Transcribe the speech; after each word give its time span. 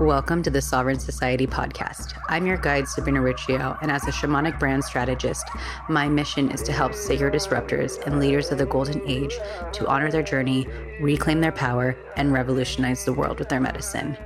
Welcome 0.00 0.42
to 0.44 0.50
the 0.50 0.62
Sovereign 0.62 0.98
Society 0.98 1.46
podcast. 1.46 2.18
I'm 2.30 2.46
your 2.46 2.56
guide, 2.56 2.88
Sabrina 2.88 3.20
Riccio, 3.20 3.76
and 3.82 3.90
as 3.90 4.02
a 4.04 4.10
shamanic 4.10 4.58
brand 4.58 4.82
strategist, 4.82 5.46
my 5.90 6.08
mission 6.08 6.50
is 6.50 6.62
to 6.62 6.72
help 6.72 6.94
sacred 6.94 7.34
disruptors 7.34 8.02
and 8.06 8.18
leaders 8.18 8.50
of 8.50 8.56
the 8.56 8.64
golden 8.64 9.06
age 9.06 9.34
to 9.72 9.86
honor 9.86 10.10
their 10.10 10.22
journey, 10.22 10.66
reclaim 11.02 11.42
their 11.42 11.52
power, 11.52 11.94
and 12.16 12.32
revolutionize 12.32 13.04
the 13.04 13.12
world 13.12 13.38
with 13.38 13.50
their 13.50 13.60
medicine. 13.60 14.16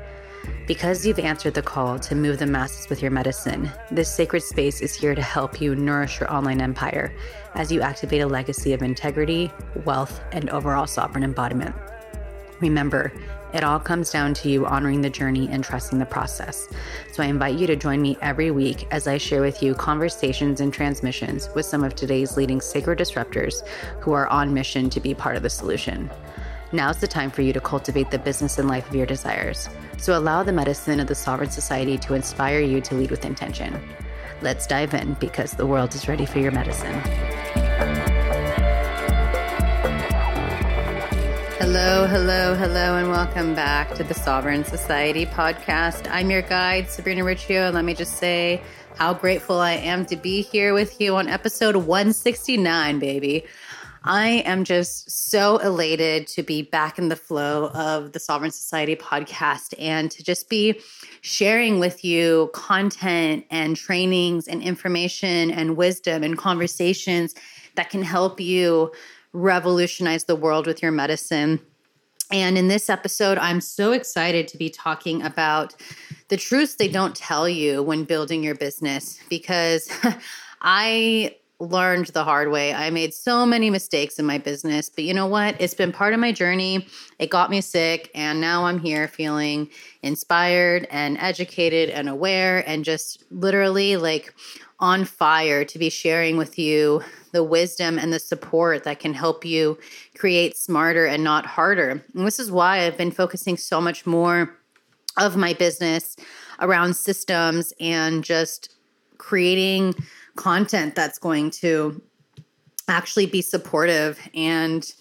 Because 0.69 1.05
you've 1.05 1.19
answered 1.19 1.55
the 1.55 1.63
call 1.63 1.99
to 1.99 2.15
move 2.15 2.39
the 2.39 2.47
masses 2.47 2.89
with 2.89 3.03
your 3.03 3.11
medicine, 3.11 3.69
this 3.91 4.15
sacred 4.15 4.45
space 4.45 4.81
is 4.81 4.95
here 4.95 5.17
to 5.17 5.23
help 5.23 5.61
you 5.61 5.75
nourish 5.75 6.21
your 6.21 6.33
online 6.33 6.61
empire 6.61 7.13
as 7.57 7.73
you 7.73 7.81
activate 7.81 8.21
a 8.21 8.29
legacy 8.29 8.75
of 8.75 8.83
integrity, 8.83 9.51
wealth, 9.85 10.21
and 10.31 10.49
overall 10.51 10.87
sovereign 10.87 11.25
embodiment. 11.25 11.75
Remember, 12.61 13.13
it 13.55 13.63
all 13.63 13.79
comes 13.79 14.11
down 14.11 14.35
to 14.35 14.51
you 14.51 14.67
honoring 14.67 15.01
the 15.01 15.09
journey 15.09 15.49
and 15.49 15.63
trusting 15.63 16.01
the 16.01 16.05
process. 16.05 16.69
So 17.13 17.23
I 17.23 17.27
invite 17.27 17.57
you 17.57 17.69
to 17.69 17.77
join 17.77 18.03
me 18.03 18.19
every 18.21 18.51
week 18.51 18.89
as 18.91 19.07
I 19.07 19.17
share 19.17 19.41
with 19.41 19.63
you 19.63 19.75
conversations 19.75 20.61
and 20.61 20.73
transmissions 20.73 21.49
with 21.55 21.65
some 21.65 21.85
of 21.85 21.95
today's 21.95 22.37
leading 22.37 22.61
sacred 22.61 22.99
disruptors 22.99 23.65
who 24.01 24.13
are 24.13 24.27
on 24.27 24.53
mission 24.53 24.91
to 24.91 25.01
be 25.01 25.15
part 25.15 25.37
of 25.37 25.45
the 25.45 25.51
solution. 25.51 26.11
Now's 26.73 26.99
the 26.99 27.07
time 27.07 27.31
for 27.31 27.43
you 27.43 27.53
to 27.53 27.61
cultivate 27.61 28.11
the 28.11 28.19
business 28.19 28.59
and 28.59 28.69
life 28.69 28.89
of 28.89 28.97
your 28.97 29.07
desires. 29.07 29.69
So 29.99 30.19
allow 30.19 30.43
the 30.43 30.53
medicine 30.53 30.99
of 30.99 31.07
the 31.07 31.15
Sovereign 31.15 31.51
Society 31.51 31.97
to 31.99 32.15
inspire 32.15 32.59
you 32.59 32.81
to 32.81 32.97
lead 32.97 33.13
with 33.13 33.25
intention. 33.25 33.81
Let's 34.43 34.67
dive 34.67 34.95
in 34.95 35.15
because 35.15 35.53
the 35.53 35.67
world 35.67 35.95
is 35.95 36.09
ready 36.09 36.27
for 36.27 36.41
your 36.41 36.51
medicine. 36.51 37.01
Hello, 41.67 42.07
hello, 42.07 42.55
hello, 42.55 42.99
and 42.99 43.09
welcome 43.09 43.55
back 43.55 43.95
to 43.95 44.05
the 44.05 44.13
Sovereign 44.13 44.67
Society 44.67 45.25
podcast. 45.25 46.07
I'm 46.11 46.31
your 46.31 46.43
guide, 46.43 46.91
Sabrina 46.91 47.25
Riccio, 47.25 47.71
let 47.71 47.87
me 47.87 47.95
just 47.95 48.19
say 48.19 48.61
how 48.99 49.15
grateful 49.15 49.61
I 49.61 49.73
am 49.73 50.05
to 50.07 50.17
be 50.17 50.43
here 50.43 50.75
with 50.75 51.01
you 51.01 51.17
on 51.17 51.27
episode 51.27 51.77
169, 51.77 52.99
baby. 52.99 53.47
I 54.03 54.43
am 54.45 54.65
just 54.65 55.11
so 55.11 55.57
elated 55.57 56.27
to 56.29 56.43
be 56.43 56.61
back 56.61 56.99
in 56.99 57.09
the 57.09 57.17
flow 57.17 57.69
of 57.69 58.13
the 58.13 58.21
Sovereign 58.21 58.51
Society 58.51 58.95
podcast 58.95 59.73
and 59.79 60.11
to 60.11 60.23
just 60.23 60.51
be 60.51 60.79
sharing 61.23 61.81
with 61.81 62.05
you 62.05 62.51
content 62.53 63.47
and 63.51 63.75
trainings 63.75 64.49
and 64.49 64.63
information 64.63 65.51
and 65.51 65.79
wisdom 65.79 66.25
and 66.25 66.37
conversations 66.37 67.35
that 67.77 67.89
can 67.89 68.03
help 68.03 68.39
you 68.39 68.93
revolutionize 69.35 70.25
the 70.25 70.37
world 70.37 70.67
with 70.67 70.81
your 70.81 70.93
medicine. 70.93 71.61
And 72.31 72.57
in 72.57 72.69
this 72.69 72.89
episode, 72.89 73.37
I'm 73.37 73.61
so 73.61 73.93
excited 73.93 74.49
to 74.49 74.57
be 74.57 74.71
talking 74.71 75.23
about 75.23 75.75
the 76.29 76.39
truths 76.39 76.77
they 76.77 76.89
don't 76.89 77.15
tell 77.15 77.47
you 77.47 77.83
when 77.83 78.05
building 78.05 78.43
your 78.43 78.55
business 78.55 79.19
because 79.29 79.91
I 80.63 81.37
learned 81.61 82.07
the 82.09 82.25
hard 82.25 82.51
way. 82.51 82.75
I 82.75 82.91
made 82.91 83.15
so 83.15 83.47
many 83.47 83.71
mistakes 83.71 84.19
in 84.19 84.27
my 84.27 84.39
business, 84.39 84.91
but 84.91 85.05
you 85.05 85.15
know 85.15 85.27
what? 85.27 85.61
It's 85.61 85.75
been 85.75 85.93
part 85.93 86.13
of 86.13 86.21
my 86.21 86.33
journey. 86.33 86.87
It 87.19 87.31
got 87.31 87.51
me 87.51 87.61
sick, 87.61 88.11
and 88.15 88.41
now 88.41 88.65
I'm 88.65 88.79
here 88.79 89.07
feeling 89.07 89.71
inspired 90.03 90.87
and 90.91 91.17
educated 91.19 91.91
and 91.91 92.09
aware 92.09 92.69
and 92.69 92.85
just 92.85 93.25
literally 93.31 93.97
like 93.97 94.35
on 94.81 95.05
fire 95.05 95.65
to 95.65 95.79
be 95.79 95.89
sharing 95.89 96.37
with 96.37 96.59
you 96.59 97.03
the 97.33 97.45
wisdom 97.45 97.99
and 97.99 98.13
the 98.13 98.19
support 98.19 98.85
that 98.85 98.99
can 98.99 99.15
help 99.15 99.45
you 99.45 99.79
create 100.17 100.57
smarter 100.57 101.07
and 101.07 101.23
not 101.23 101.47
harder. 101.47 102.05
And 102.15 102.27
this 102.27 102.39
is 102.39 102.51
why 102.51 102.81
I've 102.81 102.99
been 102.99 103.11
focusing 103.11 103.57
so 103.57 103.81
much 103.81 104.05
more 104.05 104.59
of 105.17 105.37
my 105.37 105.55
business 105.55 106.17
around 106.61 106.97
systems 106.97 107.73
and 107.81 108.25
just 108.25 108.75
creating 109.19 109.95
content 110.37 110.95
that's 110.95 111.19
going 111.19 111.51
to 111.51 112.03
actually 112.89 113.27
be 113.27 113.43
supportive 113.43 114.19
and 114.35 114.93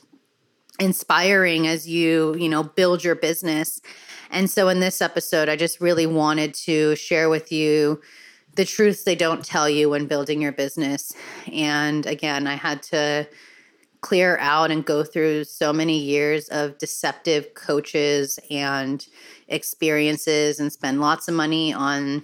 inspiring 0.80 1.68
as 1.68 1.88
you, 1.88 2.36
you 2.36 2.50
know, 2.50 2.64
build 2.64 3.04
your 3.04 3.16
business. 3.16 3.82
And 4.32 4.50
so 4.50 4.70
in 4.70 4.80
this 4.80 5.02
episode, 5.02 5.50
I 5.50 5.56
just 5.56 5.80
really 5.80 6.08
wanted 6.08 6.54
to 6.56 6.96
share 6.96 7.30
with 7.30 7.52
you 7.52 8.02
the 8.56 8.66
truths 8.66 9.04
they 9.04 9.16
don't 9.16 9.44
tell 9.44 9.70
you 9.70 9.90
when 9.90 10.08
building 10.08 10.42
your 10.42 10.52
business. 10.52 11.14
And 11.52 12.06
again, 12.06 12.48
I 12.48 12.56
had 12.56 12.84
to 12.84 13.28
clear 14.02 14.38
out 14.40 14.70
and 14.70 14.86
go 14.86 15.04
through 15.04 15.46
so 15.46 15.72
many 15.72 15.98
years 15.98 16.50
of 16.50 16.78
deceptive 16.78 17.54
coaches 17.54 18.38
and 18.52 19.08
experiences 19.48 20.60
and 20.60 20.72
spend 20.72 21.00
lots 21.00 21.28
of 21.28 21.34
money 21.34 21.74
on, 21.74 22.24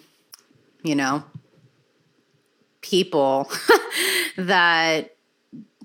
you 0.83 0.93
know, 0.95 1.23
people 2.81 3.51
that 4.37 5.15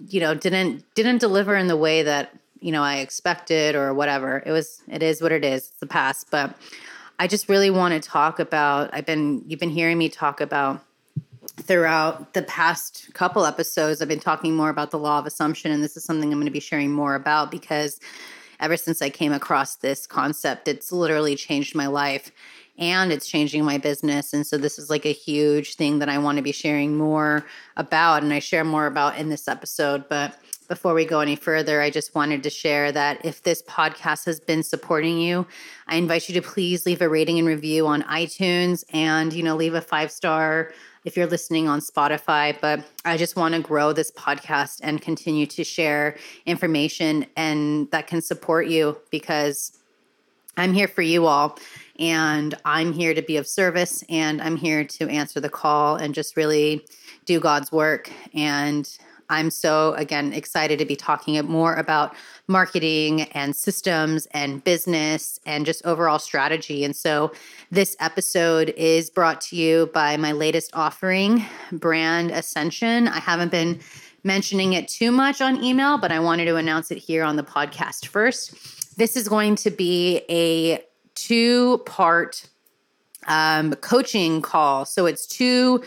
you 0.09 0.21
know 0.21 0.35
didn't 0.35 0.85
didn't 0.95 1.19
deliver 1.19 1.57
in 1.57 1.67
the 1.67 1.77
way 1.77 2.03
that 2.03 2.35
you 2.61 2.73
know 2.73 2.83
I 2.83 2.97
expected 2.97 3.75
or 3.75 3.95
whatever. 3.95 4.43
It 4.45 4.53
was 4.53 4.83
it 4.89 5.03
is 5.03 5.23
what 5.23 5.33
it 5.33 5.45
is. 5.45 5.69
It's 5.69 5.79
the 5.81 5.87
past, 5.87 6.31
but 6.31 6.57
I 7.19 7.27
just 7.27 7.49
really 7.49 7.71
want 7.71 7.95
to 7.95 8.09
talk 8.09 8.39
about. 8.39 8.91
I've 8.93 9.07
been 9.07 9.45
you've 9.47 9.61
been 9.61 9.71
hearing 9.71 9.99
me 9.99 10.09
talk 10.09 10.41
about 10.41 10.85
throughout 11.57 12.35
the 12.35 12.43
past 12.43 13.13
couple 13.15 13.45
episodes. 13.45 14.03
I've 14.03 14.09
been 14.09 14.19
talking 14.19 14.55
more 14.55 14.71
about 14.71 14.91
the 14.91 14.99
law 14.99 15.19
of 15.19 15.27
assumption, 15.27 15.71
and 15.71 15.83
this 15.83 15.97
is 15.97 16.05
something 16.05 16.33
I'm 16.33 16.39
going 16.39 16.47
to 16.47 16.53
be 16.53 16.61
sharing 16.61 16.93
more 16.93 17.15
about 17.15 17.51
because 17.51 18.01
ever 18.61 18.77
since 18.77 19.03
I 19.03 19.11
came 19.11 19.33
across 19.33 19.77
this 19.77 20.07
concept, 20.07 20.69
it's 20.69 20.91
literally 20.91 21.37
changed 21.37 21.75
my 21.75 21.87
life 21.87 22.33
and 22.79 23.13
it's 23.13 23.29
changing 23.29 23.65
my 23.65 23.79
business. 23.79 24.33
And 24.33 24.47
so 24.47 24.59
this 24.59 24.79
is 24.79 24.91
like 24.91 25.07
a 25.07 25.13
huge 25.13 25.77
thing 25.77 26.01
that 26.01 26.09
I 26.09 26.19
want 26.19 26.37
to 26.37 26.43
be 26.43 26.53
sharing 26.53 26.97
more 26.97 27.47
about, 27.77 28.23
and 28.23 28.33
I 28.33 28.41
share 28.41 28.65
more 28.65 28.87
about 28.87 29.17
in 29.17 29.29
this 29.29 29.47
episode. 29.49 30.09
But 30.09 30.39
before 30.69 30.95
we 30.95 31.05
go 31.05 31.21
any 31.21 31.37
further, 31.37 31.81
I 31.81 31.91
just 31.91 32.15
wanted 32.15 32.43
to 32.43 32.51
share 32.51 32.91
that 32.93 33.25
if 33.25 33.43
this 33.43 33.63
podcast 33.63 34.25
has 34.25 34.41
been 34.41 34.63
supporting 34.63 35.19
you, 35.19 35.47
I 35.87 35.97
invite 35.97 36.29
you 36.29 36.35
to 36.41 36.43
please 36.43 36.87
leave 36.87 37.03
a 37.03 37.09
rating 37.09 37.39
and 37.39 37.47
review 37.47 37.87
on 37.87 38.03
iTunes 38.05 38.83
and, 38.93 39.33
you 39.33 39.43
know, 39.43 39.57
leave 39.57 39.75
a 39.75 39.81
five 39.81 40.11
star 40.11 40.73
if 41.05 41.17
you're 41.17 41.27
listening 41.27 41.69
on 41.69 41.81
Spotify. 41.81 42.59
But 42.61 42.83
I 43.05 43.17
just 43.19 43.37
want 43.37 43.55
to 43.55 43.61
grow 43.61 43.93
this 43.93 44.11
podcast 44.11 44.81
and 44.83 45.01
continue 45.03 45.47
to 45.47 45.65
share 45.65 46.17
information 46.47 47.27
and 47.37 47.91
that 47.91 48.07
can 48.07 48.23
support 48.23 48.67
you 48.67 48.99
because 49.11 49.79
I'm 50.57 50.73
here 50.73 50.89
for 50.89 51.03
you 51.03 51.27
all 51.27 51.59
and 51.99 52.55
I'm 52.65 52.93
here 52.93 53.15
to 53.15 53.23
be 53.23 53.37
of 53.37 53.47
service 53.47 54.05
and 54.09 54.43
I'm 54.43 54.57
here 54.57 54.85
to 54.85 55.09
answer 55.09 55.41
the 55.41 55.49
call 55.49 55.97
and 55.97 56.15
just 56.15 56.37
really 56.37 56.87
do 57.25 57.41
God's 57.41 57.71
work 57.73 58.11
and 58.35 58.89
I'm 59.31 59.51
so, 59.51 59.95
again, 59.95 60.33
excited 60.33 60.79
to 60.79 60.85
be 60.85 60.97
talking 60.97 61.43
more 61.47 61.75
about 61.75 62.15
marketing 62.47 63.23
and 63.33 63.57
systems 63.57 64.27
and 64.33 64.63
business 64.63 65.41
and 65.47 65.65
just 65.65 65.85
overall 65.87 66.19
strategy. 66.19 66.85
And 66.85 66.95
so, 66.95 67.33
this 67.71 67.97
episode 68.01 68.75
is 68.77 69.11
brought 69.11 69.41
to 69.43 69.57
you 69.57 69.91
by 69.95 70.17
my 70.17 70.33
latest 70.33 70.71
offering, 70.75 71.45
Brand 71.73 72.31
Ascension. 72.31 73.09
I 73.09 73.19
haven't 73.19 73.51
been 73.51 73.81
mentioning 74.25 74.73
it 74.73 74.89
too 74.89 75.11
much 75.11 75.41
on 75.41 75.63
email, 75.63 75.99
but 75.99 76.13
I 76.13 76.21
wanted 76.21 76.47
to 76.47 76.57
announce 76.57 76.91
it 76.91 76.99
here 76.99 77.25
on 77.25 77.37
the 77.37 77.43
podcast 77.43 78.07
first. 78.07 78.97
This 78.97 79.17
is 79.17 79.29
going 79.29 79.57
to 79.57 79.71
be 79.71 80.23
a 80.29 80.83
two 81.15 81.79
part 81.87 82.49
um, 83.27 83.75
coaching 83.75 84.43
call. 84.43 84.85
So, 84.85 85.07
it's 85.07 85.27
two 85.27 85.83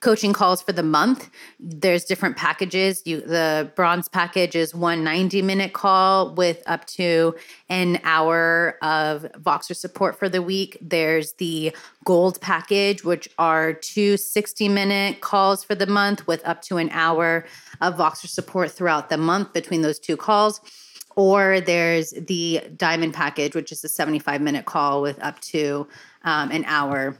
coaching 0.00 0.32
calls 0.32 0.62
for 0.62 0.72
the 0.72 0.82
month. 0.82 1.30
There's 1.58 2.04
different 2.04 2.36
packages. 2.36 3.02
You 3.04 3.20
the 3.20 3.70
bronze 3.76 4.08
package 4.08 4.56
is 4.56 4.74
one 4.74 5.04
90 5.04 5.42
minute 5.42 5.72
call 5.72 6.34
with 6.34 6.62
up 6.66 6.86
to 6.88 7.36
an 7.68 8.00
hour 8.02 8.78
of 8.82 9.26
Voxer 9.38 9.76
support 9.76 10.18
for 10.18 10.28
the 10.28 10.42
week. 10.42 10.78
There's 10.80 11.34
the 11.34 11.76
gold 12.04 12.40
package, 12.40 13.04
which 13.04 13.28
are 13.38 13.74
two 13.74 14.16
60 14.16 14.68
minute 14.68 15.20
calls 15.20 15.62
for 15.62 15.74
the 15.74 15.86
month 15.86 16.26
with 16.26 16.46
up 16.46 16.62
to 16.62 16.78
an 16.78 16.88
hour 16.90 17.44
of 17.80 17.96
Voxer 17.96 18.28
support 18.28 18.70
throughout 18.70 19.10
the 19.10 19.18
month 19.18 19.52
between 19.52 19.82
those 19.82 19.98
two 19.98 20.16
calls. 20.16 20.60
Or 21.20 21.60
there's 21.60 22.12
the 22.12 22.62
diamond 22.78 23.12
package, 23.12 23.54
which 23.54 23.72
is 23.72 23.84
a 23.84 23.90
75 23.90 24.40
minute 24.40 24.64
call 24.64 25.02
with 25.02 25.22
up 25.22 25.38
to 25.40 25.86
um, 26.24 26.50
an 26.50 26.64
hour 26.64 27.18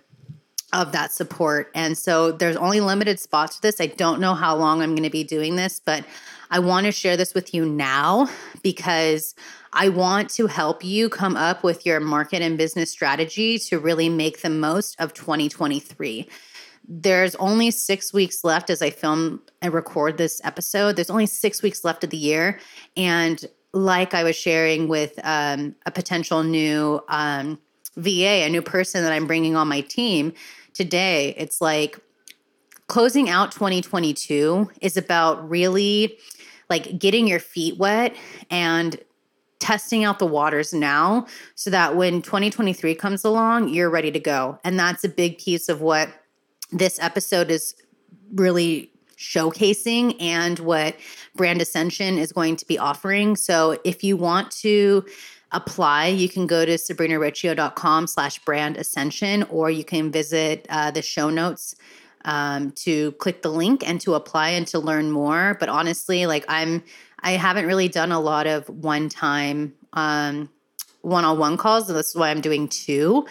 of 0.73 0.93
that 0.93 1.13
support. 1.13 1.71
And 1.75 1.99
so 1.99 2.33
there's 2.33 2.57
only 2.57 2.81
limited 2.81 3.21
spots 3.21 3.57
for 3.57 3.61
this. 3.61 3.79
I 3.79 3.89
don't 3.89 4.19
know 4.19 4.33
how 4.33 4.57
long 4.57 4.81
I'm 4.81 4.93
going 4.93 5.03
to 5.03 5.11
be 5.11 5.23
doing 5.23 5.57
this, 5.57 5.83
but 5.85 6.07
I 6.51 6.61
want 6.61 6.87
to 6.87 6.93
share 6.93 7.19
this 7.19 7.35
with 7.35 7.53
you 7.53 7.67
now 7.67 8.31
because 8.63 9.35
I 9.75 9.91
want 9.91 10.31
to 10.31 10.47
help 10.47 10.83
you 10.83 11.11
come 11.11 11.37
up 11.37 11.63
with 11.63 11.85
your 11.85 12.01
market 12.01 12.41
and 12.41 12.57
business 12.57 12.91
strategy 12.91 13.59
to 13.59 13.79
really 13.79 14.09
make 14.09 14.41
the 14.41 14.49
most 14.49 14.99
of 14.99 15.13
2023. 15.13 16.27
There's 16.89 17.35
only 17.35 17.71
six 17.71 18.15
weeks 18.15 18.45
left 18.45 18.71
as 18.71 18.81
I 18.81 18.89
film 18.89 19.43
and 19.61 19.75
record 19.75 20.17
this 20.17 20.41
episode. 20.43 20.97
There's 20.97 21.11
only 21.11 21.27
six 21.27 21.63
weeks 21.63 21.85
left 21.85 22.03
of 22.03 22.09
the 22.09 22.17
year. 22.17 22.61
And 22.97 23.45
like 23.73 24.15
I 24.15 24.25
was 24.25 24.37
sharing 24.37 24.89
with 24.89 25.19
um, 25.23 25.75
a 25.87 25.91
potential 25.91 26.43
new 26.43 27.01
um, 27.09 27.59
VA, 27.97 28.45
a 28.45 28.49
new 28.49 28.63
person 28.63 29.03
that 29.03 29.13
I'm 29.13 29.27
bringing 29.27 29.57
on 29.57 29.69
my 29.69 29.81
team 29.83 30.33
today, 30.75 31.35
it's 31.37 31.61
like 31.61 31.99
closing 32.89 33.29
out 33.29 33.53
2022 33.53 34.71
is 34.81 34.97
about 34.97 35.49
really 35.49 36.19
like 36.69 36.99
getting 36.99 37.27
your 37.27 37.39
feet 37.39 37.77
wet 37.79 38.17
and 38.51 38.99
testing 39.59 40.05
out 40.05 40.19
the 40.19 40.27
waters 40.27 40.73
now 40.73 41.27
so 41.55 41.71
that 41.71 41.95
when 41.95 42.23
2023 42.23 42.95
comes 42.95 43.25
along, 43.25 43.69
you're 43.69 43.91
ready 43.91 44.11
to 44.11 44.19
go. 44.19 44.59
And 44.65 44.79
that's 44.79 45.05
a 45.05 45.09
big 45.09 45.39
piece 45.39 45.69
of 45.69 45.81
what 45.81 46.09
this 46.73 46.99
episode 47.01 47.51
is 47.51 47.75
really 48.35 48.91
showcasing 49.21 50.17
and 50.19 50.59
what 50.59 50.97
Brand 51.37 51.61
Ascension 51.61 52.19
is 52.19 52.33
going 52.33 52.57
to 52.57 52.67
be 52.67 52.79
offering. 52.79 53.37
So 53.37 53.79
if 53.85 54.03
you 54.03 54.17
want 54.17 54.51
to 54.63 55.05
apply, 55.53 56.07
you 56.07 56.29
can 56.29 56.47
go 56.47 56.65
to 56.65 56.73
sabrinariccio.com 56.73 58.07
slash 58.07 58.39
brand 58.45 58.79
ascension, 58.79 59.43
or 59.45 59.71
you 59.71 59.85
can 59.85 60.11
visit 60.11 60.67
uh, 60.71 60.91
the 60.91 61.03
show 61.03 61.29
notes 61.29 61.75
um, 62.25 62.71
to 62.73 63.13
click 63.13 63.43
the 63.43 63.51
link 63.51 63.87
and 63.87 64.01
to 64.01 64.15
apply 64.15 64.51
and 64.51 64.67
to 64.69 64.79
learn 64.79 65.11
more. 65.11 65.57
But 65.61 65.69
honestly, 65.69 66.27
like 66.27 66.47
I'm, 66.49 66.83
I 67.21 67.33
haven't 67.33 67.67
really 67.67 67.89
done 67.89 68.13
a 68.13 68.21
lot 68.21 68.47
of 68.47 68.69
one 68.69 69.09
time 69.11 69.75
um, 69.93 70.49
one-on-one 71.03 71.57
calls. 71.57 71.89
So 71.89 71.93
this 71.93 72.09
is 72.09 72.17
why 72.17 72.31
I'm 72.31 72.41
doing 72.41 72.69
two 72.69 73.27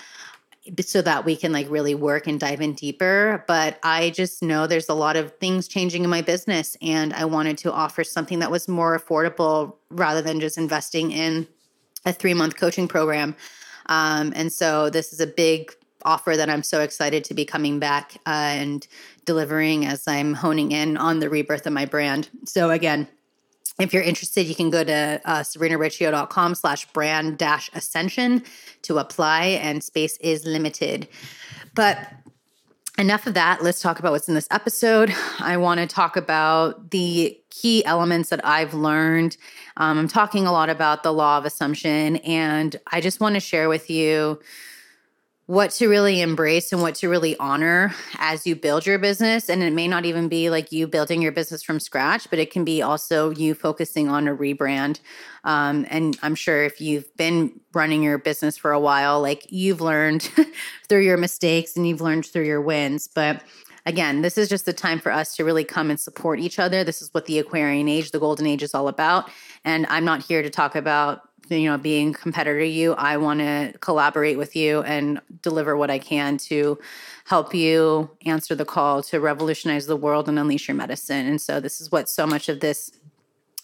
so 0.81 1.01
that 1.01 1.25
we 1.25 1.36
can 1.36 1.51
like 1.51 1.69
really 1.69 1.95
work 1.95 2.27
and 2.27 2.39
dive 2.39 2.62
in 2.62 2.74
deeper. 2.74 3.44
But 3.48 3.80
I 3.83 4.12
just 4.12 4.44
know 4.44 4.68
there's 4.68 4.89
a 4.89 4.94
lot 4.94 5.16
of 5.16 5.31
things 5.38 5.68
changing 5.68 6.04
in 6.04 6.10
my 6.10 6.21
business, 6.21 6.77
and 6.81 7.13
I 7.13 7.25
wanted 7.25 7.57
to 7.60 7.74
offer 7.74 8.04
something 8.04 8.39
that 8.39 8.51
was 8.51 8.68
more 8.68 9.00
affordable 9.00 9.75
rather 9.89 10.21
than 10.21 10.39
just 10.39 10.57
investing 10.57 11.12
in 11.12 11.48
a 12.06 12.13
three 12.13 12.33
month 12.33 12.56
coaching 12.57 12.88
program. 12.88 13.36
Um, 13.88 14.33
and 14.36 14.51
so 14.51 14.89
this 14.89 15.13
is 15.13 15.19
a 15.19 15.27
big 15.27 15.74
offer 16.06 16.38
that 16.38 16.50
I'm 16.50 16.63
so 16.63 16.81
excited 16.81 17.24
to 17.25 17.33
be 17.33 17.45
coming 17.45 17.80
back 17.80 18.15
uh, 18.25 18.30
and 18.30 18.88
delivering 19.25 19.86
as 19.86 20.07
I'm 20.07 20.33
honing 20.33 20.72
in 20.72 20.95
on 20.95 21.19
the 21.19 21.30
rebirth 21.30 21.68
of 21.68 21.74
my 21.74 21.86
brand. 21.86 22.30
So 22.45 22.72
again, 22.72 23.07
if 23.80 23.94
you're 23.94 24.04
interested, 24.04 24.46
you 24.46 24.56
can 24.56 24.70
go 24.70 24.84
to 24.84 25.22
uh, 25.26 25.40
sabrinariccio.com 25.40 26.56
slash 26.56 26.86
brand 26.88 27.38
dash 27.38 27.70
ascension 27.74 28.44
to 28.84 28.98
apply 28.98 29.46
and 29.46 29.84
space 29.84 30.18
is 30.18 30.46
limited. 30.46 31.08
But 31.76 32.12
enough 32.98 33.26
of 33.26 33.34
that. 33.34 33.64
Let's 33.64 33.81
talk 33.81 33.98
about 34.00 34.12
what's 34.12 34.28
in 34.28 34.36
this 34.36 34.48
episode. 34.52 35.14
I 35.40 35.56
want 35.56 35.80
to 35.80 35.88
talk 35.88 36.18
about 36.18 36.92
the 36.92 37.40
key 37.50 37.84
elements 37.86 38.30
that 38.30 38.46
I've 38.46 38.74
learned. 38.74 39.38
Um, 39.78 39.98
I'm 39.98 40.08
talking 40.10 40.46
a 40.46 40.52
lot 40.52 40.70
about 40.70 41.04
the 41.04 41.14
law 41.14 41.38
of 41.38 41.46
assumption, 41.46 42.18
and 42.18 42.75
I 42.92 43.00
just 43.00 43.22
want 43.22 43.36
to 43.36 43.40
share 43.40 43.70
with 43.70 43.90
you 43.90 44.40
what 45.50 45.72
to 45.72 45.90
really 45.90 46.22
embrace 46.22 46.72
and 46.72 46.80
what 46.80 46.94
to 46.94 47.10
really 47.10 47.36
honor 47.40 47.92
as 48.19 48.46
you 48.46 48.56
build 48.56 48.86
your 48.86 49.00
business. 49.00 49.50
And 49.50 49.63
it 49.63 49.74
may 49.74 49.88
not 49.88 50.06
even 50.06 50.28
be 50.28 50.51
like 50.51 50.72
you 50.72 50.86
building 50.86 51.24
your 51.24 51.31
business 51.31 51.63
from 51.63 51.80
scratch, 51.80 52.30
but 52.30 52.38
it 52.38 52.51
can 52.51 52.63
be 52.63 52.84
also 52.84 53.31
you 53.31 53.56
focusing 53.56 54.10
on 54.10 54.28
a 54.28 54.36
rebrand. 54.36 55.00
Um, 55.44 55.88
and 55.90 56.16
I'm 56.22 56.36
sure 56.36 56.66
if 56.66 56.80
you've 56.80 57.12
been 57.18 57.60
running 57.74 58.04
your 58.04 58.19
business 58.19 58.60
for 58.60 58.72
a 58.72 58.80
while, 58.80 59.22
like 59.22 59.48
you've 59.50 59.81
learned 59.81 60.22
through 60.88 61.01
your 61.01 61.18
mistakes 61.18 61.75
and 61.75 61.88
you've 61.88 62.00
learned 62.00 62.28
through 62.28 62.46
your 62.46 62.62
wins. 62.62 63.07
But 63.07 63.42
again, 63.88 64.22
this 64.22 64.38
is 64.38 64.50
just 64.50 64.68
the 64.68 64.74
time 64.74 65.00
for 65.00 65.12
us 65.12 65.36
to 65.38 65.44
really 65.44 65.63
come 65.63 65.90
and 65.90 66.00
support 66.00 66.40
each 66.40 66.60
other. 66.60 66.84
This 66.84 67.01
is 67.01 67.12
what 67.12 67.25
the 67.25 67.40
Aquarian 67.40 67.90
age, 67.90 68.12
the 68.12 68.19
golden 68.19 68.46
age 68.46 68.62
is 68.62 68.75
all 68.75 68.88
about. 68.88 69.31
And 69.66 69.88
I'm 69.90 70.06
not 70.06 70.22
here 70.22 70.44
to 70.44 70.50
talk 70.51 70.75
about 70.75 71.24
you 71.50 71.69
know 71.69 71.78
being 71.78 72.13
competitor 72.13 72.60
to 72.60 72.68
you 72.68 72.94
i 72.94 73.18
want 73.18 73.40
to 73.40 73.74
collaborate 73.80 74.38
with 74.38 74.56
you 74.56 74.81
and 74.84 75.19
deliver 75.42 75.75
what 75.75 75.90
i 75.90 76.00
can 76.00 76.38
to 76.38 76.78
help 77.25 77.54
you 77.54 78.10
answer 78.25 78.56
the 78.56 78.66
call 78.66 79.01
to 79.01 79.19
revolutionize 79.19 79.86
the 79.86 79.96
world 79.96 80.28
and 80.28 80.40
unleash 80.40 80.68
your 80.68 80.75
medicine 80.75 81.25
and 81.25 81.42
so 81.42 81.60
this 81.60 81.80
is 81.81 81.92
what 81.92 82.10
so 82.10 82.25
much 82.25 82.50
of 82.50 82.60
this 82.60 82.92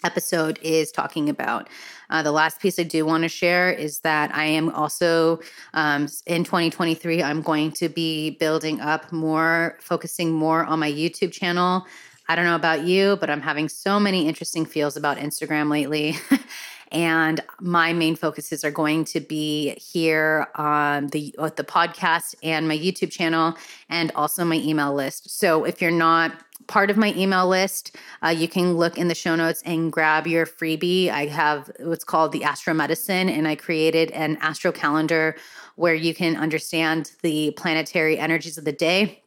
episode 0.05 0.59
is 0.61 0.91
talking 0.91 1.29
about. 1.29 1.67
Uh, 2.09 2.21
the 2.21 2.31
last 2.31 2.59
piece 2.59 2.77
I 2.77 2.83
do 2.83 3.05
want 3.05 3.23
to 3.23 3.29
share 3.29 3.71
is 3.71 3.99
that 4.01 4.33
I 4.33 4.45
am 4.45 4.69
also 4.69 5.39
um, 5.73 6.07
in 6.27 6.43
2023, 6.43 7.23
I'm 7.23 7.41
going 7.41 7.71
to 7.73 7.89
be 7.89 8.31
building 8.31 8.79
up 8.79 9.11
more, 9.11 9.77
focusing 9.81 10.31
more 10.31 10.63
on 10.63 10.79
my 10.79 10.91
YouTube 10.91 11.31
channel. 11.31 11.85
I 12.27 12.35
don't 12.35 12.45
know 12.45 12.55
about 12.55 12.83
you, 12.83 13.17
but 13.17 13.29
I'm 13.29 13.41
having 13.41 13.67
so 13.67 13.99
many 13.99 14.27
interesting 14.27 14.65
feels 14.65 14.95
about 14.95 15.17
Instagram 15.17 15.69
lately. 15.69 16.15
And 16.95 17.41
my 17.59 17.91
main 17.91 18.15
focuses 18.15 18.63
are 18.63 18.71
going 18.71 19.03
to 19.05 19.19
be 19.19 19.75
here 19.75 20.47
on 20.55 21.07
the 21.07 21.35
the 21.57 21.65
podcast 21.65 22.35
and 22.41 22.69
my 22.69 22.77
YouTube 22.77 23.11
channel, 23.11 23.55
and 23.89 24.13
also 24.15 24.45
my 24.45 24.55
email 24.55 24.93
list. 24.93 25.29
So 25.29 25.65
if 25.65 25.81
you're 25.81 25.91
not 25.91 26.31
part 26.67 26.89
of 26.89 26.95
my 26.95 27.13
email 27.15 27.47
list, 27.49 27.97
uh, 28.23 28.29
you 28.29 28.47
can 28.47 28.75
look 28.75 28.97
in 28.97 29.09
the 29.09 29.13
show 29.13 29.35
notes 29.35 29.61
and 29.65 29.91
grab 29.91 30.25
your 30.25 30.45
freebie. 30.45 31.09
I 31.09 31.25
have 31.25 31.69
what's 31.79 32.05
called 32.05 32.31
the 32.31 32.45
Astro 32.45 32.73
Medicine, 32.73 33.27
and 33.27 33.45
I 33.45 33.55
created 33.55 34.09
an 34.11 34.37
Astro 34.39 34.71
calendar 34.71 35.35
where 35.75 35.95
you 35.95 36.15
can 36.15 36.37
understand 36.37 37.11
the 37.23 37.51
planetary 37.57 38.17
energies 38.17 38.57
of 38.57 38.63
the 38.63 38.71
day. 38.71 39.21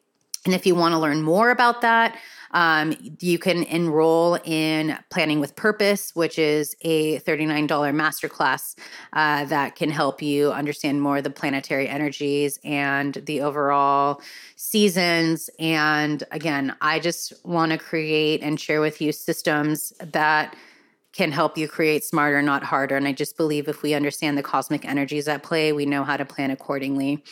And 0.47 0.55
if 0.55 0.65
you 0.65 0.75
want 0.75 0.95
to 0.95 0.99
learn 0.99 1.23
more 1.23 1.51
about 1.51 1.83
that, 1.83 2.17
um, 2.53 2.95
you 3.21 3.39
can 3.39 3.63
enroll 3.65 4.39
in 4.45 4.99
Planning 5.11 5.41
with 5.41 5.57
Purpose, 5.57 6.15
which 6.15 6.39
is 6.39 6.75
a 6.83 7.21
$39 7.21 7.69
masterclass 7.69 8.75
uh, 9.13 9.45
that 9.47 9.77
can 9.77 9.91
help 9.91 10.23
you 10.23 10.53
understand 10.53 11.03
more 11.03 11.21
the 11.23 11.31
planetary 11.31 11.89
energies 11.89 12.59
and 12.65 13.15
the 13.27 13.41
overall 13.41 14.21
seasons. 14.57 15.51
And 15.59 16.25
again, 16.31 16.75
I 16.81 16.99
just 16.99 17.33
want 17.45 17.73
to 17.73 17.79
create 17.79 18.43
and 18.43 18.59
share 18.59 18.81
with 18.81 19.01
you 19.01 19.13
systems 19.13 19.93
that 20.01 20.57
can 21.13 21.33
help 21.33 21.59
you 21.59 21.67
create 21.67 22.05
smarter, 22.05 22.41
not 22.43 22.63
harder. 22.63 22.97
And 22.97 23.09
I 23.09 23.13
just 23.13 23.37
believe 23.37 23.67
if 23.67 23.83
we 23.83 23.95
understand 23.95 24.39
the 24.39 24.43
cosmic 24.43 24.85
energies 24.85 25.27
at 25.27 25.43
play, 25.43 25.73
we 25.73 25.87
know 25.87 26.05
how 26.05 26.17
to 26.17 26.25
plan 26.25 26.51
accordingly. 26.51 27.25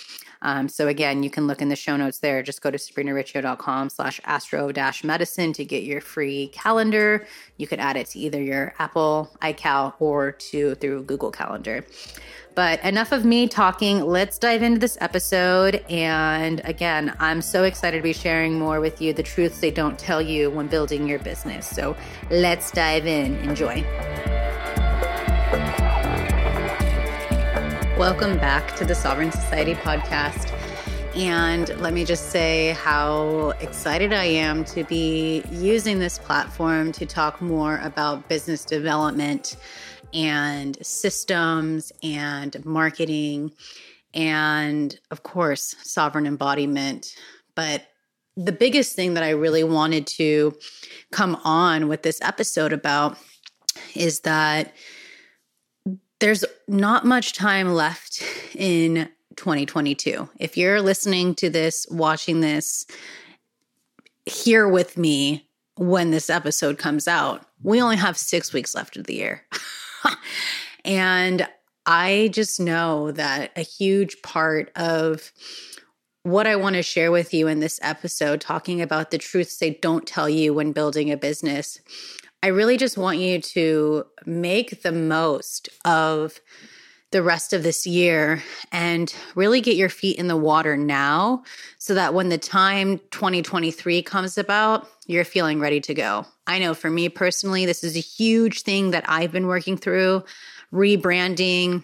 Um, 0.42 0.68
so 0.68 0.88
again, 0.88 1.22
you 1.22 1.30
can 1.30 1.46
look 1.46 1.62
in 1.62 1.68
the 1.68 1.76
show 1.76 1.96
notes 1.96 2.18
there. 2.18 2.42
Just 2.42 2.62
go 2.62 2.70
to 2.70 2.78
sabrinariccio.com 2.78 3.90
slash 3.90 4.20
astro 4.24 4.72
dash 4.72 5.04
medicine 5.04 5.52
to 5.54 5.64
get 5.64 5.82
your 5.82 6.00
free 6.00 6.48
calendar. 6.48 7.26
You 7.56 7.66
could 7.66 7.80
add 7.80 7.96
it 7.96 8.08
to 8.08 8.18
either 8.18 8.42
your 8.42 8.74
Apple 8.78 9.30
iCal 9.42 9.94
or 9.98 10.32
to 10.32 10.74
through 10.76 11.04
Google 11.04 11.30
Calendar. 11.30 11.84
But 12.54 12.82
enough 12.82 13.12
of 13.12 13.26
me 13.26 13.48
talking. 13.48 14.00
Let's 14.00 14.38
dive 14.38 14.62
into 14.62 14.80
this 14.80 14.96
episode. 15.02 15.84
And 15.90 16.62
again, 16.64 17.14
I'm 17.20 17.42
so 17.42 17.64
excited 17.64 17.98
to 17.98 18.02
be 18.02 18.14
sharing 18.14 18.58
more 18.58 18.80
with 18.80 19.02
you 19.02 19.12
the 19.12 19.22
truths 19.22 19.60
they 19.60 19.70
don't 19.70 19.98
tell 19.98 20.22
you 20.22 20.50
when 20.50 20.66
building 20.66 21.06
your 21.06 21.18
business. 21.18 21.68
So 21.68 21.94
let's 22.30 22.70
dive 22.70 23.06
in. 23.06 23.36
Enjoy. 23.36 23.84
Welcome 27.98 28.36
back 28.36 28.76
to 28.76 28.84
the 28.84 28.94
Sovereign 28.94 29.32
Society 29.32 29.72
podcast. 29.72 30.52
And 31.16 31.70
let 31.80 31.94
me 31.94 32.04
just 32.04 32.28
say 32.28 32.72
how 32.72 33.54
excited 33.60 34.12
I 34.12 34.24
am 34.24 34.66
to 34.66 34.84
be 34.84 35.42
using 35.50 35.98
this 35.98 36.18
platform 36.18 36.92
to 36.92 37.06
talk 37.06 37.40
more 37.40 37.80
about 37.82 38.28
business 38.28 38.66
development 38.66 39.56
and 40.12 40.76
systems 40.84 41.90
and 42.02 42.62
marketing 42.66 43.52
and, 44.12 45.00
of 45.10 45.22
course, 45.22 45.74
sovereign 45.82 46.26
embodiment. 46.26 47.16
But 47.54 47.86
the 48.36 48.52
biggest 48.52 48.94
thing 48.94 49.14
that 49.14 49.22
I 49.22 49.30
really 49.30 49.64
wanted 49.64 50.06
to 50.08 50.54
come 51.12 51.36
on 51.44 51.88
with 51.88 52.02
this 52.02 52.20
episode 52.20 52.74
about 52.74 53.16
is 53.94 54.20
that 54.20 54.74
there's 56.26 56.44
not 56.66 57.04
much 57.04 57.34
time 57.34 57.72
left 57.72 58.20
in 58.56 59.08
2022. 59.36 60.28
If 60.40 60.56
you're 60.56 60.82
listening 60.82 61.36
to 61.36 61.48
this, 61.48 61.86
watching 61.88 62.40
this, 62.40 62.84
here 64.24 64.66
with 64.66 64.98
me 64.98 65.48
when 65.76 66.10
this 66.10 66.28
episode 66.28 66.78
comes 66.78 67.06
out, 67.06 67.46
we 67.62 67.80
only 67.80 67.94
have 67.94 68.18
six 68.18 68.52
weeks 68.52 68.74
left 68.74 68.96
of 68.96 69.04
the 69.04 69.14
year. 69.14 69.44
and 70.84 71.46
I 71.86 72.30
just 72.32 72.58
know 72.58 73.12
that 73.12 73.52
a 73.54 73.62
huge 73.62 74.20
part 74.22 74.72
of 74.74 75.30
what 76.24 76.48
I 76.48 76.56
want 76.56 76.74
to 76.74 76.82
share 76.82 77.12
with 77.12 77.32
you 77.32 77.46
in 77.46 77.60
this 77.60 77.78
episode, 77.84 78.40
talking 78.40 78.82
about 78.82 79.12
the 79.12 79.18
truths 79.18 79.58
they 79.58 79.78
don't 79.80 80.08
tell 80.08 80.28
you 80.28 80.52
when 80.54 80.72
building 80.72 81.12
a 81.12 81.16
business, 81.16 81.80
I 82.46 82.50
really 82.50 82.76
just 82.76 82.96
want 82.96 83.18
you 83.18 83.40
to 83.40 84.06
make 84.24 84.82
the 84.82 84.92
most 84.92 85.68
of 85.84 86.40
the 87.10 87.20
rest 87.20 87.52
of 87.52 87.64
this 87.64 87.88
year 87.88 88.40
and 88.70 89.12
really 89.34 89.60
get 89.60 89.74
your 89.74 89.88
feet 89.88 90.16
in 90.16 90.28
the 90.28 90.36
water 90.36 90.76
now 90.76 91.42
so 91.78 91.92
that 91.94 92.14
when 92.14 92.28
the 92.28 92.38
time 92.38 93.00
2023 93.10 94.00
comes 94.02 94.38
about, 94.38 94.86
you're 95.08 95.24
feeling 95.24 95.58
ready 95.58 95.80
to 95.80 95.92
go. 95.92 96.24
I 96.46 96.60
know 96.60 96.72
for 96.72 96.88
me 96.88 97.08
personally, 97.08 97.66
this 97.66 97.82
is 97.82 97.96
a 97.96 98.00
huge 98.00 98.62
thing 98.62 98.92
that 98.92 99.04
I've 99.08 99.32
been 99.32 99.48
working 99.48 99.76
through 99.76 100.22
rebranding, 100.72 101.82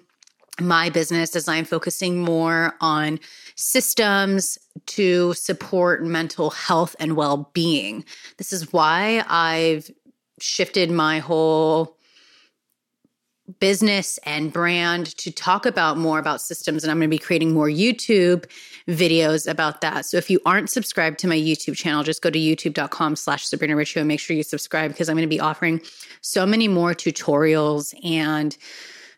my 0.60 0.90
business 0.90 1.34
as 1.34 1.48
I'm 1.48 1.64
focusing 1.64 2.22
more 2.22 2.74
on 2.80 3.18
systems 3.56 4.58
to 4.86 5.34
support 5.34 6.04
mental 6.04 6.50
health 6.50 6.94
and 7.00 7.16
well 7.16 7.50
being. 7.52 8.04
This 8.36 8.52
is 8.52 8.72
why 8.72 9.24
I've 9.28 9.90
shifted 10.42 10.90
my 10.90 11.18
whole 11.18 11.96
business 13.60 14.18
and 14.24 14.52
brand 14.52 15.06
to 15.18 15.30
talk 15.30 15.66
about 15.66 15.98
more 15.98 16.18
about 16.18 16.40
systems 16.40 16.84
and 16.84 16.90
i'm 16.90 16.98
going 16.98 17.08
to 17.08 17.14
be 17.14 17.18
creating 17.18 17.52
more 17.52 17.68
youtube 17.68 18.44
videos 18.88 19.48
about 19.48 19.80
that. 19.80 20.04
So 20.04 20.16
if 20.16 20.28
you 20.30 20.40
aren't 20.44 20.70
subscribed 20.70 21.18
to 21.20 21.28
my 21.28 21.36
youtube 21.36 21.76
channel 21.76 22.02
just 22.02 22.22
go 22.22 22.30
to 22.30 22.38
youtube.com 22.38 23.16
slash 23.16 23.46
sabrina 23.46 23.76
riccio 23.76 24.00
and 24.00 24.08
make 24.08 24.20
sure 24.20 24.36
you 24.36 24.42
subscribe 24.42 24.92
because 24.92 25.08
i'm 25.08 25.16
going 25.16 25.28
to 25.28 25.34
be 25.34 25.40
offering 25.40 25.80
so 26.20 26.46
many 26.46 26.68
more 26.68 26.94
tutorials 26.94 27.94
and 28.04 28.56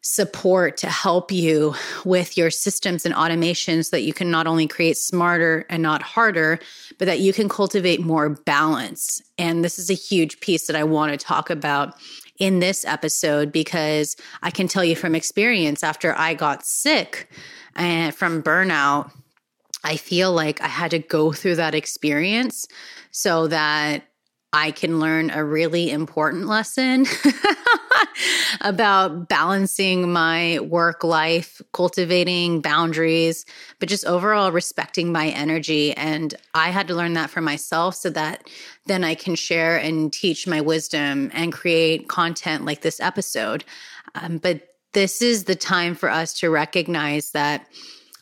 support 0.05 0.77
to 0.77 0.87
help 0.87 1.33
you 1.33 1.75
with 2.05 2.37
your 2.37 2.51
systems 2.51 3.07
and 3.07 3.15
automations 3.15 3.87
so 3.87 3.97
that 3.97 4.03
you 4.03 4.13
can 4.13 4.31
not 4.31 4.47
only 4.47 4.67
create 4.67 4.99
smarter 4.99 5.65
and 5.71 5.83
not 5.83 6.03
harder, 6.03 6.59
but 6.99 7.07
that 7.07 7.21
you 7.21 7.33
can 7.33 7.49
cultivate 7.49 8.01
more 8.03 8.29
balance. 8.29 9.23
And 9.39 9.65
this 9.65 9.79
is 9.79 9.89
a 9.89 9.95
huge 9.95 10.41
piece 10.41 10.67
that 10.67 10.77
I 10.77 10.85
want 10.85 11.13
to 11.13 11.27
talk 11.27 11.49
about 11.49 11.95
in 12.39 12.59
this 12.59 12.85
episode 12.85 13.51
because 13.51 14.15
I 14.43 14.51
can 14.51 14.69
tell 14.69 14.85
you 14.85 14.95
from 14.95 15.15
experience 15.15 15.83
after 15.83 16.15
I 16.15 16.35
got 16.35 16.67
sick 16.67 17.31
and 17.75 18.15
from 18.15 18.43
burnout, 18.43 19.11
I 19.85 19.97
feel 19.97 20.33
like 20.33 20.61
I 20.61 20.69
had 20.69 20.91
to 20.91 20.99
go 20.99 21.33
through 21.33 21.57
that 21.57 21.75
experience 21.75 22.67
so 23.11 23.47
that 23.47 24.07
I 24.55 24.71
can 24.71 25.01
learn 25.01 25.31
a 25.31 25.45
really 25.45 25.91
important 25.91 26.47
lesson 26.47 27.07
about 28.61 29.29
balancing 29.29 30.13
my 30.13 30.61
work 30.61 31.03
life, 31.03 31.61
cultivating 31.73 32.61
boundaries, 32.61 33.47
but 33.81 33.89
just 33.89 34.07
overall 34.07 34.53
respecting 34.53 35.11
my 35.11 35.31
energy. 35.31 35.93
And 35.95 36.37
I 36.55 36.69
had 36.69 36.87
to 36.87 36.95
learn 36.95 37.15
that 37.15 37.31
for 37.31 37.41
myself 37.41 37.97
so 37.97 38.11
that 38.11 38.49
then 38.87 39.03
I 39.03 39.17
can 39.17 39.35
share 39.35 39.77
and 39.77 40.13
teach 40.13 40.47
my 40.47 40.61
wisdom 40.61 41.33
and 41.35 41.53
create 41.53 42.09
content 42.09 42.65
like 42.65 42.83
this 42.83 43.01
episode. 43.01 43.65
Um, 44.15 44.39
but 44.39 44.69
this 44.93 45.21
is 45.21 45.45
the 45.45 45.57
time 45.57 45.97
for 45.97 46.09
us 46.09 46.33
to 46.35 46.49
recognize 46.49 47.33
that 47.33 47.67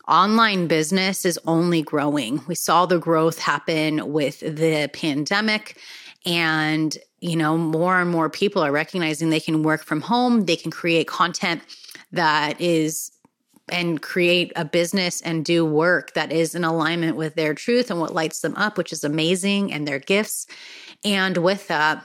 online 0.09 0.67
business 0.67 1.27
is 1.27 1.39
only 1.47 1.83
growing. 1.83 2.41
We 2.47 2.55
saw 2.55 2.87
the 2.87 2.99
growth 2.99 3.39
happen 3.39 4.13
with 4.15 4.41
the 4.41 4.89
pandemic 4.95 5.77
and, 6.25 6.97
you 7.21 7.37
know, 7.37 7.57
more 7.57 8.01
and 8.01 8.11
more 8.11 8.31
people 8.31 8.63
are 8.63 8.73
recognizing 8.73 9.31
they 9.31 9.41
can 9.41 9.63
work 9.63 9.85
from 9.85 10.01
home, 10.01 10.45
they 10.45 10.57
can 10.57 10.71
create 10.71 11.07
content 11.07 11.63
that 12.13 12.61
is 12.61 13.11
and 13.69 14.03
create 14.03 14.53
a 14.57 14.65
business 14.65 15.21
and 15.23 15.45
do 15.45 15.65
work 15.65 16.13
that 16.15 16.33
is 16.33 16.55
in 16.55 16.65
alignment 16.65 17.17
with 17.17 17.35
their 17.37 17.55
truth 17.55 17.91
and 17.91 18.01
what 18.01 18.13
lights 18.13 18.41
them 18.41 18.55
up, 18.57 18.77
which 18.77 18.93
is 18.93 19.05
amazing, 19.05 19.73
and 19.73 19.87
their 19.87 19.99
gifts. 19.99 20.47
And 21.05 21.37
with 21.39 21.69
that, 21.69 22.05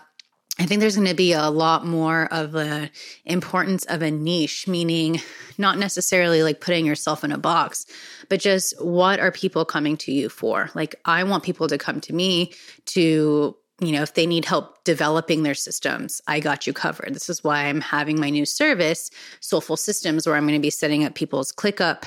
I 0.59 0.65
think 0.65 0.79
there's 0.79 0.95
going 0.95 1.07
to 1.07 1.13
be 1.13 1.33
a 1.33 1.49
lot 1.49 1.85
more 1.85 2.27
of 2.31 2.51
the 2.51 2.89
importance 3.25 3.85
of 3.85 4.01
a 4.01 4.09
niche, 4.09 4.67
meaning 4.67 5.21
not 5.57 5.77
necessarily 5.77 6.41
like 6.41 6.61
putting 6.61 6.85
yourself 6.85 7.23
in 7.23 7.31
a 7.31 7.37
box, 7.37 7.85
but 8.29 8.39
just 8.39 8.73
what 8.83 9.19
are 9.19 9.31
people 9.31 9.65
coming 9.65 9.97
to 9.97 10.11
you 10.11 10.29
for? 10.29 10.71
Like, 10.73 10.95
I 11.05 11.23
want 11.25 11.43
people 11.43 11.67
to 11.67 11.77
come 11.77 12.01
to 12.01 12.13
me 12.13 12.53
to 12.87 13.55
you 13.79 13.91
know, 13.91 14.01
if 14.01 14.15
they 14.15 14.25
need 14.25 14.45
help 14.45 14.83
developing 14.83 15.43
their 15.43 15.53
systems, 15.53 16.21
I 16.27 16.39
got 16.39 16.65
you 16.65 16.73
covered. 16.73 17.13
This 17.13 17.29
is 17.29 17.43
why 17.43 17.65
I'm 17.65 17.81
having 17.81 18.19
my 18.19 18.29
new 18.29 18.45
service, 18.45 19.11
Soulful 19.39 19.77
Systems, 19.77 20.25
where 20.25 20.35
I'm 20.35 20.47
going 20.47 20.59
to 20.59 20.61
be 20.61 20.71
setting 20.71 21.03
up 21.03 21.13
people's 21.13 21.51
ClickUp 21.51 22.05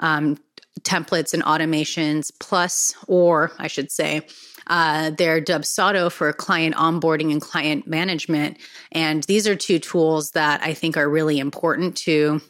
um, 0.00 0.36
templates 0.80 1.32
and 1.32 1.42
automations, 1.44 2.32
plus, 2.40 2.94
or 3.06 3.52
I 3.58 3.68
should 3.68 3.92
say, 3.92 4.22
uh, 4.66 5.10
their 5.10 5.40
Dubsado 5.40 6.10
for 6.10 6.32
client 6.32 6.74
onboarding 6.74 7.30
and 7.30 7.40
client 7.40 7.86
management. 7.86 8.58
And 8.90 9.22
these 9.24 9.46
are 9.46 9.54
two 9.54 9.78
tools 9.78 10.32
that 10.32 10.60
I 10.62 10.74
think 10.74 10.96
are 10.96 11.08
really 11.08 11.38
important 11.38 11.96
to 11.98 12.40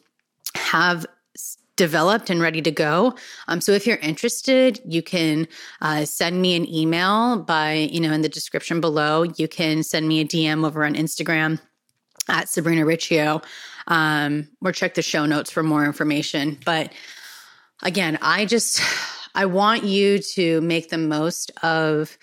have 0.55 1.05
developed 1.77 2.31
and 2.31 2.41
ready 2.41 2.61
to 2.63 2.71
go. 2.71 3.15
Um, 3.49 3.61
so 3.61 3.73
if 3.73 3.87
you're 3.87 3.97
interested, 3.99 4.81
you 4.85 5.03
can 5.03 5.49
uh, 5.81 6.05
send 6.05 6.43
me 6.43 6.55
an 6.55 6.69
email 6.69 7.39
by, 7.39 7.89
you 7.91 8.01
know, 8.01 8.13
in 8.13 8.23
the 8.23 8.29
description 8.29 8.81
below. 8.81 9.25
You 9.37 9.49
can 9.49 9.83
send 9.83 10.07
me 10.07 10.21
a 10.21 10.25
DM 10.25 10.67
over 10.67 10.85
on 10.85 10.95
Instagram 10.95 11.61
at 12.29 12.49
Sabrina 12.49 12.85
Riccio 12.85 13.43
um, 13.89 14.49
or 14.61 14.73
check 14.73 14.95
the 14.95 15.03
show 15.03 15.27
notes 15.27 15.51
for 15.51 15.63
more 15.63 15.85
information. 15.85 16.59
But 16.65 16.93
again, 17.83 18.19
I 18.23 18.45
just, 18.45 18.81
I 19.35 19.47
want 19.47 19.85
you 19.85 20.19
to 20.35 20.61
make 20.61 20.91
the 20.91 20.99
most 20.99 21.51
of 21.63 22.17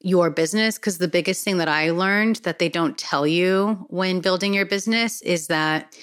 your 0.00 0.30
business 0.30 0.78
because 0.78 0.98
the 0.98 1.08
biggest 1.08 1.42
thing 1.42 1.58
that 1.58 1.68
I 1.68 1.90
learned 1.90 2.36
that 2.36 2.58
they 2.58 2.68
don't 2.68 2.96
tell 2.96 3.26
you 3.26 3.86
when 3.88 4.20
building 4.20 4.54
your 4.54 4.66
business 4.66 5.20
is 5.22 5.48
that 5.48 5.96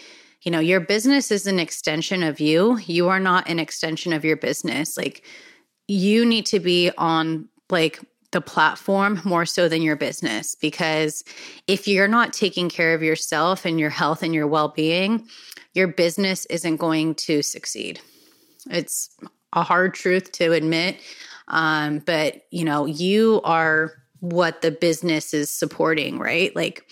you 0.43 0.51
know, 0.51 0.59
your 0.59 0.81
business 0.81 1.31
is 1.31 1.47
an 1.47 1.57
extension 1.57 2.21
of 2.21 2.39
you. 2.39 2.77
You 2.79 3.07
are 3.09 3.19
not 3.19 3.49
an 3.49 3.59
extension 3.59 4.13
of 4.13 4.25
your 4.25 4.37
business. 4.37 4.97
Like 4.97 5.25
you 5.87 6.25
need 6.25 6.45
to 6.47 6.59
be 6.59 6.91
on 6.97 7.47
like 7.69 7.99
the 8.31 8.41
platform 8.41 9.21
more 9.23 9.45
so 9.45 9.69
than 9.69 9.81
your 9.81 9.95
business 9.95 10.55
because 10.55 11.23
if 11.67 11.87
you're 11.87 12.07
not 12.07 12.33
taking 12.33 12.69
care 12.69 12.93
of 12.93 13.01
yourself 13.01 13.63
and 13.63 13.79
your 13.79 13.89
health 13.89 14.21
and 14.21 14.33
your 14.33 14.47
well-being, 14.47 15.27
your 15.73 15.87
business 15.87 16.45
isn't 16.47 16.77
going 16.77 17.15
to 17.15 17.41
succeed. 17.41 18.01
It's 18.69 19.09
a 19.53 19.63
hard 19.63 19.93
truth 19.93 20.31
to 20.33 20.51
admit. 20.51 20.97
Um, 21.47 21.99
but 21.99 22.41
you 22.51 22.65
know, 22.65 22.85
you 22.85 23.39
are 23.43 23.93
what 24.19 24.61
the 24.61 24.71
business 24.71 25.33
is 25.33 25.49
supporting, 25.49 26.17
right? 26.17 26.55
Like 26.55 26.89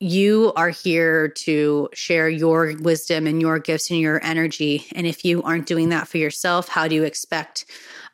you 0.00 0.50
are 0.56 0.70
here 0.70 1.28
to 1.28 1.88
share 1.92 2.28
your 2.30 2.74
wisdom 2.80 3.26
and 3.26 3.40
your 3.40 3.58
gifts 3.58 3.90
and 3.90 4.00
your 4.00 4.24
energy. 4.24 4.86
And 4.92 5.06
if 5.06 5.26
you 5.26 5.42
aren't 5.42 5.66
doing 5.66 5.90
that 5.90 6.08
for 6.08 6.16
yourself, 6.16 6.68
how 6.68 6.88
do 6.88 6.94
you 6.94 7.04
expect 7.04 7.66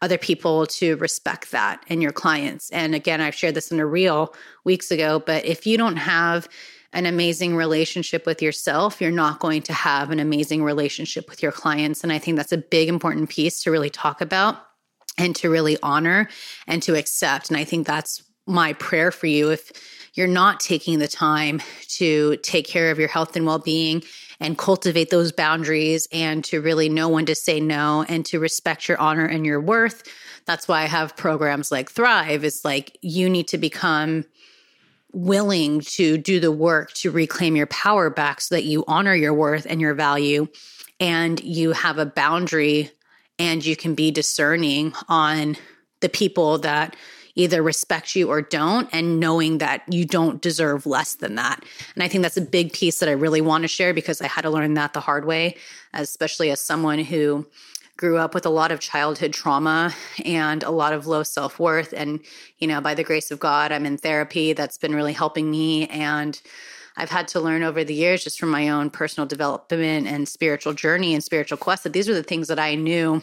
other 0.03 0.19
people 0.19 0.67
to 0.67 0.97
respect 0.97 1.53
that 1.53 1.85
and 1.89 2.03
your 2.03 2.11
clients? 2.11 2.71
And 2.71 2.93
again, 2.95 3.21
I've 3.21 3.37
shared 3.37 3.55
this 3.55 3.71
in 3.71 3.79
a 3.79 3.87
reel 3.87 4.35
weeks 4.65 4.91
ago, 4.91 5.21
but 5.21 5.45
if 5.45 5.65
you 5.65 5.79
don't 5.79 5.97
have 5.97 6.49
an 6.93 7.07
amazing 7.07 7.55
relationship 7.55 8.27
with 8.27 8.43
yourself, 8.43 9.01
you're 9.01 9.13
not 9.13 9.39
going 9.39 9.63
to 9.63 9.73
have 9.73 10.11
an 10.11 10.19
amazing 10.19 10.65
relationship 10.65 11.31
with 11.31 11.41
your 11.41 11.53
clients. 11.53 12.03
And 12.03 12.13
I 12.13 12.19
think 12.19 12.37
that's 12.37 12.53
a 12.53 12.59
big, 12.59 12.89
important 12.89 13.29
piece 13.29 13.63
to 13.63 13.71
really 13.71 13.91
talk 13.91 14.21
about 14.21 14.57
and 15.19 15.37
to 15.37 15.51
really 15.51 15.79
honor 15.85 16.29
and 16.67 16.83
to 16.83 16.97
accept. 16.97 17.49
And 17.49 17.57
I 17.57 17.65
think 17.65 17.87
that's 17.87 18.25
my 18.47 18.73
prayer 18.75 19.13
for 19.13 19.27
you. 19.27 19.51
If 19.51 19.73
you're 20.17 20.27
not 20.27 20.59
taking 20.61 20.99
the 20.99 21.07
time 21.07 21.63
to 21.89 22.37
take 22.39 22.67
care 22.67 22.91
of 22.91 22.99
your 22.99 23.09
health 23.09 23.37
and 23.37 23.47
well 23.47 23.59
being 23.61 24.03
and 24.41 24.59
cultivate 24.59 25.11
those 25.11 25.31
boundaries 25.31 26.09
and 26.13 26.45
to 26.45 26.61
really 26.61 26.89
know 26.89 27.09
when 27.09 27.27
to 27.27 27.35
say 27.35 27.61
no 27.61 28.05
and 28.09 28.27
to 28.27 28.41
respect 28.41 28.89
your 28.89 28.99
honor 28.99 29.25
and 29.25 29.47
your 29.47 29.61
worth. 29.61 30.03
That's 30.47 30.67
why 30.67 30.83
I 30.83 30.87
have 30.87 31.17
programs 31.17 31.71
like 31.71 31.91
Thrive. 31.91 32.45
It's 32.45 32.65
like 32.65 32.99
you 33.03 33.31
need 33.31 33.49
to 33.49 33.59
become 33.59 34.25
willing 35.13 35.81
to 35.81 36.19
do 36.19 36.41
the 36.41 36.53
work 36.53 36.93
to 36.93 37.11
reclaim 37.11 37.57
your 37.57 37.67
power 37.67 38.11
back 38.11 38.41
so 38.41 38.55
that 38.55 38.65
you 38.65 38.85
honor 38.87 39.15
your 39.15 39.33
worth 39.33 39.67
and 39.69 39.81
your 39.81 39.95
value 39.95 40.47
and 41.01 41.43
you 41.43 41.73
have 41.73 41.99
a 41.99 42.07
boundary 42.07 42.91
and 43.39 43.65
you 43.65 43.77
can 43.77 43.95
be 43.95 44.11
discerning 44.11 44.93
on 45.09 45.57
the 46.01 46.09
people 46.09 46.59
that 46.59 46.97
either 47.37 47.63
respect 47.63 48.17
you 48.17 48.29
or 48.29 48.43
don't, 48.43 48.89
and 48.93 49.21
knowing 49.21 49.59
that 49.59 49.83
you 49.89 50.05
don't 50.05 50.41
deserve 50.41 50.87
less 50.87 51.15
than 51.15 51.37
that. 51.37 51.65
And 51.95 52.03
I 52.03 52.09
think 52.09 52.23
that's 52.23 52.37
a 52.37 52.43
big 52.43 52.73
piece 52.73 52.99
that 52.99 53.09
I 53.09 53.13
really 53.13 53.41
want 53.41 53.63
to 53.63 53.69
share 53.69 53.95
because 53.95 54.21
I 54.21 54.27
had 54.27 54.43
to 54.43 54.51
learn 54.51 54.75
that 54.75 54.95
the 54.95 55.01
hard 55.01 55.25
way, 55.25 55.57
especially 55.93 56.51
as 56.51 56.61
someone 56.61 56.99
who 56.99 57.47
grew 57.97 58.19
up 58.19 58.35
with 58.35 58.45
a 58.45 58.51
lot 58.51 58.73
of 58.73 58.81
childhood 58.81 59.33
trauma 59.33 59.95
and 60.25 60.63
a 60.63 60.71
lot 60.71 60.93
of 60.93 61.07
low 61.07 61.23
self 61.23 61.59
worth. 61.59 61.95
And, 61.97 62.21
you 62.59 62.67
know, 62.67 62.81
by 62.81 62.95
the 62.95 63.05
grace 63.05 63.31
of 63.31 63.39
God, 63.39 63.73
I'm 63.73 63.87
in 63.87 63.97
therapy 63.97 64.53
that's 64.53 64.79
been 64.79 64.95
really 64.95 65.15
helping 65.15 65.51
me. 65.51 65.87
And 65.89 66.41
I've 66.97 67.11
had 67.11 67.29
to 67.29 67.41
learn 67.41 67.63
over 67.63 67.85
the 67.85 67.95
years, 67.95 68.25
just 68.25 68.41
from 68.41 68.51
my 68.51 68.69
own 68.69 68.91
personal 68.91 69.27
development 69.27 70.07
and 70.07 70.29
spiritual 70.29 70.73
journey 70.73 71.15
and 71.15 71.23
spiritual 71.23 71.59
quest, 71.59 71.85
that 71.85 71.93
these 71.93 72.09
are 72.09 72.15
the 72.15 72.23
things 72.23 72.49
that 72.49 72.59
I 72.59 72.75
knew 72.75 73.23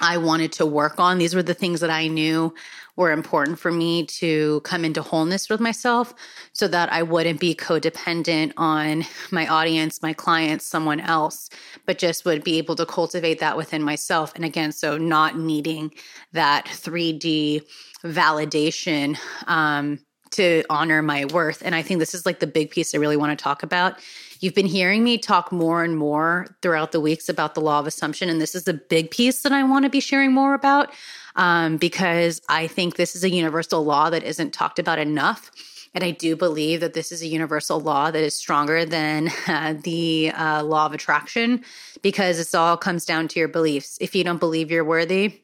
I 0.00 0.18
wanted 0.18 0.52
to 0.52 0.66
work 0.66 0.98
on. 0.98 1.18
These 1.18 1.34
were 1.34 1.42
the 1.42 1.54
things 1.54 1.80
that 1.80 1.90
I 1.90 2.08
knew 2.08 2.54
were 2.96 3.12
important 3.12 3.58
for 3.58 3.70
me 3.70 4.04
to 4.06 4.60
come 4.60 4.84
into 4.84 5.02
wholeness 5.02 5.48
with 5.48 5.60
myself 5.60 6.14
so 6.52 6.66
that 6.68 6.92
I 6.92 7.02
wouldn't 7.02 7.40
be 7.40 7.54
codependent 7.54 8.52
on 8.56 9.04
my 9.30 9.46
audience, 9.46 10.02
my 10.02 10.12
clients, 10.12 10.64
someone 10.64 11.00
else, 11.00 11.50
but 11.84 11.98
just 11.98 12.24
would 12.24 12.42
be 12.42 12.58
able 12.58 12.76
to 12.76 12.86
cultivate 12.86 13.38
that 13.40 13.56
within 13.56 13.82
myself. 13.82 14.34
And 14.34 14.44
again, 14.44 14.72
so 14.72 14.96
not 14.96 15.38
needing 15.38 15.92
that 16.32 16.66
3D 16.66 17.62
validation 18.02 19.18
um, 19.46 19.98
to 20.30 20.64
honor 20.70 21.02
my 21.02 21.26
worth. 21.26 21.62
And 21.64 21.74
I 21.74 21.82
think 21.82 22.00
this 22.00 22.14
is 22.14 22.26
like 22.26 22.40
the 22.40 22.46
big 22.46 22.70
piece 22.70 22.94
I 22.94 22.98
really 22.98 23.16
want 23.16 23.38
to 23.38 23.42
talk 23.42 23.62
about 23.62 23.98
you've 24.40 24.54
been 24.54 24.66
hearing 24.66 25.04
me 25.04 25.18
talk 25.18 25.52
more 25.52 25.82
and 25.82 25.96
more 25.96 26.46
throughout 26.62 26.92
the 26.92 27.00
weeks 27.00 27.28
about 27.28 27.54
the 27.54 27.60
law 27.60 27.78
of 27.78 27.86
assumption. 27.86 28.28
And 28.28 28.40
this 28.40 28.54
is 28.54 28.68
a 28.68 28.74
big 28.74 29.10
piece 29.10 29.42
that 29.42 29.52
I 29.52 29.62
want 29.62 29.84
to 29.84 29.90
be 29.90 30.00
sharing 30.00 30.32
more 30.32 30.54
about 30.54 30.92
um, 31.36 31.76
because 31.76 32.40
I 32.48 32.66
think 32.66 32.96
this 32.96 33.14
is 33.14 33.24
a 33.24 33.30
universal 33.30 33.84
law 33.84 34.10
that 34.10 34.22
isn't 34.22 34.52
talked 34.52 34.78
about 34.78 34.98
enough. 34.98 35.50
And 35.94 36.04
I 36.04 36.10
do 36.10 36.36
believe 36.36 36.80
that 36.80 36.92
this 36.92 37.10
is 37.10 37.22
a 37.22 37.26
universal 37.26 37.80
law 37.80 38.10
that 38.10 38.22
is 38.22 38.34
stronger 38.34 38.84
than 38.84 39.30
uh, 39.46 39.74
the 39.82 40.30
uh, 40.32 40.62
law 40.62 40.86
of 40.86 40.92
attraction 40.92 41.64
because 42.02 42.38
it 42.38 42.54
all 42.54 42.76
comes 42.76 43.04
down 43.04 43.28
to 43.28 43.38
your 43.38 43.48
beliefs. 43.48 43.96
If 44.00 44.14
you 44.14 44.24
don't 44.24 44.38
believe 44.40 44.70
you're 44.70 44.84
worthy, 44.84 45.40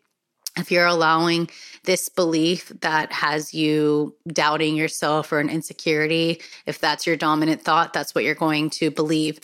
if 0.59 0.71
you're 0.71 0.87
allowing 0.87 1.49
this 1.85 2.09
belief 2.09 2.69
that 2.81 3.13
has 3.13 3.53
you 3.53 4.15
doubting 4.29 4.77
yourself 4.77 5.33
or 5.33 5.41
an 5.41 5.49
insecurity, 5.49 6.41
if 6.67 6.79
that's 6.79 7.07
your 7.07 7.17
dominant 7.17 7.63
thought, 7.63 7.93
that's 7.93 8.15
what 8.15 8.25
you're 8.25 8.35
going 8.35 8.71
to 8.71 8.91
believe. 8.91 9.41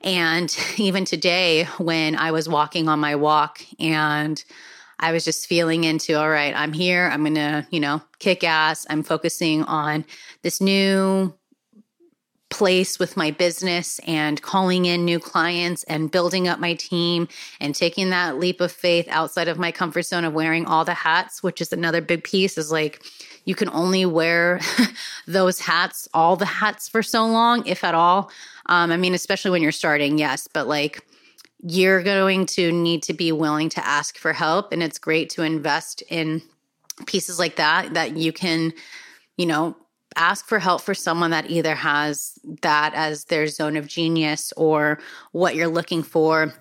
And 0.00 0.56
even 0.76 1.04
today, 1.04 1.64
when 1.78 2.16
I 2.16 2.30
was 2.30 2.48
walking 2.48 2.88
on 2.88 2.98
my 2.98 3.14
walk 3.14 3.60
and 3.78 4.42
I 4.98 5.12
was 5.12 5.24
just 5.24 5.46
feeling 5.46 5.84
into, 5.84 6.18
all 6.18 6.30
right, 6.30 6.54
I'm 6.56 6.72
here. 6.72 7.10
I'm 7.12 7.22
going 7.22 7.34
to, 7.34 7.66
you 7.70 7.80
know, 7.80 8.00
kick 8.18 8.42
ass. 8.44 8.86
I'm 8.88 9.02
focusing 9.02 9.62
on 9.64 10.04
this 10.42 10.60
new 10.60 11.34
place 12.56 12.98
with 12.98 13.18
my 13.18 13.30
business 13.30 13.98
and 14.06 14.40
calling 14.40 14.86
in 14.86 15.04
new 15.04 15.18
clients 15.18 15.84
and 15.84 16.10
building 16.10 16.48
up 16.48 16.58
my 16.58 16.72
team 16.72 17.28
and 17.60 17.74
taking 17.74 18.08
that 18.08 18.38
leap 18.38 18.62
of 18.62 18.72
faith 18.72 19.06
outside 19.10 19.46
of 19.46 19.58
my 19.58 19.70
comfort 19.70 20.02
zone 20.02 20.24
of 20.24 20.32
wearing 20.32 20.64
all 20.64 20.82
the 20.82 20.94
hats, 20.94 21.42
which 21.42 21.60
is 21.60 21.70
another 21.70 22.00
big 22.00 22.24
piece 22.24 22.56
is 22.56 22.72
like 22.72 23.04
you 23.44 23.54
can 23.54 23.68
only 23.68 24.06
wear 24.06 24.58
those 25.26 25.60
hats, 25.60 26.08
all 26.14 26.34
the 26.34 26.46
hats 26.46 26.88
for 26.88 27.02
so 27.02 27.26
long, 27.26 27.66
if 27.66 27.84
at 27.84 27.94
all. 27.94 28.30
Um, 28.64 28.90
I 28.90 28.96
mean, 28.96 29.12
especially 29.12 29.50
when 29.50 29.60
you're 29.62 29.70
starting, 29.70 30.16
yes, 30.16 30.48
but 30.50 30.66
like 30.66 31.06
you're 31.62 32.02
going 32.02 32.46
to 32.46 32.72
need 32.72 33.02
to 33.02 33.12
be 33.12 33.32
willing 33.32 33.68
to 33.68 33.86
ask 33.86 34.16
for 34.16 34.32
help. 34.32 34.72
And 34.72 34.82
it's 34.82 34.98
great 34.98 35.28
to 35.30 35.42
invest 35.42 36.02
in 36.08 36.40
pieces 37.06 37.38
like 37.38 37.56
that, 37.56 37.92
that 37.92 38.16
you 38.16 38.32
can, 38.32 38.72
you 39.36 39.44
know, 39.44 39.76
ask 40.16 40.46
for 40.46 40.58
help 40.58 40.80
for 40.80 40.94
someone 40.94 41.30
that 41.30 41.50
either 41.50 41.74
has 41.74 42.38
that 42.62 42.92
as 42.94 43.24
their 43.26 43.46
zone 43.46 43.76
of 43.76 43.86
genius 43.86 44.52
or 44.56 44.98
what 45.32 45.54
you're 45.54 45.68
looking 45.68 46.02
for 46.02 46.52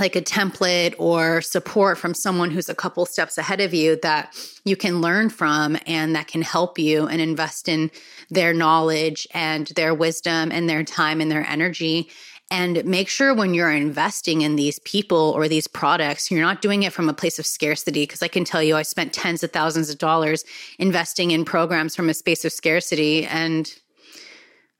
like 0.00 0.16
a 0.16 0.22
template 0.22 0.94
or 0.98 1.40
support 1.42 1.98
from 1.98 2.14
someone 2.14 2.50
who's 2.50 2.68
a 2.68 2.74
couple 2.74 3.04
steps 3.04 3.36
ahead 3.36 3.60
of 3.60 3.74
you 3.74 3.96
that 4.02 4.34
you 4.64 4.74
can 4.74 5.00
learn 5.00 5.28
from 5.28 5.76
and 5.86 6.16
that 6.16 6.26
can 6.26 6.42
help 6.42 6.78
you 6.78 7.06
and 7.06 7.20
invest 7.20 7.68
in 7.68 7.90
their 8.30 8.54
knowledge 8.54 9.28
and 9.34 9.68
their 9.68 9.94
wisdom 9.94 10.50
and 10.50 10.68
their 10.68 10.82
time 10.82 11.20
and 11.20 11.30
their 11.30 11.46
energy 11.46 12.08
and 12.52 12.84
make 12.84 13.08
sure 13.08 13.32
when 13.32 13.54
you're 13.54 13.72
investing 13.72 14.42
in 14.42 14.56
these 14.56 14.78
people 14.80 15.32
or 15.34 15.48
these 15.48 15.66
products, 15.66 16.30
you're 16.30 16.42
not 16.42 16.60
doing 16.60 16.82
it 16.82 16.92
from 16.92 17.08
a 17.08 17.14
place 17.14 17.38
of 17.38 17.46
scarcity. 17.46 18.02
Because 18.02 18.22
I 18.22 18.28
can 18.28 18.44
tell 18.44 18.62
you, 18.62 18.76
I 18.76 18.82
spent 18.82 19.14
tens 19.14 19.42
of 19.42 19.52
thousands 19.52 19.88
of 19.88 19.96
dollars 19.96 20.44
investing 20.78 21.30
in 21.30 21.46
programs 21.46 21.96
from 21.96 22.10
a 22.10 22.14
space 22.14 22.44
of 22.44 22.52
scarcity. 22.52 23.24
And 23.24 23.74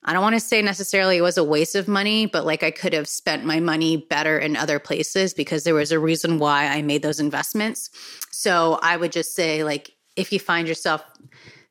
I 0.04 0.12
don't 0.12 0.20
want 0.20 0.34
to 0.34 0.40
say 0.40 0.60
necessarily 0.60 1.16
it 1.16 1.22
was 1.22 1.38
a 1.38 1.44
waste 1.44 1.74
of 1.74 1.88
money, 1.88 2.26
but 2.26 2.44
like 2.44 2.62
I 2.62 2.70
could 2.70 2.92
have 2.92 3.08
spent 3.08 3.46
my 3.46 3.58
money 3.58 3.96
better 3.96 4.38
in 4.38 4.54
other 4.54 4.78
places 4.78 5.32
because 5.32 5.64
there 5.64 5.74
was 5.74 5.92
a 5.92 5.98
reason 5.98 6.38
why 6.38 6.66
I 6.66 6.82
made 6.82 7.00
those 7.00 7.20
investments. 7.20 7.88
So 8.30 8.78
I 8.82 8.98
would 8.98 9.12
just 9.12 9.34
say, 9.34 9.64
like, 9.64 9.92
if 10.14 10.30
you 10.30 10.38
find 10.38 10.68
yourself 10.68 11.02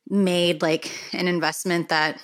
made 0.08 0.62
like 0.62 0.90
an 1.12 1.28
investment 1.28 1.90
that 1.90 2.20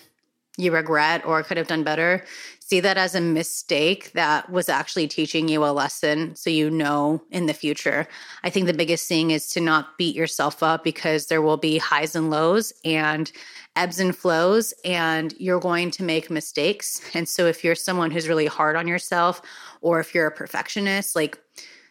you 0.59 0.73
regret 0.73 1.25
or 1.25 1.43
could 1.43 1.57
have 1.57 1.69
done 1.69 1.85
better, 1.85 2.25
see 2.59 2.81
that 2.81 2.99
as 2.99 3.15
a 3.15 3.21
mistake 3.21 4.13
that 4.13 4.51
was 4.51 4.69
actually 4.69 5.07
teaching 5.07 5.49
you 5.49 5.65
a 5.65 5.73
lesson 5.73 6.35
so 6.35 6.51
you 6.51 6.69
know 6.69 7.23
in 7.31 7.47
the 7.47 7.55
future. 7.55 8.07
I 8.43 8.51
think 8.51 8.67
the 8.67 8.75
biggest 8.75 9.09
thing 9.09 9.31
is 9.31 9.49
to 9.51 9.61
not 9.61 9.97
beat 9.97 10.17
yourself 10.17 10.63
up 10.63 10.85
because 10.85 11.27
there 11.27 11.41
will 11.41 11.57
be 11.57 11.79
highs 11.79 12.15
and 12.15 12.29
lows 12.29 12.73
and 12.85 13.31
ebbs 13.77 14.01
and 14.01 14.15
flows 14.15 14.75
and 14.85 15.33
you're 15.39 15.61
going 15.61 15.93
to 15.93 16.03
make 16.03 16.29
mistakes. 16.29 17.01
And 17.15 17.29
so 17.29 17.47
if 17.47 17.63
you're 17.63 17.77
someone 17.77 18.11
who's 18.11 18.29
really 18.29 18.47
hard 18.47 18.75
on 18.75 18.89
yourself 18.89 19.41
or 19.81 20.01
if 20.01 20.13
you're 20.13 20.27
a 20.27 20.33
perfectionist, 20.33 21.15
like 21.15 21.39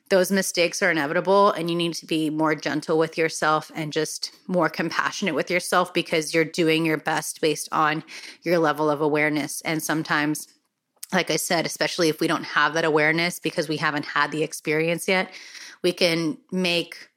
those 0.09 0.31
mistakes 0.31 0.81
are 0.81 0.91
inevitable 0.91 1.51
and 1.51 1.69
you 1.69 1.75
need 1.75 1.93
to 1.95 2.05
be 2.05 2.29
more 2.29 2.55
gentle 2.55 2.97
with 2.97 3.17
yourself 3.17 3.71
and 3.75 3.91
just 3.91 4.31
more 4.47 4.69
compassionate 4.69 5.35
with 5.35 5.51
yourself 5.51 5.93
because 5.93 6.33
you're 6.33 6.45
doing 6.45 6.85
your 6.85 6.97
best 6.97 7.41
based 7.41 7.67
on 7.71 8.03
your 8.43 8.57
level 8.57 8.89
of 8.89 9.01
awareness. 9.01 9.61
And 9.61 9.83
sometimes 9.83 10.47
like 11.13 11.31
I 11.31 11.37
said, 11.37 11.65
especially 11.65 12.09
if 12.09 12.19
we 12.19 12.27
don't 12.27 12.43
have 12.43 12.73
that 12.73 12.83
awareness 12.83 13.39
because 13.39 13.69
we 13.69 13.77
haven't 13.77 14.05
had 14.05 14.31
the 14.31 14.43
experience 14.43 15.07
yet, 15.07 15.31
we 15.81 15.93
can 15.93 16.37
make 16.51 17.09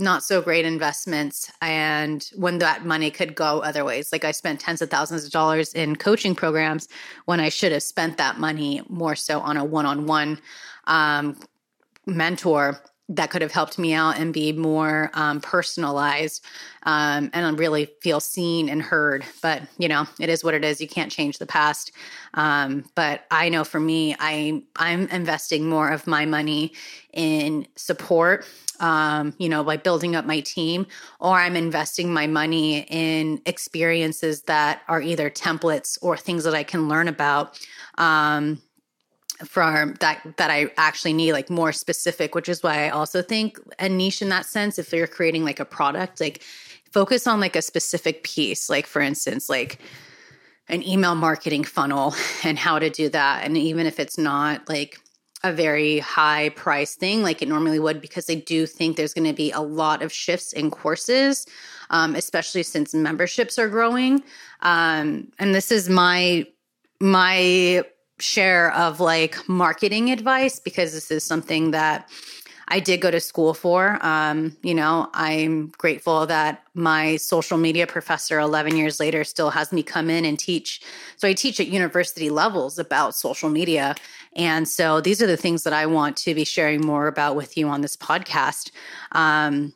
not 0.00 0.22
so 0.22 0.40
great 0.40 0.64
investments 0.64 1.50
and 1.60 2.30
when 2.36 2.58
that 2.58 2.86
money 2.86 3.10
could 3.10 3.34
go 3.34 3.58
other 3.60 3.84
ways. 3.84 4.10
Like 4.12 4.24
i 4.24 4.30
spent 4.30 4.60
tens 4.60 4.80
of 4.80 4.90
thousands 4.90 5.24
of 5.24 5.32
dollars 5.32 5.72
in 5.74 5.96
coaching 5.96 6.36
programs 6.36 6.88
when 7.24 7.40
i 7.40 7.48
should 7.48 7.72
have 7.72 7.82
spent 7.82 8.16
that 8.16 8.38
money 8.38 8.80
more 8.88 9.16
so 9.16 9.40
on 9.40 9.56
a 9.56 9.64
one-on-one 9.64 10.40
um, 10.86 11.36
mentor 12.08 12.80
that 13.10 13.30
could 13.30 13.40
have 13.40 13.52
helped 13.52 13.78
me 13.78 13.94
out 13.94 14.18
and 14.18 14.34
be 14.34 14.52
more 14.52 15.10
um, 15.14 15.40
personalized 15.40 16.44
um, 16.82 17.30
and 17.32 17.58
really 17.58 17.88
feel 18.02 18.20
seen 18.20 18.68
and 18.68 18.82
heard. 18.82 19.24
But 19.40 19.62
you 19.78 19.88
know, 19.88 20.06
it 20.20 20.28
is 20.28 20.44
what 20.44 20.54
it 20.54 20.64
is. 20.64 20.80
You 20.80 20.88
can't 20.88 21.10
change 21.10 21.38
the 21.38 21.46
past. 21.46 21.90
Um, 22.34 22.84
but 22.94 23.24
I 23.30 23.48
know 23.48 23.64
for 23.64 23.80
me, 23.80 24.14
I 24.18 24.62
I'm 24.76 25.08
investing 25.08 25.68
more 25.68 25.88
of 25.88 26.06
my 26.06 26.26
money 26.26 26.72
in 27.12 27.66
support. 27.76 28.44
Um, 28.80 29.34
you 29.38 29.48
know, 29.48 29.64
by 29.64 29.76
building 29.76 30.14
up 30.14 30.24
my 30.24 30.38
team, 30.38 30.86
or 31.18 31.34
I'm 31.34 31.56
investing 31.56 32.12
my 32.12 32.28
money 32.28 32.82
in 32.82 33.42
experiences 33.44 34.42
that 34.42 34.82
are 34.86 35.02
either 35.02 35.30
templates 35.30 35.98
or 36.00 36.16
things 36.16 36.44
that 36.44 36.54
I 36.54 36.62
can 36.62 36.88
learn 36.88 37.08
about 37.08 37.58
um, 37.96 38.62
from 39.44 39.94
that 40.00 40.20
that 40.36 40.50
I 40.50 40.70
actually 40.76 41.12
need 41.12 41.32
like 41.32 41.50
more 41.50 41.72
specific, 41.72 42.34
which 42.34 42.48
is 42.48 42.62
why 42.62 42.86
I 42.86 42.90
also 42.90 43.22
think 43.22 43.58
a 43.78 43.88
niche 43.88 44.22
in 44.22 44.28
that 44.30 44.46
sense, 44.46 44.78
if 44.78 44.92
you're 44.92 45.06
creating 45.06 45.44
like 45.44 45.60
a 45.60 45.64
product, 45.64 46.20
like 46.20 46.42
focus 46.90 47.26
on 47.26 47.40
like 47.40 47.56
a 47.56 47.62
specific 47.62 48.24
piece, 48.24 48.68
like 48.68 48.86
for 48.86 49.00
instance, 49.00 49.48
like 49.48 49.78
an 50.68 50.82
email 50.82 51.14
marketing 51.14 51.64
funnel 51.64 52.14
and 52.44 52.58
how 52.58 52.78
to 52.78 52.90
do 52.90 53.08
that. 53.10 53.44
And 53.44 53.56
even 53.56 53.86
if 53.86 54.00
it's 54.00 54.18
not 54.18 54.68
like 54.68 54.98
a 55.44 55.52
very 55.52 56.00
high 56.00 56.48
price 56.50 56.96
thing 56.96 57.22
like 57.22 57.40
it 57.40 57.48
normally 57.48 57.78
would 57.78 58.00
because 58.00 58.28
I 58.28 58.34
do 58.34 58.66
think 58.66 58.96
there's 58.96 59.14
going 59.14 59.28
to 59.28 59.32
be 59.32 59.52
a 59.52 59.60
lot 59.60 60.02
of 60.02 60.12
shifts 60.12 60.52
in 60.52 60.68
courses, 60.68 61.46
um, 61.90 62.16
especially 62.16 62.64
since 62.64 62.92
memberships 62.92 63.56
are 63.56 63.68
growing. 63.68 64.24
Um, 64.62 65.30
and 65.38 65.54
this 65.54 65.70
is 65.70 65.88
my 65.88 66.44
my 67.00 67.84
share 68.18 68.72
of 68.74 69.00
like 69.00 69.48
marketing 69.48 70.10
advice 70.10 70.58
because 70.58 70.92
this 70.92 71.10
is 71.10 71.24
something 71.24 71.70
that 71.72 72.08
I 72.68 72.80
did 72.80 73.00
go 73.00 73.10
to 73.10 73.20
school 73.20 73.54
for. 73.54 73.98
Um, 74.04 74.56
you 74.62 74.74
know, 74.74 75.08
I'm 75.14 75.68
grateful 75.78 76.26
that 76.26 76.62
my 76.74 77.16
social 77.16 77.56
media 77.56 77.86
professor 77.86 78.38
11 78.38 78.76
years 78.76 79.00
later 79.00 79.24
still 79.24 79.50
has 79.50 79.72
me 79.72 79.82
come 79.82 80.10
in 80.10 80.24
and 80.24 80.38
teach. 80.38 80.82
So 81.16 81.26
I 81.26 81.32
teach 81.32 81.58
at 81.60 81.68
university 81.68 82.28
levels 82.28 82.78
about 82.78 83.14
social 83.14 83.48
media. 83.48 83.94
And 84.36 84.68
so 84.68 85.00
these 85.00 85.22
are 85.22 85.26
the 85.26 85.36
things 85.36 85.62
that 85.62 85.72
I 85.72 85.86
want 85.86 86.16
to 86.18 86.34
be 86.34 86.44
sharing 86.44 86.82
more 86.82 87.06
about 87.06 87.36
with 87.36 87.56
you 87.56 87.68
on 87.68 87.80
this 87.80 87.96
podcast. 87.96 88.70
Um, 89.12 89.72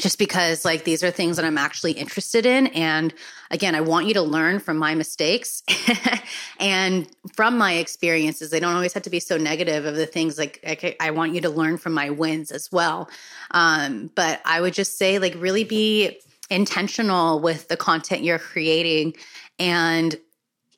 just 0.00 0.18
because 0.18 0.64
like 0.64 0.84
these 0.84 1.04
are 1.04 1.10
things 1.10 1.36
that 1.36 1.44
I'm 1.44 1.58
actually 1.58 1.92
interested 1.92 2.46
in. 2.46 2.68
And 2.68 3.12
again, 3.50 3.74
I 3.74 3.80
want 3.80 4.06
you 4.06 4.14
to 4.14 4.22
learn 4.22 4.58
from 4.58 4.76
my 4.78 4.94
mistakes 4.94 5.62
and 6.60 7.08
from 7.34 7.58
my 7.58 7.74
experiences. 7.74 8.50
They 8.50 8.60
don't 8.60 8.74
always 8.74 8.92
have 8.94 9.02
to 9.04 9.10
be 9.10 9.20
so 9.20 9.36
negative 9.36 9.84
of 9.84 9.96
the 9.96 10.06
things 10.06 10.38
like 10.38 10.96
I, 11.00 11.10
want 11.10 11.34
you 11.34 11.40
to 11.42 11.50
learn 11.50 11.76
from 11.76 11.92
my 11.92 12.10
wins 12.10 12.50
as 12.50 12.70
well. 12.72 13.10
Um, 13.50 14.10
but 14.14 14.40
I 14.44 14.60
would 14.60 14.74
just 14.74 14.96
say 14.96 15.18
like 15.18 15.34
really 15.36 15.64
be 15.64 16.20
intentional 16.48 17.40
with 17.40 17.68
the 17.68 17.76
content 17.76 18.24
you're 18.24 18.38
creating 18.38 19.14
and 19.58 20.18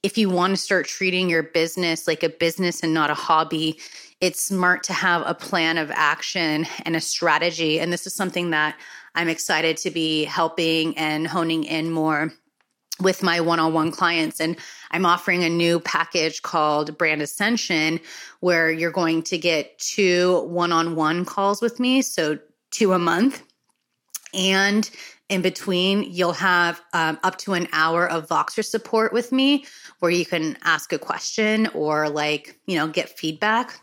if 0.02 0.18
you 0.18 0.28
want 0.28 0.50
to 0.50 0.56
start 0.56 0.86
treating 0.86 1.30
your 1.30 1.44
business 1.44 2.08
like 2.08 2.22
a 2.22 2.28
business 2.28 2.82
and 2.82 2.92
not 2.92 3.10
a 3.10 3.14
hobby, 3.14 3.78
it's 4.20 4.42
smart 4.42 4.82
to 4.84 4.92
have 4.92 5.22
a 5.26 5.34
plan 5.34 5.78
of 5.78 5.90
action 5.92 6.66
and 6.84 6.96
a 6.96 7.00
strategy. 7.00 7.78
And 7.78 7.92
this 7.92 8.06
is 8.06 8.14
something 8.14 8.50
that 8.50 8.76
I'm 9.14 9.28
excited 9.28 9.76
to 9.78 9.90
be 9.90 10.24
helping 10.24 10.96
and 10.96 11.26
honing 11.26 11.64
in 11.64 11.90
more 11.90 12.32
with 13.00 13.22
my 13.22 13.40
one 13.40 13.58
on 13.58 13.72
one 13.72 13.90
clients. 13.90 14.40
And 14.40 14.56
I'm 14.90 15.06
offering 15.06 15.42
a 15.44 15.48
new 15.48 15.80
package 15.80 16.42
called 16.42 16.96
Brand 16.98 17.22
Ascension, 17.22 18.00
where 18.40 18.70
you're 18.70 18.92
going 18.92 19.22
to 19.24 19.38
get 19.38 19.78
two 19.78 20.42
one 20.42 20.72
on 20.72 20.94
one 20.94 21.24
calls 21.24 21.60
with 21.60 21.80
me. 21.80 22.02
So, 22.02 22.38
two 22.70 22.92
a 22.92 22.98
month. 22.98 23.42
And 24.34 24.88
In 25.32 25.40
between, 25.40 26.02
you'll 26.02 26.34
have 26.34 26.82
um, 26.92 27.18
up 27.22 27.38
to 27.38 27.54
an 27.54 27.66
hour 27.72 28.06
of 28.06 28.28
Voxer 28.28 28.62
support 28.62 29.14
with 29.14 29.32
me 29.32 29.64
where 30.00 30.10
you 30.10 30.26
can 30.26 30.58
ask 30.62 30.92
a 30.92 30.98
question 30.98 31.68
or 31.68 32.10
like, 32.10 32.60
you 32.66 32.76
know, 32.76 32.86
get 32.86 33.08
feedback 33.18 33.80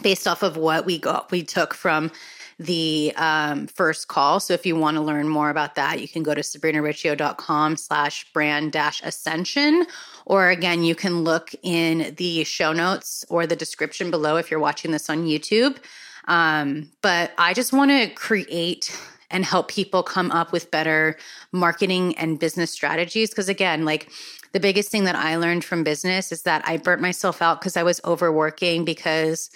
based 0.00 0.26
off 0.26 0.42
of 0.42 0.56
what 0.56 0.84
we 0.84 0.98
got 0.98 1.30
we 1.30 1.44
took 1.44 1.72
from 1.72 2.10
the 2.64 3.12
um, 3.16 3.66
first 3.66 4.08
call. 4.08 4.40
So 4.40 4.54
if 4.54 4.64
you 4.64 4.76
want 4.76 4.96
to 4.96 5.00
learn 5.00 5.28
more 5.28 5.50
about 5.50 5.74
that, 5.74 6.00
you 6.00 6.08
can 6.08 6.22
go 6.22 6.34
to 6.34 6.40
sabrinariccio.com 6.40 7.76
slash 7.76 8.32
brand 8.32 8.72
dash 8.72 9.02
ascension. 9.02 9.86
Or 10.26 10.50
again, 10.50 10.84
you 10.84 10.94
can 10.94 11.24
look 11.24 11.50
in 11.62 12.14
the 12.16 12.44
show 12.44 12.72
notes 12.72 13.24
or 13.28 13.46
the 13.46 13.56
description 13.56 14.10
below 14.10 14.36
if 14.36 14.50
you're 14.50 14.60
watching 14.60 14.90
this 14.90 15.10
on 15.10 15.24
YouTube. 15.24 15.78
Um, 16.28 16.90
but 17.02 17.32
I 17.38 17.52
just 17.52 17.72
want 17.72 17.90
to 17.90 18.08
create 18.08 18.96
and 19.30 19.44
help 19.44 19.68
people 19.68 20.02
come 20.02 20.30
up 20.30 20.52
with 20.52 20.70
better 20.70 21.16
marketing 21.50 22.16
and 22.18 22.38
business 22.38 22.70
strategies. 22.70 23.30
Because 23.30 23.48
again, 23.48 23.84
like 23.84 24.10
the 24.52 24.60
biggest 24.60 24.90
thing 24.90 25.04
that 25.04 25.16
I 25.16 25.36
learned 25.36 25.64
from 25.64 25.82
business 25.82 26.30
is 26.30 26.42
that 26.42 26.62
I 26.66 26.76
burnt 26.76 27.00
myself 27.00 27.42
out 27.42 27.60
because 27.60 27.76
I 27.76 27.82
was 27.82 28.00
overworking 28.04 28.84
because 28.84 29.50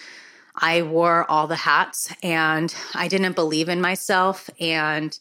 I 0.59 0.83
wore 0.83 1.31
all 1.31 1.47
the 1.47 1.57
hats 1.57 2.13
and 2.23 2.75
I 2.95 3.09
didn't 3.09 3.35
believe 3.35 3.69
in 3.69 3.81
myself. 3.81 4.49
And 4.59 5.17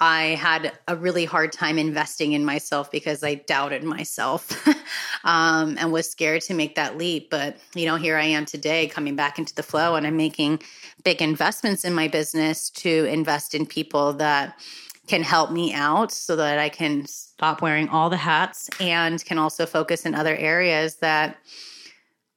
I 0.00 0.28
had 0.28 0.72
a 0.88 0.96
really 0.96 1.26
hard 1.26 1.52
time 1.52 1.78
investing 1.78 2.32
in 2.32 2.44
myself 2.44 2.90
because 2.90 3.22
I 3.22 3.34
doubted 3.34 3.84
myself 3.84 4.66
um, 5.24 5.76
and 5.78 5.92
was 5.92 6.10
scared 6.10 6.42
to 6.42 6.54
make 6.54 6.74
that 6.74 6.96
leap. 6.96 7.30
But, 7.30 7.58
you 7.74 7.86
know, 7.86 7.96
here 7.96 8.16
I 8.16 8.24
am 8.24 8.46
today 8.46 8.88
coming 8.88 9.14
back 9.14 9.38
into 9.38 9.54
the 9.54 9.62
flow 9.62 9.94
and 9.94 10.06
I'm 10.06 10.16
making 10.16 10.62
big 11.04 11.20
investments 11.20 11.84
in 11.84 11.94
my 11.94 12.08
business 12.08 12.70
to 12.70 13.04
invest 13.04 13.54
in 13.54 13.66
people 13.66 14.14
that 14.14 14.58
can 15.06 15.22
help 15.22 15.50
me 15.50 15.72
out 15.74 16.12
so 16.12 16.36
that 16.36 16.58
I 16.58 16.68
can 16.68 17.04
stop 17.06 17.62
wearing 17.62 17.88
all 17.88 18.10
the 18.10 18.16
hats 18.16 18.70
and 18.80 19.22
can 19.24 19.38
also 19.38 19.66
focus 19.66 20.06
in 20.06 20.14
other 20.14 20.36
areas 20.36 20.96
that 20.96 21.36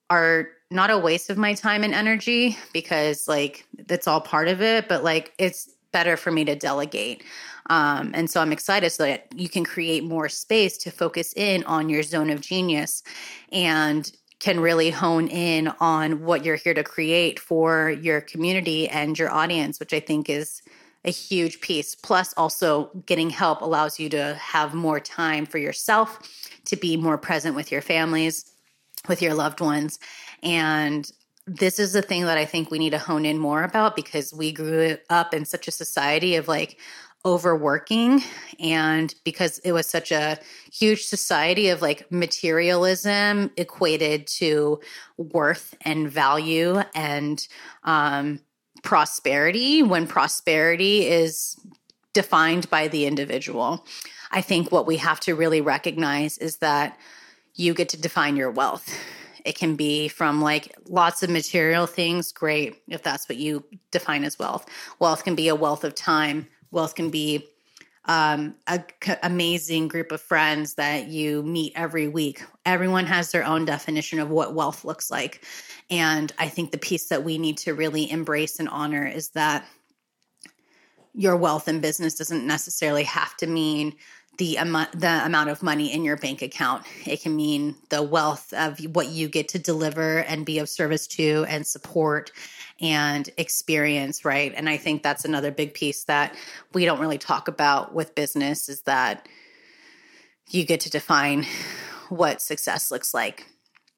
are 0.10 0.50
not 0.74 0.90
a 0.90 0.98
waste 0.98 1.30
of 1.30 1.38
my 1.38 1.54
time 1.54 1.84
and 1.84 1.94
energy 1.94 2.58
because 2.74 3.28
like 3.28 3.66
that's 3.88 4.08
all 4.08 4.20
part 4.20 4.48
of 4.48 4.62
it, 4.62 4.90
but 4.90 5.04
like 5.04 5.34
it's 5.38 5.70
better 5.92 6.18
for 6.18 6.32
me 6.32 6.44
to 6.44 6.56
delegate. 6.56 7.24
Um, 7.70 8.12
and 8.14 8.30
so 8.30 8.42
I'm 8.42 8.52
excited 8.52 8.90
so 8.90 9.04
that 9.04 9.28
you 9.34 9.48
can 9.48 9.64
create 9.64 10.04
more 10.04 10.28
space 10.28 10.78
to 10.80 10.92
focus 10.92 11.34
in 11.36 11.64
on 11.66 11.88
your 11.88 12.04
zone 12.04 12.30
of 12.30 12.42
genius 12.42 13.04
and 13.52 14.12
can 14.40 14.60
really 14.60 14.90
hone 14.90 15.28
in 15.30 15.70
on 15.80 16.26
what 16.26 16.44
you're 16.44 16.58
here 16.58 16.74
to 16.74 16.84
create 16.84 17.40
for 17.40 17.92
your 17.92 18.20
community 18.20 18.90
and 18.90 19.18
your 19.18 19.32
audience, 19.32 19.80
which 19.80 19.94
I 19.94 20.02
think 20.02 20.30
is 20.30 20.62
a 21.06 21.12
huge 21.12 21.62
piece. 21.62 21.96
Plus, 21.96 22.34
also 22.36 22.90
getting 23.06 23.30
help 23.30 23.62
allows 23.62 24.00
you 24.00 24.10
to 24.10 24.34
have 24.36 24.74
more 24.74 25.00
time 25.00 25.46
for 25.46 25.60
yourself, 25.60 26.20
to 26.66 26.76
be 26.76 26.98
more 26.98 27.18
present 27.18 27.56
with 27.56 27.72
your 27.72 27.82
families, 27.82 28.52
with 29.08 29.22
your 29.22 29.34
loved 29.34 29.62
ones, 29.62 30.00
and 30.44 31.10
this 31.46 31.80
is 31.80 31.94
the 31.94 32.02
thing 32.02 32.24
that 32.24 32.38
I 32.38 32.46
think 32.46 32.72
we 32.72 32.80
need 32.80 32.92
to 32.92 32.98
hone 32.98 33.26
in 33.26 33.38
more 33.38 33.64
about 33.64 33.96
because 33.96 34.34
we 34.34 34.52
grew 34.52 34.98
up 35.10 35.34
in 35.34 35.46
such 35.46 35.68
a 35.68 35.72
society 35.72 36.36
of 36.36 36.48
like 36.48 36.80
overworking 37.26 38.22
and 38.60 39.14
because 39.24 39.60
it 39.60 39.72
was 39.72 39.88
such 39.88 40.12
a 40.12 40.38
huge 40.72 41.06
society 41.06 41.70
of 41.70 41.82
like 41.82 42.10
materialism 42.12 43.50
equated 43.56 44.28
to 44.28 44.80
worth 45.18 45.74
and 45.82 46.10
value 46.10 46.82
and 46.94 47.48
um, 47.84 48.40
prosperity 48.84 49.82
when 49.82 50.06
prosperity 50.06 51.08
is 51.08 51.58
defined 52.14 52.70
by 52.70 52.88
the 52.88 53.06
individual. 53.06 53.86
I 54.32 54.42
think 54.42 54.72
what 54.72 54.86
we 54.86 54.98
have 54.98 55.20
to 55.22 55.36
really 55.36 55.62
recognize 55.62 56.38
is 56.38 56.58
that 56.58 56.98
you 57.56 57.74
get 57.74 57.90
to 57.90 58.02
define 58.02 58.36
your 58.36 58.52
wealth 58.52 58.98
it 59.46 59.58
can 59.58 59.76
be 59.76 60.08
from 60.08 60.42
like 60.42 60.76
lots 60.88 61.24
of 61.24 61.30
material 61.30 61.86
things, 61.86 62.32
great, 62.32 62.82
if 62.88 63.04
that's 63.04 63.28
what 63.28 63.38
you 63.38 63.64
define 63.92 64.24
as 64.24 64.40
wealth. 64.40 64.66
Wealth 65.00 65.24
can 65.24 65.36
be 65.36 65.48
a 65.48 65.56
wealth 65.56 65.84
of 65.84 65.96
time, 65.96 66.48
wealth 66.72 66.96
can 66.96 67.10
be 67.10 67.48
um, 68.06 68.56
amazing 69.22 69.88
group 69.88 70.12
of 70.12 70.22
friends 70.22 70.74
that 70.76 71.08
you 71.08 71.42
meet 71.44 71.72
every 71.76 72.08
week. 72.08 72.44
Everyone 72.66 73.06
has 73.06 73.32
their 73.32 73.46
own 73.46 73.64
definition 73.64 74.20
of 74.20 74.30
what 74.30 74.54
wealth 74.54 74.84
looks 74.84 75.10
like. 75.10 75.46
And 75.90 76.32
I 76.38 76.50
think 76.50 76.72
the 76.72 76.78
piece 76.78 77.08
that 77.08 77.24
we 77.24 77.38
need 77.38 77.58
to 77.60 77.74
really 77.74 78.10
embrace 78.12 78.60
and 78.60 78.68
honor 78.68 79.06
is 79.06 79.30
that 79.30 79.66
your 81.14 81.38
wealth 81.38 81.68
in 81.68 81.80
business 81.80 82.16
doesn't 82.16 82.46
necessarily 82.46 83.04
have 83.04 83.38
to 83.38 83.48
mean 83.48 83.96
the 84.38 84.56
amount 84.56 85.00
the 85.00 85.26
amount 85.26 85.50
of 85.50 85.62
money 85.62 85.94
in 85.94 86.04
your 86.04 86.18
bank 86.18 86.42
account. 86.42 86.86
It 87.06 87.22
can 87.22 87.36
mean 87.36 87.76
the 87.90 88.02
wealth 88.02 88.54
of 88.54 88.80
what 88.96 89.08
you 89.08 89.28
get 89.28 89.50
to 89.50 89.60
deliver 89.60 90.20
and 90.20 90.46
be 90.46 90.60
of 90.60 90.70
service 90.70 91.08
to 91.08 91.46
and 91.48 91.66
support 91.66 92.32
and 92.82 93.30
experience, 93.38 94.26
right? 94.26 94.54
And 94.56 94.68
I 94.68 94.78
think 94.78 95.04
that's 95.04 95.26
another 95.26 95.52
big 95.52 95.74
piece 95.74 96.06
that 96.06 96.36
we 96.74 96.86
don't 96.86 97.00
really 97.00 97.20
talk 97.20 97.48
about 97.48 97.94
with 97.94 98.16
business 98.16 98.70
is 98.70 98.82
that 98.82 99.28
you 100.50 100.66
get 100.66 100.82
to 100.82 100.90
define 100.90 101.46
what 102.10 102.42
success 102.42 102.92
looks 102.92 103.14
like 103.14 103.46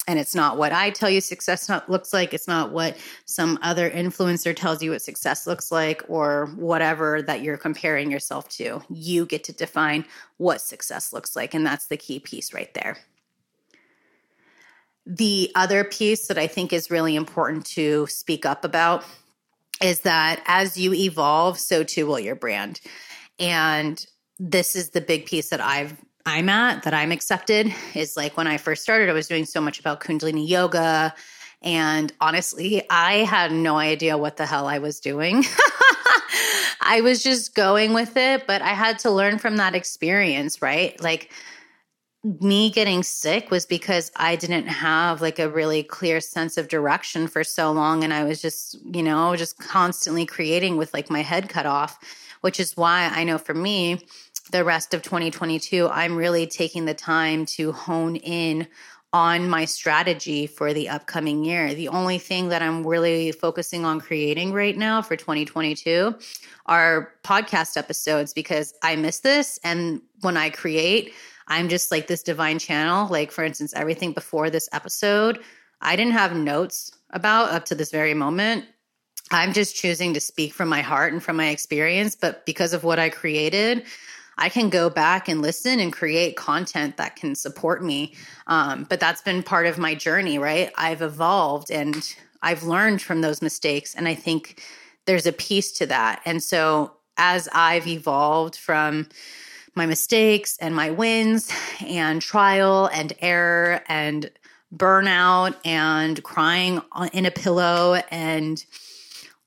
and 0.08 0.20
it's 0.20 0.36
not 0.36 0.58
what 0.58 0.72
I 0.72 0.92
tell 0.92 1.10
you 1.10 1.22
success 1.22 1.70
looks 1.88 2.14
like. 2.14 2.34
It's 2.34 2.48
not 2.48 2.72
what 2.72 2.98
some 3.26 3.58
other 3.62 3.90
influencer 3.90 4.56
tells 4.56 4.84
you 4.84 4.92
what 4.92 5.02
success 5.02 5.48
looks 5.48 5.72
like, 5.72 6.04
or 6.08 6.48
whatever 6.56 7.22
that 7.24 7.42
you're 7.42 7.58
comparing 7.58 8.12
yourself 8.12 8.48
to. 8.50 8.82
You 8.90 9.26
get 9.26 9.44
to 9.46 9.54
define 9.54 10.06
what 10.38 10.62
success 10.62 11.12
looks 11.12 11.36
like. 11.36 11.54
And 11.54 11.66
that's 11.66 11.88
the 11.88 11.98
key 11.98 12.20
piece 12.20 12.54
right 12.54 12.74
there. 12.74 12.98
The 15.08 15.52
other 15.56 15.84
piece 15.84 16.28
that 16.28 16.38
I 16.38 16.48
think 16.48 16.74
is 16.74 16.92
really 16.92 17.16
important 17.16 17.66
to 17.68 18.08
speak 18.08 18.46
up 18.46 18.64
about 18.66 19.04
is 19.82 20.02
that 20.02 20.42
as 20.46 20.78
you 20.78 20.94
evolve, 20.94 21.60
so 21.60 21.84
too 21.84 22.08
will 22.08 22.20
your 22.20 22.36
brand. 22.36 22.80
And 23.40 24.04
this 24.40 24.76
is 24.76 24.92
the 24.92 25.02
big 25.02 25.26
piece 25.26 25.50
that 25.50 25.62
I've 25.62 25.96
I'm 26.26 26.50
at, 26.50 26.84
that 26.84 26.94
I'm 26.94 27.12
accepted, 27.12 27.74
is 27.94 28.18
like 28.18 28.36
when 28.36 28.48
I 28.48 28.58
first 28.58 28.82
started, 28.82 29.10
I 29.10 29.14
was 29.14 29.28
doing 29.28 29.46
so 29.46 29.62
much 29.62 29.80
about 29.80 30.02
Kundalini 30.02 30.48
yoga. 30.48 31.14
And 31.62 32.12
honestly, 32.20 32.84
I 32.90 33.18
had 33.20 33.52
no 33.52 33.78
idea 33.78 34.18
what 34.18 34.38
the 34.38 34.46
hell 34.46 34.68
I 34.68 34.80
was 34.80 35.00
doing. 35.00 35.44
I 36.82 37.02
was 37.02 37.24
just 37.24 37.56
going 37.56 37.94
with 37.94 38.18
it, 38.18 38.46
but 38.48 38.62
I 38.62 38.70
had 38.70 39.00
to 39.00 39.12
learn 39.12 39.40
from 39.40 39.58
that 39.58 39.76
experience, 39.76 40.62
right? 40.62 41.00
Like, 41.02 41.32
me 42.40 42.72
getting 42.72 43.04
sick 43.04 43.52
was 43.52 43.68
because 43.68 44.12
I 44.16 44.36
didn't 44.36 44.66
have 44.66 45.22
like 45.22 45.38
a 45.38 45.48
really 45.48 45.84
clear 45.84 46.20
sense 46.20 46.58
of 46.58 46.68
direction 46.68 47.28
for 47.28 47.44
so 47.44 47.72
long. 47.72 48.04
And 48.04 48.12
I 48.12 48.24
was 48.24 48.42
just, 48.42 48.78
you 48.84 49.04
know, 49.04 49.36
just 49.36 49.60
constantly 49.60 50.26
creating 50.26 50.78
with 50.78 50.92
like 50.92 51.12
my 51.12 51.22
head 51.22 51.50
cut 51.50 51.68
off, 51.68 52.00
which 52.42 52.60
is 52.60 52.76
why 52.76 53.12
I 53.14 53.24
know 53.26 53.38
for 53.38 53.54
me, 53.54 54.00
the 54.52 54.64
rest 54.64 54.94
of 54.94 55.02
2022, 55.02 55.90
I'm 55.90 56.16
really 56.16 56.48
taking 56.48 56.86
the 56.86 56.94
time 56.94 57.46
to 57.48 57.72
hone 57.72 58.16
in 58.16 58.68
on 59.12 59.50
my 59.50 59.64
strategy 59.64 60.46
for 60.46 60.74
the 60.74 60.90
upcoming 60.90 61.46
year. 61.46 61.74
The 61.74 61.88
only 61.88 62.18
thing 62.18 62.50
that 62.50 62.62
I'm 62.62 62.86
really 62.86 63.32
focusing 63.32 63.86
on 63.86 64.02
creating 64.02 64.52
right 64.52 64.78
now 64.78 65.02
for 65.02 65.16
2022 65.16 66.16
are 66.66 67.14
podcast 67.24 67.78
episodes 67.78 68.34
because 68.34 68.74
I 68.84 68.98
miss 68.98 69.20
this. 69.22 69.58
And 69.64 70.02
when 70.22 70.36
I 70.36 70.50
create, 70.50 71.14
I'm 71.48 71.70
just 71.70 71.92
like 71.92 72.08
this 72.08 72.24
divine 72.24 72.60
channel. 72.60 73.08
Like, 73.08 73.32
for 73.32 73.44
instance, 73.44 73.74
everything 73.74 74.12
before 74.12 74.50
this 74.50 74.68
episode, 74.74 75.40
I 75.82 75.96
didn't 75.96 76.14
have 76.14 76.36
notes 76.36 76.92
about 77.12 77.52
up 77.52 77.66
to 77.66 77.76
this 77.76 77.92
very 77.92 78.14
moment. 78.14 78.66
I'm 79.32 79.54
just 79.54 79.76
choosing 79.76 80.14
to 80.14 80.20
speak 80.20 80.54
from 80.54 80.70
my 80.70 80.82
heart 80.82 81.14
and 81.14 81.24
from 81.24 81.38
my 81.38 81.48
experience. 81.48 82.16
But 82.16 82.46
because 82.46 82.74
of 82.74 82.84
what 82.84 83.00
I 83.00 83.10
created, 83.10 83.86
I 84.38 84.50
can 84.50 84.70
go 84.70 84.90
back 84.90 85.28
and 85.28 85.42
listen 85.42 85.80
and 85.80 85.94
create 85.94 86.36
content 86.36 86.98
that 86.98 87.16
can 87.16 87.36
support 87.36 87.84
me. 87.84 88.16
Um, 88.48 88.86
but 88.90 89.00
that's 89.00 89.22
been 89.22 89.44
part 89.44 89.66
of 89.66 89.78
my 89.78 89.96
journey, 89.96 90.38
right? 90.38 90.72
I've 90.76 91.02
evolved 91.02 91.72
and 91.72 92.16
I've 92.42 92.64
learned 92.64 93.02
from 93.02 93.22
those 93.22 93.42
mistakes. 93.42 93.96
And 93.96 94.08
I 94.08 94.16
think 94.16 94.62
there's 95.06 95.26
a 95.26 95.32
piece 95.32 95.72
to 95.74 95.86
that. 95.88 96.22
And 96.26 96.44
so 96.44 96.92
as 97.18 97.48
I've 97.54 97.88
evolved 97.88 98.56
from 98.56 99.08
my 99.76 99.86
mistakes 99.86 100.58
and 100.60 100.76
my 100.76 100.92
wins 100.92 101.52
and 101.86 102.22
trial 102.22 102.90
and 102.94 103.14
error 103.22 103.82
and 103.88 104.30
burnout 104.76 105.56
and 105.64 106.22
crying 106.24 106.82
in 107.14 107.26
a 107.26 107.32
pillow 107.32 107.96
and 108.10 108.66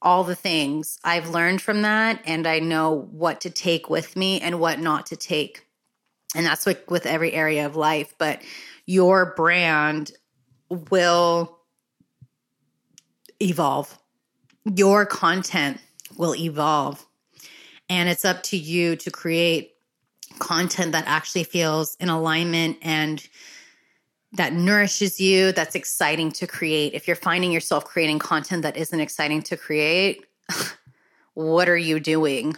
all 0.01 0.25
the 0.25 0.35
things. 0.35 0.99
I've 1.03 1.31
learned 1.31 1.61
from 1.61 1.83
that 1.83 2.23
and 2.25 2.47
I 2.47 2.61
know 2.61 3.09
what 3.11 3.41
to 3.43 3.51
take 3.51 3.91
with 3.91 4.17
me 4.17 4.41
and 4.41 4.61
what 4.61 4.81
not 4.81 5.07
to 5.07 5.17
take. 5.17 5.67
And 6.35 6.47
that's 6.47 6.67
with 6.67 7.07
every 7.07 7.33
area 7.33 7.67
of 7.67 7.75
life, 7.75 8.15
but 8.19 8.43
your 8.87 9.35
brand 9.35 10.13
will 10.69 11.59
evolve. 13.41 13.99
Your 14.75 15.07
content 15.07 15.79
will 16.17 16.35
evolve. 16.37 17.05
And 17.89 18.09
it's 18.09 18.25
up 18.25 18.43
to 18.45 18.57
you 18.57 18.97
to 18.97 19.11
create 19.11 19.73
content 20.39 20.93
that 20.93 21.05
actually 21.07 21.45
feels 21.45 21.97
in 21.99 22.09
alignment 22.09 22.77
and 22.83 23.27
that 24.33 24.53
nourishes 24.53 25.21
you, 25.21 25.53
that's 25.53 25.75
exciting 25.75 26.31
to 26.33 26.47
create. 26.47 26.95
If 26.95 27.07
you're 27.07 27.17
finding 27.17 27.51
yourself 27.51 27.85
creating 27.85 28.19
content 28.19 28.63
that 28.63 28.77
isn't 28.77 29.01
exciting 29.01 29.43
to 29.43 29.57
create, 29.57 30.27
what 31.35 31.69
are 31.69 31.79
you 31.79 31.99
doing? 31.99 32.57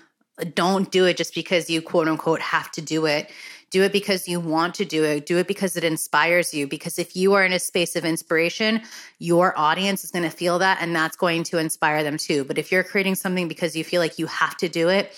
Don't 0.54 0.90
do 0.90 1.04
it 1.04 1.16
just 1.16 1.34
because 1.34 1.70
you 1.70 1.82
quote 1.82 2.08
unquote 2.08 2.40
have 2.40 2.70
to 2.72 2.82
do 2.82 3.06
it. 3.06 3.30
Do 3.70 3.84
it 3.84 3.92
because 3.92 4.26
you 4.26 4.40
want 4.40 4.74
to 4.76 4.84
do 4.84 5.04
it. 5.04 5.26
Do 5.26 5.38
it 5.38 5.46
because 5.46 5.76
it 5.76 5.84
inspires 5.84 6.52
you. 6.52 6.66
Because 6.66 6.98
if 6.98 7.14
you 7.14 7.34
are 7.34 7.44
in 7.44 7.52
a 7.52 7.58
space 7.58 7.94
of 7.94 8.04
inspiration, 8.04 8.82
your 9.20 9.56
audience 9.56 10.02
is 10.02 10.10
going 10.10 10.24
to 10.24 10.30
feel 10.30 10.58
that 10.58 10.78
and 10.80 10.96
that's 10.96 11.16
going 11.16 11.44
to 11.44 11.58
inspire 11.58 12.02
them 12.02 12.16
too. 12.16 12.42
But 12.44 12.58
if 12.58 12.72
you're 12.72 12.82
creating 12.82 13.14
something 13.14 13.46
because 13.46 13.76
you 13.76 13.84
feel 13.84 14.00
like 14.00 14.18
you 14.18 14.26
have 14.26 14.56
to 14.56 14.68
do 14.68 14.88
it, 14.88 15.14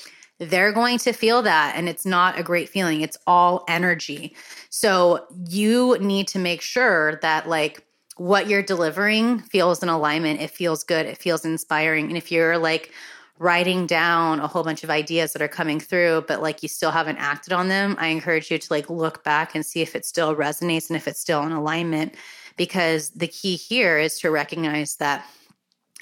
they're 0.48 0.72
going 0.72 0.98
to 0.98 1.12
feel 1.12 1.42
that 1.42 1.74
and 1.76 1.88
it's 1.88 2.06
not 2.06 2.38
a 2.38 2.42
great 2.42 2.68
feeling. 2.68 3.00
It's 3.00 3.18
all 3.26 3.64
energy. 3.68 4.34
So 4.70 5.26
you 5.48 5.96
need 6.00 6.28
to 6.28 6.38
make 6.38 6.62
sure 6.62 7.16
that 7.22 7.48
like 7.48 7.84
what 8.16 8.48
you're 8.48 8.62
delivering 8.62 9.40
feels 9.40 9.82
in 9.82 9.88
alignment. 9.88 10.40
It 10.40 10.50
feels 10.50 10.84
good. 10.84 11.06
It 11.06 11.18
feels 11.18 11.44
inspiring. 11.44 12.08
And 12.08 12.16
if 12.16 12.30
you're 12.30 12.58
like 12.58 12.92
writing 13.38 13.86
down 13.86 14.38
a 14.40 14.46
whole 14.46 14.62
bunch 14.62 14.84
of 14.84 14.90
ideas 14.90 15.32
that 15.32 15.42
are 15.42 15.48
coming 15.48 15.80
through, 15.80 16.24
but 16.28 16.42
like 16.42 16.62
you 16.62 16.68
still 16.68 16.90
haven't 16.90 17.16
acted 17.16 17.52
on 17.52 17.68
them, 17.68 17.96
I 17.98 18.08
encourage 18.08 18.50
you 18.50 18.58
to 18.58 18.72
like 18.72 18.88
look 18.90 19.24
back 19.24 19.54
and 19.54 19.64
see 19.64 19.80
if 19.80 19.96
it 19.96 20.04
still 20.04 20.36
resonates 20.36 20.88
and 20.88 20.96
if 20.96 21.08
it's 21.08 21.20
still 21.20 21.42
in 21.42 21.52
alignment. 21.52 22.14
Because 22.56 23.10
the 23.10 23.26
key 23.26 23.56
here 23.56 23.98
is 23.98 24.18
to 24.20 24.30
recognize 24.30 24.96
that 24.96 25.26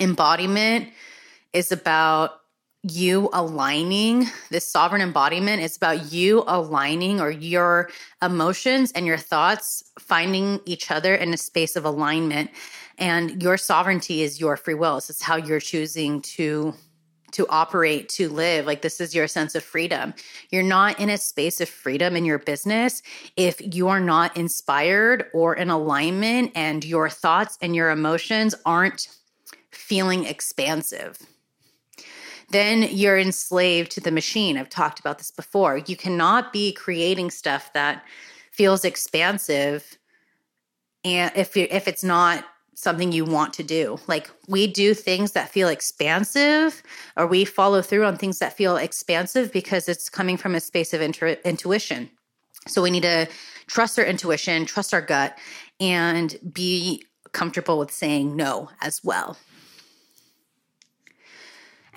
embodiment 0.01 0.89
is 1.53 1.71
about 1.71 2.40
you 2.83 3.29
aligning 3.35 4.27
this 4.49 4.67
sovereign 4.67 5.03
embodiment 5.03 5.61
it's 5.61 5.77
about 5.77 6.11
you 6.11 6.43
aligning 6.47 7.21
or 7.21 7.31
your 7.31 7.91
emotions 8.23 8.91
and 8.93 9.05
your 9.05 9.19
thoughts 9.19 9.85
finding 9.99 10.61
each 10.65 10.91
other 10.91 11.15
in 11.15 11.35
a 11.35 11.37
space 11.37 11.77
of 11.77 11.85
alignment. 11.85 12.51
And 12.97 13.43
your 13.43 13.57
sovereignty 13.57 14.23
is 14.23 14.41
your 14.41 14.57
free 14.57 14.75
will. 14.75 14.97
This 14.97 15.11
is 15.11 15.23
how 15.23 15.37
you're 15.37 15.61
choosing 15.61 16.21
to 16.23 16.75
to 17.33 17.47
operate 17.49 18.09
to 18.09 18.29
live. 18.29 18.67
Like 18.67 18.83
this 18.83 19.01
is 19.01 19.15
your 19.15 19.29
sense 19.29 19.55
of 19.55 19.63
freedom. 19.63 20.15
You're 20.51 20.65
not 20.65 20.99
in 20.99 21.09
a 21.11 21.17
space 21.17 21.61
of 21.61 21.69
freedom 21.69 22.17
in 22.17 22.25
your 22.25 22.41
business 22.41 23.03
if 23.37 23.61
you 23.75 23.87
are 23.89 24.01
not 24.01 24.37
inspired 24.37 25.27
or 25.33 25.55
in 25.55 25.71
alignment 25.71 26.51
and 26.57 26.85
your 26.85 27.09
thoughts 27.09 27.57
and 27.63 27.77
your 27.77 27.91
emotions 27.91 28.55
aren't 28.67 29.07
feeling 29.71 30.25
expansive 30.25 31.19
then 32.51 32.83
you're 32.91 33.19
enslaved 33.19 33.91
to 33.93 34.01
the 34.01 34.11
machine. 34.11 34.59
I've 34.59 34.69
talked 34.69 35.01
about 35.01 35.19
this 35.19 35.31
before. 35.31 35.79
You 35.79 35.97
cannot 35.97 36.53
be 36.53 36.73
creating 36.73 37.31
stuff 37.31 37.73
that 37.73 38.05
feels 38.53 38.85
expansive 38.85 39.99
and 41.05 41.33
if 41.35 41.57
you, 41.57 41.67
if 41.71 41.89
it's 41.89 42.05
not 42.05 42.45
something 42.75 43.13
you 43.13 43.25
want 43.25 43.53
to 43.55 43.63
do. 43.63 43.99
Like 44.07 44.31
we 44.49 44.67
do 44.67 44.95
things 44.95 45.33
that 45.33 45.51
feel 45.51 45.69
expansive 45.69 46.83
or 47.17 47.27
we 47.27 47.45
follow 47.45 47.83
through 47.83 48.07
on 48.07 48.17
things 48.17 48.39
that 48.39 48.57
feel 48.57 48.77
expansive 48.77 49.53
because 49.53 49.89
it's 49.89 50.09
coming 50.09 50.37
from 50.37 50.55
a 50.55 50.61
space 50.61 50.95
of 50.95 51.03
intu- 51.03 51.37
intuition. 51.45 52.11
So 52.67 52.83
we 52.83 52.91
need 52.91 53.03
to 53.03 53.29
trust 53.67 53.99
our 53.99 54.05
intuition, 54.05 54.65
trust 54.65 54.95
our 54.95 55.03
gut 55.03 55.39
and 55.79 56.37
be 56.53 57.05
comfortable 57.33 57.79
with 57.79 57.91
saying 57.91 58.35
no 58.35 58.71
as 58.81 59.05
well. 59.05 59.37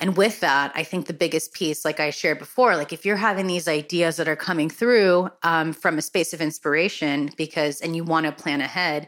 And 0.03 0.17
with 0.17 0.41
that, 0.41 0.73
I 0.75 0.83
think 0.83 1.05
the 1.05 1.13
biggest 1.13 1.53
piece, 1.53 1.85
like 1.85 2.01
I 2.01 2.09
shared 2.09 2.37
before, 2.37 2.75
like 2.75 2.91
if 2.91 3.05
you're 3.05 3.15
having 3.15 3.47
these 3.47 3.69
ideas 3.69 4.17
that 4.17 4.27
are 4.27 4.35
coming 4.35 4.69
through 4.69 5.29
um, 5.43 5.71
from 5.71 5.97
a 5.97 6.01
space 6.01 6.33
of 6.33 6.41
inspiration, 6.41 7.29
because, 7.37 7.79
and 7.79 7.95
you 7.95 8.03
want 8.03 8.25
to 8.25 8.33
plan 8.33 8.59
ahead, 8.59 9.07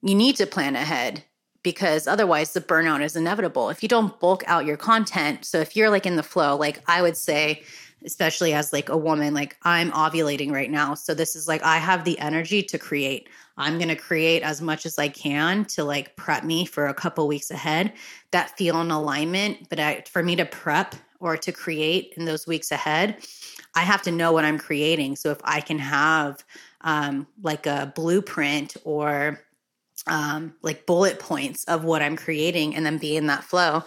you 0.00 0.14
need 0.14 0.36
to 0.36 0.46
plan 0.46 0.76
ahead 0.76 1.24
because 1.62 2.06
otherwise 2.06 2.54
the 2.54 2.62
burnout 2.62 3.02
is 3.02 3.16
inevitable. 3.16 3.68
If 3.68 3.82
you 3.82 3.88
don't 3.90 4.18
bulk 4.18 4.42
out 4.46 4.64
your 4.64 4.78
content, 4.78 5.44
so 5.44 5.58
if 5.58 5.76
you're 5.76 5.90
like 5.90 6.06
in 6.06 6.16
the 6.16 6.22
flow, 6.22 6.56
like 6.56 6.82
I 6.88 7.02
would 7.02 7.18
say, 7.18 7.62
especially 8.04 8.52
as 8.52 8.72
like 8.72 8.88
a 8.88 8.96
woman 8.96 9.34
like 9.34 9.56
i'm 9.62 9.90
ovulating 9.92 10.50
right 10.50 10.70
now 10.70 10.94
so 10.94 11.14
this 11.14 11.34
is 11.34 11.48
like 11.48 11.62
i 11.62 11.78
have 11.78 12.04
the 12.04 12.18
energy 12.18 12.62
to 12.62 12.78
create 12.78 13.28
i'm 13.56 13.78
going 13.78 13.88
to 13.88 13.96
create 13.96 14.42
as 14.42 14.60
much 14.60 14.86
as 14.86 14.98
i 14.98 15.08
can 15.08 15.64
to 15.64 15.84
like 15.84 16.14
prep 16.16 16.44
me 16.44 16.64
for 16.64 16.86
a 16.86 16.94
couple 16.94 17.26
weeks 17.26 17.50
ahead 17.50 17.92
that 18.34 18.58
feel 18.58 18.80
in 18.80 18.90
alignment. 18.90 19.68
But 19.70 19.78
I, 19.78 20.02
for 20.10 20.22
me 20.22 20.34
to 20.36 20.44
prep 20.44 20.96
or 21.20 21.36
to 21.36 21.52
create 21.52 22.12
in 22.16 22.24
those 22.24 22.48
weeks 22.48 22.72
ahead, 22.72 23.16
I 23.76 23.82
have 23.82 24.02
to 24.02 24.10
know 24.10 24.32
what 24.32 24.44
I'm 24.44 24.58
creating. 24.58 25.16
So 25.16 25.30
if 25.30 25.38
I 25.44 25.60
can 25.60 25.78
have 25.78 26.44
um, 26.80 27.28
like 27.42 27.66
a 27.66 27.92
blueprint 27.94 28.76
or 28.82 29.40
um, 30.08 30.54
like 30.62 30.84
bullet 30.84 31.20
points 31.20 31.62
of 31.64 31.84
what 31.84 32.02
I'm 32.02 32.16
creating 32.16 32.74
and 32.74 32.84
then 32.84 32.98
be 32.98 33.16
in 33.16 33.28
that 33.28 33.44
flow, 33.44 33.84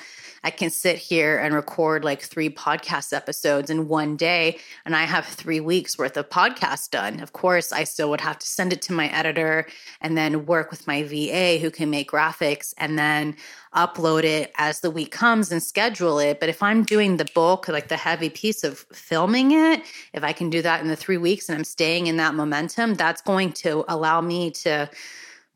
I 0.47 0.49
can 0.49 0.69
sit 0.69 0.95
here 0.95 1.37
and 1.37 1.53
record 1.53 2.05
like 2.05 2.21
three 2.21 2.49
podcast 2.49 3.11
episodes 3.11 3.69
in 3.69 3.89
one 3.89 4.15
day, 4.15 4.59
and 4.85 4.95
I 4.95 5.03
have 5.03 5.25
three 5.25 5.59
weeks 5.59 5.97
worth 5.97 6.15
of 6.15 6.29
podcasts 6.29 6.89
done. 6.89 7.19
Of 7.19 7.33
course, 7.33 7.73
I 7.73 7.83
still 7.83 8.09
would 8.11 8.21
have 8.21 8.39
to 8.39 8.47
send 8.47 8.71
it 8.71 8.81
to 8.83 8.93
my 8.93 9.09
editor 9.09 9.67
and 9.99 10.17
then 10.17 10.45
work 10.45 10.71
with 10.71 10.87
my 10.87 11.03
VA 11.03 11.57
who 11.57 11.69
can 11.69 11.89
make 11.89 12.11
graphics 12.11 12.73
and 12.77 12.97
then 12.97 13.35
upload 13.75 14.23
it 14.23 14.53
as 14.57 14.79
the 14.79 14.89
week 14.89 15.11
comes 15.11 15.51
and 15.51 15.61
schedule 15.61 16.17
it. 16.17 16.39
But 16.39 16.47
if 16.47 16.63
I'm 16.63 16.83
doing 16.83 17.17
the 17.17 17.27
bulk, 17.35 17.67
like 17.67 17.89
the 17.89 17.97
heavy 17.97 18.29
piece 18.29 18.63
of 18.63 18.79
filming 18.93 19.51
it, 19.51 19.83
if 20.13 20.23
I 20.23 20.31
can 20.31 20.49
do 20.49 20.61
that 20.61 20.79
in 20.79 20.87
the 20.87 20.95
three 20.95 21.17
weeks 21.17 21.49
and 21.49 21.57
I'm 21.57 21.65
staying 21.65 22.07
in 22.07 22.15
that 22.17 22.35
momentum, 22.35 22.93
that's 22.93 23.21
going 23.21 23.51
to 23.63 23.83
allow 23.89 24.21
me 24.21 24.51
to 24.51 24.89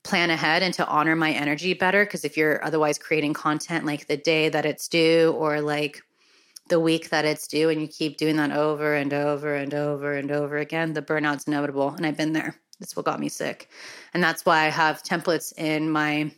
plan 0.03 0.29
ahead 0.29 0.63
and 0.63 0.73
to 0.73 0.87
honor 0.87 1.15
my 1.15 1.31
energy 1.31 1.73
better. 1.73 2.05
Because 2.05 2.25
if 2.25 2.37
you're 2.37 2.63
otherwise 2.63 2.97
creating 2.97 3.33
content 3.33 3.85
like 3.85 4.07
the 4.07 4.17
day 4.17 4.49
that 4.49 4.65
it's 4.65 4.87
due 4.87 5.33
or 5.37 5.61
like 5.61 6.01
the 6.69 6.79
week 6.79 7.09
that 7.09 7.25
it's 7.25 7.47
due, 7.47 7.69
and 7.69 7.81
you 7.81 7.87
keep 7.87 8.17
doing 8.17 8.37
that 8.37 8.51
over 8.51 8.95
and 8.95 9.13
over 9.13 9.55
and 9.55 9.73
over 9.73 10.13
and 10.13 10.31
over 10.31 10.57
again, 10.57 10.93
the 10.93 11.01
burnout's 11.01 11.47
inevitable. 11.47 11.89
And 11.89 12.05
I've 12.05 12.17
been 12.17 12.33
there. 12.33 12.55
That's 12.79 12.95
what 12.95 13.05
got 13.05 13.19
me 13.19 13.29
sick. 13.29 13.69
And 14.13 14.23
that's 14.23 14.45
why 14.45 14.65
I 14.65 14.69
have 14.69 15.03
templates 15.03 15.53
in 15.57 15.89
my 15.89 16.31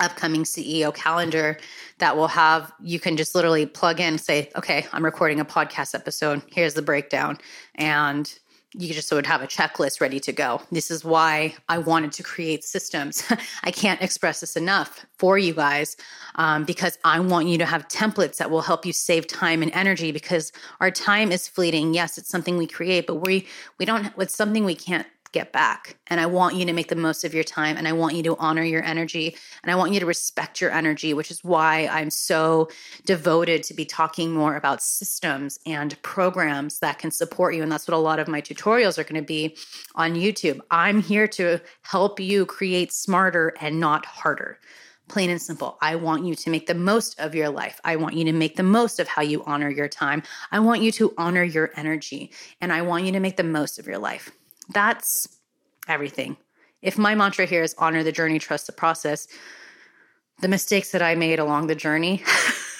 upcoming 0.00 0.42
CEO 0.42 0.92
calendar 0.92 1.56
that 1.98 2.16
will 2.16 2.28
have 2.28 2.72
you 2.82 2.98
can 2.98 3.16
just 3.16 3.34
literally 3.34 3.64
plug 3.64 4.00
in 4.00 4.18
say 4.18 4.50
okay 4.56 4.84
I'm 4.92 5.04
recording 5.04 5.38
a 5.38 5.44
podcast 5.44 5.94
episode 5.94 6.42
here's 6.50 6.74
the 6.74 6.82
breakdown 6.82 7.38
and 7.76 8.36
you 8.76 8.92
just 8.92 9.10
would 9.12 9.26
have 9.26 9.40
a 9.40 9.46
checklist 9.46 10.00
ready 10.00 10.18
to 10.20 10.32
go. 10.32 10.60
This 10.72 10.90
is 10.90 11.04
why 11.04 11.54
I 11.68 11.78
wanted 11.78 12.12
to 12.12 12.22
create 12.22 12.64
systems. 12.64 13.24
I 13.62 13.70
can't 13.70 14.02
express 14.02 14.40
this 14.40 14.56
enough 14.56 15.06
for 15.18 15.38
you 15.38 15.54
guys 15.54 15.96
um, 16.34 16.64
because 16.64 16.98
I 17.04 17.20
want 17.20 17.46
you 17.46 17.56
to 17.58 17.66
have 17.66 17.86
templates 17.86 18.38
that 18.38 18.50
will 18.50 18.62
help 18.62 18.84
you 18.84 18.92
save 18.92 19.28
time 19.28 19.62
and 19.62 19.70
energy 19.74 20.10
because 20.10 20.50
our 20.80 20.90
time 20.90 21.30
is 21.30 21.46
fleeting. 21.46 21.94
Yes, 21.94 22.18
it's 22.18 22.28
something 22.28 22.56
we 22.56 22.66
create, 22.66 23.06
but 23.06 23.16
we 23.16 23.46
we 23.78 23.84
don't. 23.84 24.12
It's 24.18 24.34
something 24.34 24.64
we 24.64 24.74
can't 24.74 25.06
get 25.34 25.52
back. 25.52 25.96
And 26.06 26.20
I 26.20 26.26
want 26.26 26.54
you 26.54 26.64
to 26.64 26.72
make 26.72 26.88
the 26.88 26.96
most 26.96 27.24
of 27.24 27.34
your 27.34 27.42
time 27.42 27.76
and 27.76 27.88
I 27.88 27.92
want 27.92 28.14
you 28.14 28.22
to 28.22 28.36
honor 28.36 28.62
your 28.62 28.84
energy 28.84 29.36
and 29.62 29.70
I 29.70 29.74
want 29.74 29.92
you 29.92 29.98
to 29.98 30.06
respect 30.06 30.60
your 30.60 30.70
energy, 30.70 31.12
which 31.12 31.30
is 31.30 31.42
why 31.42 31.88
I'm 31.90 32.08
so 32.08 32.70
devoted 33.04 33.64
to 33.64 33.74
be 33.74 33.84
talking 33.84 34.32
more 34.32 34.54
about 34.54 34.80
systems 34.80 35.58
and 35.66 36.00
programs 36.02 36.78
that 36.78 37.00
can 37.00 37.10
support 37.10 37.56
you. 37.56 37.64
And 37.64 37.72
that's 37.72 37.88
what 37.88 37.96
a 37.96 37.98
lot 37.98 38.20
of 38.20 38.28
my 38.28 38.40
tutorials 38.40 38.96
are 38.96 39.02
going 39.02 39.20
to 39.20 39.26
be 39.26 39.56
on 39.96 40.14
YouTube. 40.14 40.60
I'm 40.70 41.02
here 41.02 41.26
to 41.28 41.60
help 41.82 42.20
you 42.20 42.46
create 42.46 42.92
smarter 42.92 43.52
and 43.60 43.80
not 43.80 44.06
harder 44.06 44.60
plain 45.06 45.28
and 45.28 45.42
simple. 45.42 45.76
I 45.82 45.96
want 45.96 46.24
you 46.24 46.34
to 46.34 46.48
make 46.48 46.66
the 46.66 46.74
most 46.74 47.20
of 47.20 47.34
your 47.34 47.50
life. 47.50 47.78
I 47.84 47.96
want 47.96 48.14
you 48.14 48.24
to 48.24 48.32
make 48.32 48.56
the 48.56 48.62
most 48.62 48.98
of 48.98 49.06
how 49.06 49.20
you 49.20 49.44
honor 49.44 49.68
your 49.68 49.86
time. 49.86 50.22
I 50.50 50.60
want 50.60 50.80
you 50.80 50.90
to 50.92 51.12
honor 51.18 51.42
your 51.42 51.72
energy 51.76 52.32
and 52.62 52.72
I 52.72 52.80
want 52.80 53.04
you 53.04 53.12
to 53.12 53.20
make 53.20 53.36
the 53.36 53.44
most 53.44 53.78
of 53.78 53.86
your 53.86 53.98
life. 53.98 54.32
That's 54.70 55.28
everything. 55.88 56.36
If 56.82 56.98
my 56.98 57.14
mantra 57.14 57.46
here 57.46 57.62
is 57.62 57.74
honor 57.78 58.02
the 58.02 58.12
journey, 58.12 58.38
trust 58.38 58.66
the 58.66 58.72
process, 58.72 59.26
the 60.40 60.48
mistakes 60.48 60.90
that 60.92 61.02
I 61.02 61.14
made 61.14 61.38
along 61.38 61.66
the 61.66 61.74
journey, 61.74 62.22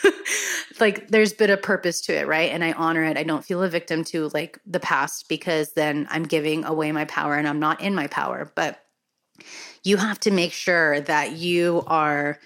like 0.80 1.08
there's 1.08 1.32
been 1.32 1.50
a 1.50 1.56
purpose 1.56 2.00
to 2.02 2.14
it, 2.14 2.26
right? 2.26 2.50
And 2.50 2.64
I 2.64 2.72
honor 2.72 3.04
it. 3.04 3.16
I 3.16 3.22
don't 3.22 3.44
feel 3.44 3.62
a 3.62 3.68
victim 3.68 4.04
to 4.04 4.28
like 4.34 4.58
the 4.66 4.80
past 4.80 5.28
because 5.28 5.72
then 5.72 6.06
I'm 6.10 6.24
giving 6.24 6.64
away 6.64 6.92
my 6.92 7.04
power 7.06 7.34
and 7.34 7.48
I'm 7.48 7.60
not 7.60 7.80
in 7.80 7.94
my 7.94 8.06
power. 8.08 8.50
But 8.54 8.80
you 9.82 9.96
have 9.96 10.20
to 10.20 10.30
make 10.30 10.52
sure 10.52 11.00
that 11.00 11.32
you 11.32 11.84
are 11.86 12.38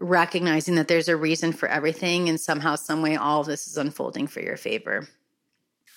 recognizing 0.00 0.74
that 0.74 0.88
there's 0.88 1.08
a 1.08 1.16
reason 1.16 1.52
for 1.52 1.68
everything 1.68 2.28
and 2.28 2.40
somehow 2.40 2.74
some 2.74 3.00
way 3.00 3.16
all 3.16 3.44
this 3.44 3.66
is 3.66 3.76
unfolding 3.76 4.26
for 4.26 4.40
your 4.40 4.56
favor 4.56 5.08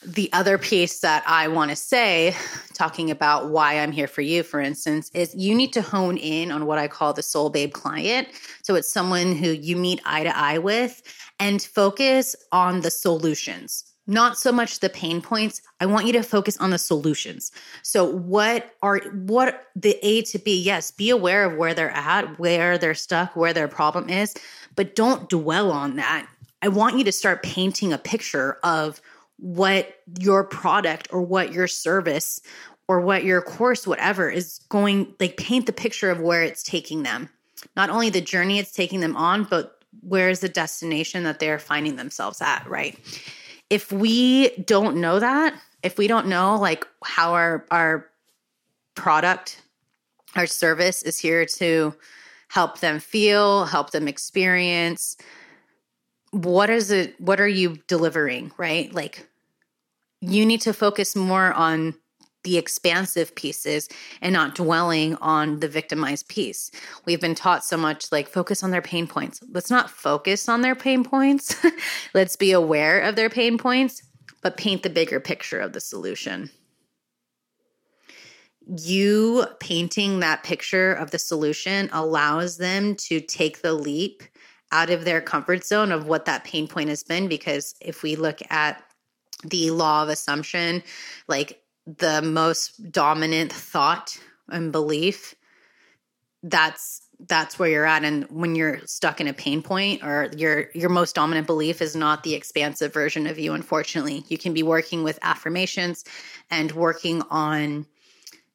the 0.08 0.32
other 0.32 0.58
piece 0.58 1.02
that 1.02 1.22
I 1.28 1.50
want 1.50 1.70
to 1.70 1.76
say, 1.76 2.34
talking 2.74 3.12
about 3.12 3.50
why 3.50 3.80
I'm 3.80 3.92
here 3.92 4.08
for 4.08 4.22
you, 4.22 4.42
for 4.42 4.62
instance, 4.62 5.12
is 5.14 5.36
you 5.36 5.54
need 5.54 5.74
to 5.74 5.82
hone 5.82 6.16
in 6.16 6.50
on 6.50 6.66
what 6.66 6.80
I 6.80 6.88
call 6.88 7.12
the 7.12 7.22
soul 7.22 7.50
babe 7.50 7.74
client. 7.74 8.30
So 8.64 8.76
it's 8.76 8.90
someone 8.90 9.36
who 9.36 9.50
you 9.50 9.76
meet 9.76 10.00
eye 10.06 10.24
to 10.24 10.36
eye 10.36 10.60
with 10.60 11.04
and 11.40 11.62
focus 11.62 12.36
on 12.52 12.82
the 12.82 12.92
solutions. 12.92 13.84
not 14.10 14.38
so 14.38 14.54
much 14.54 14.80
the 14.80 14.90
pain 14.90 15.22
points 15.22 15.62
i 15.82 15.86
want 15.86 16.06
you 16.08 16.14
to 16.14 16.24
focus 16.24 16.56
on 16.58 16.70
the 16.70 16.78
solutions 16.78 17.52
so 17.84 18.06
what 18.06 18.74
are 18.82 19.00
what 19.26 19.68
the 19.76 20.00
a 20.02 20.22
to 20.22 20.40
b 20.40 20.58
yes 20.58 20.92
be 20.92 21.10
aware 21.10 21.44
of 21.44 21.58
where 21.58 21.74
they're 21.74 21.92
at 21.92 22.40
where 22.40 22.78
they're 22.78 22.96
stuck 22.96 23.36
where 23.36 23.54
their 23.54 23.68
problem 23.68 24.10
is 24.10 24.34
but 24.78 24.96
don't 24.96 25.28
dwell 25.28 25.70
on 25.72 25.98
that 25.98 26.26
i 26.62 26.70
want 26.70 26.98
you 26.98 27.04
to 27.04 27.12
start 27.12 27.44
painting 27.44 27.92
a 27.92 27.98
picture 27.98 28.58
of 28.64 29.02
what 29.38 29.96
your 30.20 30.44
product 30.44 31.08
or 31.12 31.22
what 31.22 31.54
your 31.54 31.68
service 31.68 32.42
or 32.88 33.02
what 33.02 33.24
your 33.24 33.42
course 33.42 33.86
whatever 33.86 34.30
is 34.30 34.60
going 34.70 35.14
like 35.20 35.38
paint 35.38 35.66
the 35.66 35.74
picture 35.74 36.10
of 36.10 36.20
where 36.20 36.44
it's 36.44 36.64
taking 36.64 37.04
them. 37.04 37.30
Not 37.76 37.90
only 37.90 38.10
the 38.10 38.22
journey 38.22 38.60
it's 38.60 38.72
taking 38.72 39.00
them 39.00 39.16
on 39.16 39.44
but 39.44 39.80
where's 40.02 40.40
the 40.40 40.50
destination 40.50 41.24
that 41.24 41.40
they're 41.40 41.60
finding 41.60 41.96
themselves 41.96 42.42
at 42.42 42.68
right? 42.68 42.98
If 43.70 43.92
we 43.92 44.50
don't 44.58 44.98
know 44.98 45.20
that, 45.20 45.54
if 45.84 45.98
we 45.98 46.08
don't 46.08 46.28
know 46.28 46.58
like 46.58 46.88
how 47.04 47.34
our 47.34 47.66
our 47.70 48.08
product, 48.96 49.62
our 50.36 50.48
service 50.48 51.04
is 51.04 51.20
here 51.20 51.46
to 51.46 51.94
help 52.50 52.80
them 52.80 53.00
feel, 53.00 53.66
help 53.66 53.92
them 53.92 54.08
experience, 54.08 55.18
what 56.32 56.70
is 56.70 56.92
it 56.92 57.20
what 57.20 57.40
are 57.40 57.48
you 57.48 57.78
delivering, 57.88 58.52
right? 58.58 58.94
Like 58.94 59.28
you 60.22 60.46
need 60.46 60.62
to 60.62 60.74
focus 60.74 61.16
more 61.16 61.54
on 61.54 61.96
the 62.44 62.58
expansive 62.58 63.36
pieces 63.36 63.90
and 64.22 64.32
not 64.32 64.56
dwelling 64.56 65.16
on 65.16 65.60
the 65.60 65.68
victimized 65.68 66.30
piece. 66.30 66.72
We've 67.06 67.20
been 67.20 67.36
taught 67.36 67.66
so 67.66 67.76
much 67.76 68.12
like 68.12 68.30
focus 68.30 68.64
on 68.64 68.72
their 68.72 68.82
pain 68.82 69.06
points. 69.06 69.42
Let's 69.52 69.70
not 69.70 69.90
focus 69.90 70.48
on 70.48 70.62
their 70.62 70.76
pain 70.76 71.04
points. 71.04 71.56
Let's 72.14 72.38
be 72.38 72.54
aware 72.54 73.02
of 73.02 73.16
their 73.18 73.30
pain 73.30 73.58
points, 73.58 74.02
but 74.42 74.56
paint 74.56 74.84
the 74.84 74.90
bigger 74.90 75.20
picture 75.20 75.60
of 75.60 75.74
the 75.74 75.82
solution. 75.82 76.50
You 78.66 79.46
painting 79.60 80.20
that 80.22 80.44
picture 80.44 80.94
of 80.94 81.12
the 81.12 81.20
solution 81.20 81.90
allows 81.92 82.58
them 82.58 82.96
to 82.96 83.20
take 83.20 83.62
the 83.62 83.74
leap 83.74 84.24
out 84.72 84.90
of 84.90 85.06
their 85.06 85.22
comfort 85.22 85.66
zone 85.66 85.92
of 85.92 86.08
what 86.08 86.26
that 86.26 86.44
pain 86.44 86.68
point 86.68 86.90
has 86.90 87.04
been. 87.04 87.28
Because 87.28 87.76
if 87.82 88.04
we 88.04 88.16
look 88.16 88.40
at 88.50 88.84
the 89.44 89.72
law 89.72 90.04
of 90.04 90.10
assumption, 90.10 90.84
like 91.28 91.62
the 91.86 92.22
most 92.22 92.92
dominant 92.92 93.52
thought 93.52 94.18
and 94.50 94.72
belief 94.72 95.36
that's 96.44 97.02
that's 97.28 97.58
where 97.58 97.70
you're 97.70 97.86
at 97.86 98.04
and 98.04 98.26
when 98.26 98.56
you're 98.56 98.80
stuck 98.86 99.20
in 99.20 99.28
a 99.28 99.34
pain 99.34 99.62
point 99.62 100.04
or 100.04 100.30
your 100.38 100.70
your 100.74 100.90
most 100.90 101.16
dominant 101.16 101.48
belief 101.48 101.82
is 101.82 101.96
not 101.96 102.24
the 102.24 102.36
expansive 102.36 102.94
version 102.94 103.26
of 103.26 103.40
you 103.40 103.54
unfortunately 103.54 104.24
you 104.28 104.38
can 104.38 104.54
be 104.54 104.62
working 104.62 105.04
with 105.04 105.18
affirmations 105.24 106.04
and 106.52 106.72
working 106.74 107.24
on 107.30 107.86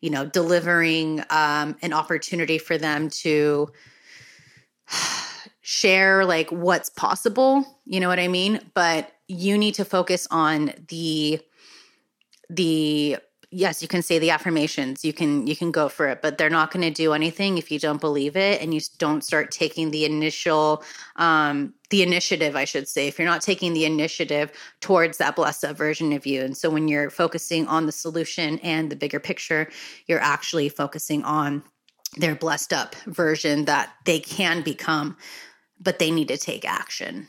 you 0.01 0.11
know 0.11 0.25
delivering 0.25 1.21
um, 1.31 1.77
an 1.83 1.93
opportunity 1.93 2.59
for 2.59 2.79
them 2.79 3.11
to 3.11 3.69
share 5.73 6.27
like 6.27 6.51
what's 6.51 6.91
possible 6.91 7.65
you 7.87 7.99
know 7.99 8.09
what 8.09 8.19
i 8.19 8.29
mean? 8.29 8.61
But 8.75 9.11
you 9.27 9.57
need 9.57 9.75
to 9.77 9.85
focus 9.85 10.29
on 10.31 10.73
the 10.89 11.41
the 12.51 13.17
yes 13.51 13.81
you 13.81 13.89
can 13.89 14.03
say 14.03 14.19
the 14.19 14.31
affirmations 14.31 15.05
you 15.05 15.13
can 15.13 15.47
you 15.47 15.57
can 15.57 15.71
go 15.71 15.89
for 15.89 16.09
it 16.09 16.21
but 16.21 16.37
they're 16.37 16.51
not 16.51 16.71
going 16.71 16.83
to 16.83 16.91
do 16.91 17.13
anything 17.15 17.57
if 17.57 17.71
you 17.71 17.79
don't 17.79 18.01
believe 18.01 18.37
it 18.37 18.61
and 18.61 18.75
you 18.75 18.81
don't 18.99 19.25
start 19.25 19.51
taking 19.51 19.91
the 19.91 20.05
initial 20.05 20.83
um 21.17 21.73
the 21.91 22.03
initiative 22.03 22.57
i 22.57 22.65
should 22.65 22.89
say. 22.89 23.09
If 23.09 23.19
you're 23.19 23.29
not 23.29 23.41
taking 23.41 23.73
the 23.73 23.87
initiative 23.87 24.53
towards 24.81 25.17
that 25.19 25.37
blessed 25.37 25.73
version 25.73 26.13
of 26.13 26.27
you 26.27 26.43
and 26.43 26.57
so 26.57 26.69
when 26.69 26.89
you're 26.89 27.09
focusing 27.09 27.67
on 27.67 27.87
the 27.87 27.93
solution 27.93 28.59
and 28.59 28.91
the 28.91 28.97
bigger 28.97 29.21
picture 29.21 29.71
you're 30.07 30.21
actually 30.21 30.69
focusing 30.69 31.23
on 31.25 31.63
their 32.19 32.35
blessed 32.35 32.75
up 32.75 32.95
version 33.07 33.65
that 33.65 33.95
they 34.05 34.21
can 34.21 34.61
become 34.61 35.17
but 35.83 35.99
they 35.99 36.11
need 36.11 36.29
to 36.29 36.37
take 36.37 36.65
action. 36.65 37.29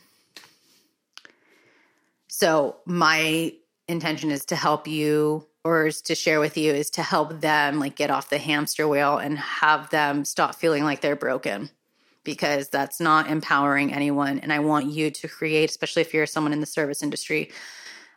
So 2.28 2.76
my 2.86 3.52
intention 3.88 4.30
is 4.30 4.44
to 4.46 4.56
help 4.56 4.86
you 4.86 5.46
or 5.64 5.86
is 5.86 6.02
to 6.02 6.14
share 6.14 6.40
with 6.40 6.56
you 6.56 6.72
is 6.72 6.90
to 6.90 7.02
help 7.02 7.40
them 7.40 7.80
like 7.80 7.96
get 7.96 8.10
off 8.10 8.30
the 8.30 8.38
hamster 8.38 8.86
wheel 8.86 9.18
and 9.18 9.38
have 9.38 9.90
them 9.90 10.24
stop 10.24 10.54
feeling 10.54 10.84
like 10.84 11.00
they're 11.00 11.16
broken 11.16 11.70
because 12.22 12.68
that's 12.68 13.00
not 13.00 13.30
empowering 13.30 13.92
anyone. 13.92 14.38
And 14.38 14.52
i 14.52 14.58
want 14.58 14.86
you 14.86 15.10
to 15.10 15.28
create 15.28 15.70
especially 15.70 16.02
if 16.02 16.14
you're 16.14 16.26
someone 16.26 16.52
in 16.52 16.60
the 16.60 16.66
service 16.66 17.02
industry 17.02 17.50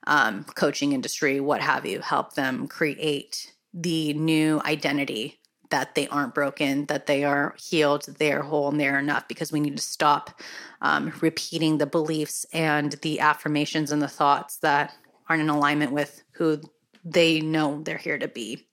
um, 0.05 0.45
coaching 0.55 0.93
industry 0.93 1.39
what 1.39 1.61
have 1.61 1.85
you 1.85 1.99
help 1.99 2.33
them 2.33 2.67
create 2.67 3.53
the 3.73 4.13
new 4.13 4.61
identity 4.65 5.39
that 5.69 5.95
they 5.95 6.07
aren't 6.07 6.33
broken 6.33 6.85
that 6.85 7.07
they 7.07 7.23
are 7.23 7.55
healed 7.57 8.05
they 8.19 8.31
are 8.31 8.41
whole 8.41 8.69
and 8.69 8.79
they're 8.79 8.99
enough 8.99 9.27
because 9.27 9.51
we 9.51 9.59
need 9.59 9.75
to 9.75 9.83
stop 9.83 10.41
um, 10.81 11.11
repeating 11.21 11.77
the 11.77 11.85
beliefs 11.85 12.45
and 12.53 12.93
the 13.01 13.19
affirmations 13.19 13.91
and 13.91 14.01
the 14.01 14.07
thoughts 14.07 14.57
that 14.57 14.93
aren't 15.29 15.41
in 15.41 15.49
alignment 15.49 15.91
with 15.91 16.23
who 16.31 16.61
they 17.03 17.41
know 17.41 17.81
they're 17.83 17.97
here 17.97 18.17
to 18.17 18.27
be. 18.27 18.67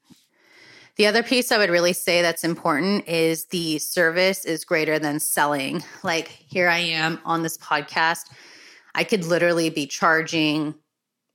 The 0.96 1.06
other 1.06 1.24
piece 1.24 1.50
I 1.50 1.58
would 1.58 1.70
really 1.70 1.92
say 1.92 2.22
that's 2.22 2.44
important 2.44 3.08
is 3.08 3.46
the 3.46 3.78
service 3.78 4.44
is 4.44 4.64
greater 4.64 4.98
than 4.98 5.18
selling. 5.18 5.82
Like 6.04 6.28
here 6.28 6.68
I 6.68 6.78
am 6.78 7.20
on 7.24 7.42
this 7.42 7.58
podcast. 7.58 8.30
I 8.94 9.02
could 9.02 9.24
literally 9.24 9.70
be 9.70 9.86
charging 9.86 10.74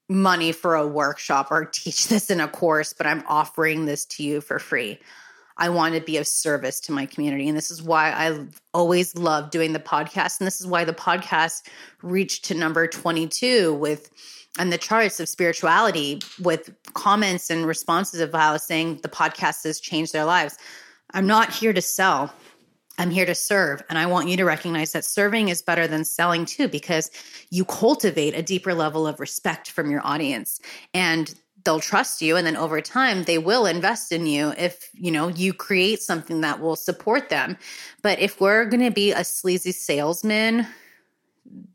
money 0.08 0.54
for 0.54 0.76
a 0.76 0.88
workshop 0.88 1.50
or 1.52 1.65
teach 1.65 2.08
this 2.10 2.30
in 2.30 2.39
a 2.39 2.48
course, 2.48 2.93
but 2.93 3.06
I'm 3.06 3.24
offering 3.28 3.86
this 3.86 4.06
to 4.06 4.24
you 4.24 4.39
for 4.39 4.60
free. 4.60 5.00
I 5.60 5.69
want 5.69 5.93
to 5.93 6.02
be 6.02 6.17
of 6.17 6.26
service 6.26 6.80
to 6.82 6.91
my 6.91 7.06
community. 7.06 7.48
And 7.48 7.58
this 7.58 7.69
is 7.69 7.84
why 7.84 8.12
I 8.12 8.48
always 8.74 9.15
love 9.15 9.52
doing 9.52 9.74
the 9.74 9.80
podcast. 9.80 10.39
And 10.39 10.48
this 10.48 10.60
is 10.60 10.65
why 10.65 10.86
the 10.86 10.93
podcast 10.93 11.67
reached 12.02 12.45
to 12.45 12.54
number 12.56 12.88
22 12.88 13.74
with 13.74 14.10
and 14.58 14.74
the 14.74 14.78
charts 14.78 15.19
of 15.19 15.30
spirituality 15.30 16.22
with 16.41 16.74
comments 16.93 17.50
and 17.50 17.65
responses 17.67 18.19
of 18.19 18.34
how 18.34 18.58
saying 18.58 19.00
the 19.04 19.10
podcast 19.10 19.63
has 19.63 19.80
changed 19.80 20.12
their 20.12 20.26
lives. 20.26 20.58
I'm 21.13 21.28
not 21.28 21.54
here 21.54 21.74
to 21.74 21.82
sell. 21.82 22.34
I'm 22.98 23.12
here 23.12 23.26
to 23.26 23.36
serve. 23.36 23.82
And 23.89 23.98
I 23.98 24.06
want 24.06 24.28
you 24.28 24.38
to 24.38 24.45
recognize 24.45 24.91
that 24.93 25.06
serving 25.06 25.50
is 25.50 25.62
better 25.62 25.88
than 25.88 26.04
selling 26.04 26.45
too, 26.45 26.67
because 26.67 27.12
you 27.50 27.63
cultivate 27.63 28.36
a 28.36 28.41
deeper 28.41 28.74
level 28.74 29.08
of 29.08 29.19
respect 29.19 29.72
from 29.72 29.91
your 29.91 30.06
audience 30.06 30.60
and 30.93 31.34
they'll 31.65 31.80
trust 31.80 32.22
you. 32.22 32.36
And 32.36 32.45
then 32.45 32.58
over 32.58 32.82
time, 32.82 33.24
they 33.24 33.38
will 33.38 33.65
invest 33.65 34.12
in 34.12 34.26
you 34.26 34.54
if, 34.58 34.89
you 34.93 35.12
know, 35.12 35.28
you 35.28 35.54
create 35.54 36.02
something 36.02 36.41
that 36.41 36.60
will 36.60 36.76
support 36.76 37.30
them. 37.30 37.58
But 38.02 38.19
if 38.19 38.39
we're 38.39 38.65
going 38.65 38.84
to 38.84 38.91
be 38.91 39.12
a 39.12 39.24
sleazy 39.24 39.72
salesman 39.72 40.67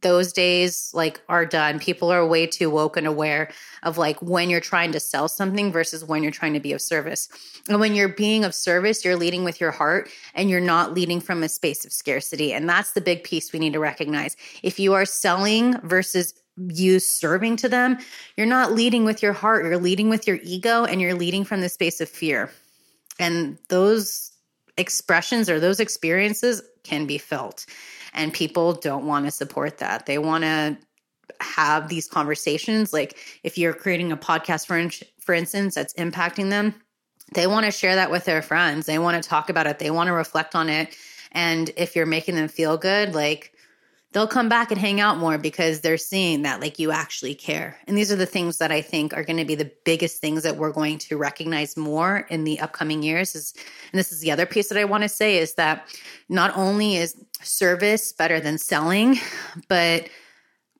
those 0.02 0.32
days 0.32 0.90
like 0.94 1.20
are 1.28 1.44
done 1.44 1.78
people 1.78 2.10
are 2.10 2.26
way 2.26 2.46
too 2.46 2.70
woke 2.70 2.96
and 2.96 3.06
aware 3.06 3.50
of 3.82 3.98
like 3.98 4.20
when 4.22 4.48
you're 4.48 4.60
trying 4.60 4.92
to 4.92 5.00
sell 5.00 5.26
something 5.26 5.72
versus 5.72 6.04
when 6.04 6.22
you're 6.22 6.30
trying 6.30 6.52
to 6.52 6.60
be 6.60 6.72
of 6.72 6.80
service 6.80 7.28
and 7.68 7.80
when 7.80 7.94
you're 7.94 8.08
being 8.08 8.44
of 8.44 8.54
service 8.54 9.04
you're 9.04 9.16
leading 9.16 9.42
with 9.42 9.60
your 9.60 9.70
heart 9.70 10.08
and 10.34 10.48
you're 10.48 10.60
not 10.60 10.94
leading 10.94 11.20
from 11.20 11.42
a 11.42 11.48
space 11.48 11.84
of 11.84 11.92
scarcity 11.92 12.52
and 12.52 12.68
that's 12.68 12.92
the 12.92 13.00
big 13.00 13.24
piece 13.24 13.52
we 13.52 13.58
need 13.58 13.72
to 13.72 13.80
recognize 13.80 14.36
if 14.62 14.78
you 14.78 14.94
are 14.94 15.04
selling 15.04 15.78
versus 15.80 16.34
you 16.56 17.00
serving 17.00 17.56
to 17.56 17.68
them 17.68 17.98
you're 18.36 18.46
not 18.46 18.72
leading 18.72 19.04
with 19.04 19.22
your 19.22 19.32
heart 19.32 19.64
you're 19.64 19.78
leading 19.78 20.08
with 20.08 20.26
your 20.26 20.38
ego 20.42 20.84
and 20.84 21.00
you're 21.00 21.14
leading 21.14 21.44
from 21.44 21.60
the 21.60 21.68
space 21.68 22.00
of 22.00 22.08
fear 22.08 22.50
and 23.18 23.58
those 23.68 24.32
expressions 24.76 25.48
or 25.48 25.60
those 25.60 25.80
experiences 25.80 26.62
can 26.82 27.06
be 27.06 27.18
felt 27.18 27.66
and 28.12 28.32
people 28.32 28.72
don't 28.74 29.06
want 29.06 29.24
to 29.24 29.30
support 29.30 29.78
that. 29.78 30.06
They 30.06 30.18
want 30.18 30.44
to 30.44 30.78
have 31.40 31.88
these 31.88 32.06
conversations 32.06 32.92
like 32.92 33.18
if 33.42 33.58
you're 33.58 33.72
creating 33.72 34.12
a 34.12 34.16
podcast 34.16 34.66
for 34.66 35.04
for 35.20 35.34
instance 35.34 35.74
that's 35.74 35.94
impacting 35.94 36.50
them, 36.50 36.74
they 37.34 37.46
want 37.46 37.66
to 37.66 37.72
share 37.72 37.96
that 37.96 38.10
with 38.10 38.24
their 38.24 38.42
friends. 38.42 38.86
They 38.86 38.98
want 38.98 39.22
to 39.22 39.28
talk 39.28 39.48
about 39.48 39.66
it. 39.66 39.78
They 39.78 39.90
want 39.90 40.08
to 40.08 40.12
reflect 40.12 40.54
on 40.54 40.68
it. 40.68 40.96
And 41.32 41.70
if 41.76 41.96
you're 41.96 42.06
making 42.06 42.36
them 42.36 42.48
feel 42.48 42.76
good, 42.76 43.14
like 43.14 43.53
they'll 44.14 44.28
come 44.28 44.48
back 44.48 44.70
and 44.70 44.80
hang 44.80 45.00
out 45.00 45.18
more 45.18 45.36
because 45.38 45.80
they're 45.80 45.98
seeing 45.98 46.42
that 46.42 46.60
like 46.60 46.78
you 46.78 46.92
actually 46.92 47.34
care. 47.34 47.76
And 47.88 47.98
these 47.98 48.12
are 48.12 48.16
the 48.16 48.24
things 48.24 48.58
that 48.58 48.70
I 48.70 48.80
think 48.80 49.12
are 49.12 49.24
going 49.24 49.38
to 49.38 49.44
be 49.44 49.56
the 49.56 49.72
biggest 49.84 50.20
things 50.20 50.44
that 50.44 50.56
we're 50.56 50.72
going 50.72 50.98
to 50.98 51.18
recognize 51.18 51.76
more 51.76 52.24
in 52.30 52.44
the 52.44 52.60
upcoming 52.60 53.02
years 53.02 53.34
is 53.34 53.52
and 53.92 53.98
this 53.98 54.12
is 54.12 54.20
the 54.20 54.30
other 54.30 54.46
piece 54.46 54.68
that 54.68 54.78
I 54.78 54.84
want 54.84 55.02
to 55.02 55.08
say 55.08 55.36
is 55.36 55.54
that 55.54 55.88
not 56.28 56.56
only 56.56 56.96
is 56.96 57.16
service 57.42 58.12
better 58.12 58.38
than 58.38 58.56
selling, 58.56 59.18
but 59.68 60.08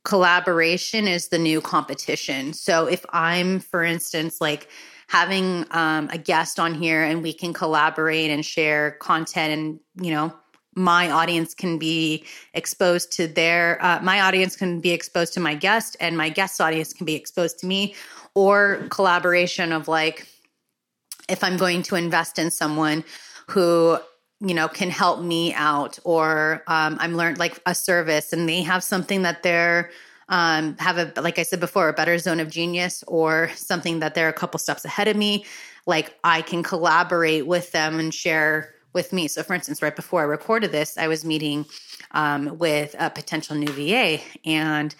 collaboration 0.04 1.08
is 1.08 1.28
the 1.28 1.38
new 1.38 1.60
competition. 1.60 2.52
So 2.52 2.86
if 2.86 3.04
I'm 3.10 3.58
for 3.58 3.82
instance 3.82 4.40
like 4.40 4.68
having 5.08 5.66
um, 5.72 6.08
a 6.12 6.18
guest 6.18 6.60
on 6.60 6.72
here 6.74 7.02
and 7.02 7.20
we 7.20 7.32
can 7.32 7.52
collaborate 7.52 8.30
and 8.30 8.44
share 8.44 8.92
content 8.92 9.52
and 9.52 9.80
you 10.06 10.12
know 10.12 10.32
my 10.74 11.10
audience 11.10 11.54
can 11.54 11.78
be 11.78 12.24
exposed 12.52 13.12
to 13.12 13.26
their 13.26 13.82
uh, 13.84 14.00
my 14.02 14.20
audience 14.20 14.56
can 14.56 14.80
be 14.80 14.90
exposed 14.90 15.32
to 15.34 15.40
my 15.40 15.54
guest 15.54 15.96
and 16.00 16.16
my 16.16 16.28
guest's 16.28 16.60
audience 16.60 16.92
can 16.92 17.06
be 17.06 17.14
exposed 17.14 17.58
to 17.58 17.66
me 17.66 17.94
or 18.34 18.86
collaboration 18.90 19.72
of 19.72 19.88
like 19.88 20.26
if 21.28 21.44
i'm 21.44 21.56
going 21.56 21.82
to 21.82 21.94
invest 21.94 22.38
in 22.38 22.50
someone 22.50 23.04
who 23.48 23.98
you 24.40 24.54
know 24.54 24.68
can 24.68 24.90
help 24.90 25.20
me 25.20 25.54
out 25.54 25.98
or 26.04 26.62
um, 26.66 26.96
i'm 27.00 27.14
learned 27.16 27.38
like 27.38 27.60
a 27.66 27.74
service 27.74 28.32
and 28.32 28.48
they 28.48 28.62
have 28.62 28.82
something 28.82 29.22
that 29.22 29.42
they're 29.42 29.90
um, 30.28 30.76
have 30.78 30.98
a 30.98 31.20
like 31.20 31.38
i 31.38 31.42
said 31.42 31.60
before 31.60 31.88
a 31.88 31.92
better 31.92 32.18
zone 32.18 32.40
of 32.40 32.50
genius 32.50 33.04
or 33.06 33.50
something 33.54 34.00
that 34.00 34.14
they're 34.14 34.28
a 34.28 34.32
couple 34.32 34.58
steps 34.58 34.84
ahead 34.84 35.06
of 35.06 35.16
me 35.16 35.44
like 35.86 36.16
i 36.24 36.42
can 36.42 36.62
collaborate 36.62 37.46
with 37.46 37.70
them 37.72 38.00
and 38.00 38.12
share 38.12 38.73
with 38.94 39.12
me. 39.12 39.28
So, 39.28 39.42
for 39.42 39.54
instance, 39.54 39.82
right 39.82 39.94
before 39.94 40.20
I 40.20 40.24
recorded 40.24 40.72
this, 40.72 40.96
I 40.96 41.08
was 41.08 41.24
meeting 41.24 41.66
um, 42.12 42.58
with 42.58 42.94
a 42.98 43.10
potential 43.10 43.56
new 43.56 43.68
VA, 43.68 44.20
and 44.44 44.94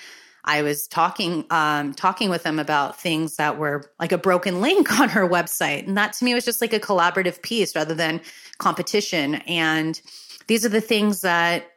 I 0.45 0.63
was 0.63 0.87
talking 0.87 1.47
um, 1.51 1.95
talking 1.95 2.29
with 2.29 2.43
them 2.43 2.59
about 2.59 3.01
things 3.01 3.37
that 3.37 3.57
were 3.57 3.91
like 3.99 4.13
a 4.13 4.19
broken 4.19 4.61
link 4.61 4.93
on 5.01 5.09
her 5.11 5.27
website, 5.27 5.87
and 5.87 5.97
that 5.97 6.13
to 6.15 6.25
me 6.25 6.35
was 6.35 6.45
just 6.45 6.61
like 6.61 6.73
a 6.73 6.81
collaborative 6.81 7.41
piece 7.43 7.75
rather 7.75 7.95
than 7.95 8.21
competition. 8.59 9.37
And 9.47 10.01
these 10.47 10.65
are 10.65 10.71
the 10.71 10.81
things 10.81 11.23
that 11.23 11.71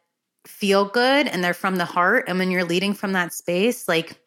feel 0.46 0.86
good 0.86 1.28
and 1.28 1.44
they're 1.44 1.54
from 1.54 1.76
the 1.76 1.86
heart. 1.86 2.26
And 2.28 2.40
when 2.40 2.52
you're 2.52 2.64
leading 2.64 2.94
from 2.94 3.14
that 3.14 3.34
space, 3.34 3.88
like 3.88 4.18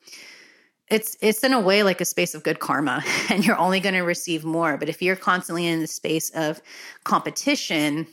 it's 0.91 1.17
it's 1.21 1.45
in 1.45 1.53
a 1.53 1.61
way 1.61 1.83
like 1.83 2.01
a 2.01 2.05
space 2.05 2.35
of 2.35 2.43
good 2.43 2.59
karma 2.59 3.03
and 3.31 3.47
you're 3.47 3.59
only 3.59 3.81
going 3.81 3.95
to 3.95 4.01
receive 4.01 4.45
more. 4.45 4.77
But 4.77 4.89
if 4.89 5.01
you're 5.01 5.17
constantly 5.17 5.67
in 5.67 5.81
the 5.81 5.87
space 5.87 6.31
of 6.31 6.61
competition 7.05 8.07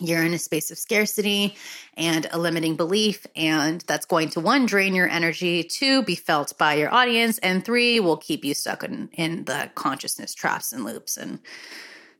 you're 0.00 0.24
in 0.24 0.34
a 0.34 0.38
space 0.38 0.70
of 0.70 0.78
scarcity 0.78 1.56
and 1.96 2.26
a 2.32 2.38
limiting 2.38 2.74
belief 2.74 3.26
and 3.36 3.82
that's 3.82 4.06
going 4.06 4.28
to 4.28 4.40
one 4.40 4.66
drain 4.66 4.94
your 4.94 5.08
energy 5.08 5.62
two 5.62 6.02
be 6.02 6.16
felt 6.16 6.56
by 6.58 6.74
your 6.74 6.92
audience 6.92 7.38
and 7.38 7.64
three 7.64 8.00
will 8.00 8.16
keep 8.16 8.44
you 8.44 8.54
stuck 8.54 8.82
in, 8.82 9.08
in 9.12 9.44
the 9.44 9.70
consciousness 9.74 10.34
traps 10.34 10.72
and 10.72 10.84
loops. 10.84 11.16
And 11.16 11.38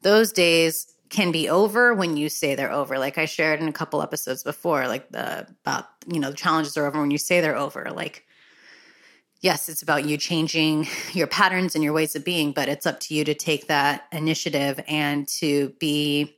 those 0.02 0.32
days 0.32 0.94
can 1.08 1.32
be 1.32 1.48
over 1.48 1.94
when 1.94 2.16
you 2.16 2.28
say 2.28 2.54
they're 2.54 2.72
over. 2.72 2.98
Like 2.98 3.18
i 3.18 3.24
shared 3.24 3.60
in 3.60 3.68
a 3.68 3.72
couple 3.72 4.02
episodes 4.02 4.44
before 4.44 4.86
like 4.86 5.10
the 5.10 5.46
about 5.64 5.86
you 6.06 6.20
know 6.20 6.30
the 6.30 6.36
challenges 6.36 6.76
are 6.76 6.86
over 6.86 7.00
when 7.00 7.10
you 7.10 7.18
say 7.18 7.40
they're 7.40 7.56
over. 7.56 7.90
Like 7.90 8.24
yes, 9.44 9.68
it's 9.68 9.82
about 9.82 10.06
you 10.06 10.16
changing 10.16 10.88
your 11.12 11.26
patterns 11.26 11.74
and 11.74 11.84
your 11.84 11.92
ways 11.92 12.16
of 12.16 12.24
being, 12.24 12.50
but 12.50 12.68
it's 12.68 12.86
up 12.86 12.98
to 12.98 13.14
you 13.14 13.24
to 13.24 13.34
take 13.34 13.66
that 13.68 14.06
initiative 14.10 14.80
and 14.88 15.28
to 15.28 15.68
be 15.78 16.34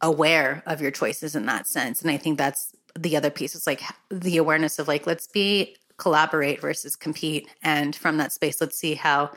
aware 0.00 0.62
of 0.66 0.80
your 0.80 0.90
choices 0.90 1.36
in 1.36 1.44
that 1.46 1.66
sense. 1.66 2.00
And 2.00 2.10
I 2.10 2.16
think 2.16 2.38
that's 2.38 2.72
the 2.98 3.16
other 3.16 3.30
piece 3.30 3.54
is 3.54 3.66
like 3.66 3.82
the 4.10 4.38
awareness 4.38 4.78
of 4.78 4.88
like, 4.88 5.06
let's 5.06 5.26
be 5.26 5.76
collaborate 5.98 6.60
versus 6.60 6.96
compete. 6.96 7.48
And 7.62 7.94
from 7.94 8.16
that 8.16 8.32
space, 8.32 8.60
let's 8.60 8.78
see 8.78 8.94
how 8.94 9.30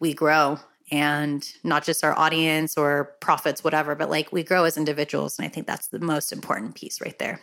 we 0.00 0.14
grow 0.14 0.58
and 0.90 1.46
not 1.62 1.84
just 1.84 2.04
our 2.04 2.18
audience 2.18 2.76
or 2.76 3.16
profits, 3.20 3.62
whatever, 3.62 3.94
but 3.94 4.10
like 4.10 4.32
we 4.32 4.42
grow 4.42 4.64
as 4.64 4.78
individuals. 4.78 5.38
And 5.38 5.46
I 5.46 5.48
think 5.48 5.66
that's 5.66 5.88
the 5.88 6.00
most 6.00 6.32
important 6.32 6.74
piece 6.74 7.00
right 7.00 7.18
there. 7.18 7.40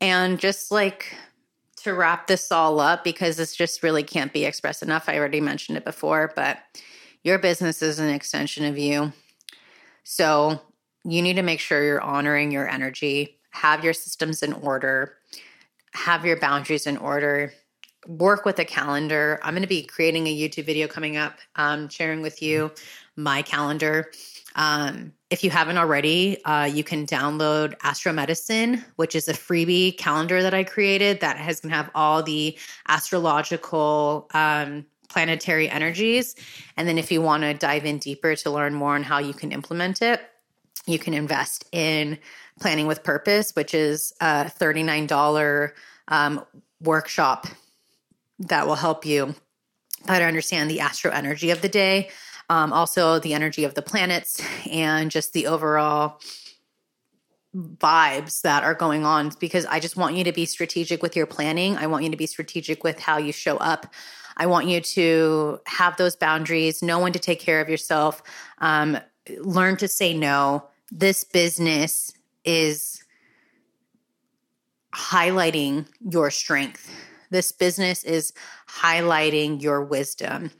And 0.00 0.38
just 0.38 0.70
like 0.70 1.14
to 1.84 1.94
wrap 1.94 2.26
this 2.26 2.50
all 2.50 2.80
up 2.80 3.04
because 3.04 3.36
this 3.36 3.54
just 3.54 3.82
really 3.82 4.02
can't 4.02 4.32
be 4.32 4.44
expressed 4.44 4.82
enough. 4.82 5.08
I 5.08 5.18
already 5.18 5.40
mentioned 5.40 5.78
it 5.78 5.84
before, 5.84 6.32
but 6.34 6.58
your 7.22 7.38
business 7.38 7.82
is 7.82 7.98
an 7.98 8.10
extension 8.10 8.64
of 8.64 8.76
you. 8.76 9.12
So 10.02 10.60
you 11.04 11.22
need 11.22 11.36
to 11.36 11.42
make 11.42 11.60
sure 11.60 11.82
you're 11.82 12.00
honoring 12.00 12.50
your 12.50 12.68
energy, 12.68 13.38
have 13.50 13.84
your 13.84 13.92
systems 13.92 14.42
in 14.42 14.52
order, 14.52 15.16
have 15.92 16.24
your 16.24 16.38
boundaries 16.38 16.86
in 16.86 16.96
order, 16.96 17.52
work 18.06 18.44
with 18.44 18.58
a 18.58 18.64
calendar. 18.64 19.38
I'm 19.42 19.54
going 19.54 19.62
to 19.62 19.68
be 19.68 19.82
creating 19.82 20.26
a 20.26 20.36
YouTube 20.36 20.64
video 20.64 20.86
coming 20.88 21.16
up, 21.16 21.38
um, 21.56 21.88
sharing 21.88 22.20
with 22.20 22.42
you 22.42 22.72
my 23.16 23.42
calendar 23.42 24.10
um, 24.54 25.12
if 25.30 25.42
you 25.42 25.50
haven't 25.50 25.78
already, 25.78 26.42
uh, 26.44 26.64
you 26.64 26.84
can 26.84 27.06
download 27.06 27.74
Astro 27.82 28.12
Medicine, 28.12 28.84
which 28.96 29.16
is 29.16 29.28
a 29.28 29.32
freebie 29.32 29.96
calendar 29.96 30.42
that 30.42 30.54
I 30.54 30.62
created 30.62 31.20
that 31.20 31.36
has 31.38 31.60
going 31.60 31.70
to 31.70 31.76
have 31.76 31.90
all 31.94 32.22
the 32.22 32.56
astrological 32.88 34.28
um, 34.32 34.86
planetary 35.08 35.68
energies. 35.68 36.36
And 36.76 36.86
then 36.86 36.98
if 36.98 37.10
you 37.10 37.20
want 37.20 37.42
to 37.42 37.54
dive 37.54 37.84
in 37.84 37.98
deeper 37.98 38.36
to 38.36 38.50
learn 38.50 38.74
more 38.74 38.94
on 38.94 39.02
how 39.02 39.18
you 39.18 39.34
can 39.34 39.50
implement 39.50 40.02
it, 40.02 40.20
you 40.86 40.98
can 40.98 41.14
invest 41.14 41.64
in 41.72 42.18
Planning 42.60 42.86
with 42.86 43.02
Purpose, 43.02 43.52
which 43.56 43.74
is 43.74 44.12
a 44.20 44.44
$39 44.44 45.72
um, 46.08 46.44
workshop 46.80 47.48
that 48.38 48.66
will 48.66 48.76
help 48.76 49.04
you 49.04 49.34
better 50.06 50.26
understand 50.26 50.70
the 50.70 50.80
astro 50.80 51.10
energy 51.10 51.50
of 51.50 51.62
the 51.62 51.68
day 51.68 52.10
um, 52.50 52.72
also 52.72 53.18
the 53.18 53.34
energy 53.34 53.64
of 53.64 53.74
the 53.74 53.82
planets 53.82 54.42
and 54.70 55.10
just 55.10 55.32
the 55.32 55.46
overall 55.46 56.20
vibes 57.54 58.42
that 58.42 58.64
are 58.64 58.74
going 58.74 59.04
on 59.04 59.30
because 59.38 59.64
I 59.66 59.78
just 59.78 59.96
want 59.96 60.16
you 60.16 60.24
to 60.24 60.32
be 60.32 60.44
strategic 60.44 61.02
with 61.02 61.14
your 61.16 61.26
planning. 61.26 61.76
I 61.76 61.86
want 61.86 62.04
you 62.04 62.10
to 62.10 62.16
be 62.16 62.26
strategic 62.26 62.82
with 62.82 62.98
how 62.98 63.18
you 63.18 63.32
show 63.32 63.56
up. 63.58 63.92
I 64.36 64.46
want 64.46 64.66
you 64.66 64.80
to 64.80 65.60
have 65.66 65.96
those 65.96 66.16
boundaries, 66.16 66.82
know 66.82 66.98
when 66.98 67.12
to 67.12 67.20
take 67.20 67.38
care 67.38 67.60
of 67.60 67.68
yourself, 67.68 68.22
um, 68.58 68.98
learn 69.38 69.76
to 69.76 69.88
say 69.88 70.12
no. 70.12 70.68
This 70.90 71.22
business 71.22 72.12
is 72.44 73.04
highlighting 74.92 75.86
your 76.10 76.30
strength. 76.30 76.90
This 77.30 77.52
business 77.52 78.04
is 78.04 78.32
highlighting 78.68 79.62
your 79.62 79.84
wisdom. 79.84 80.50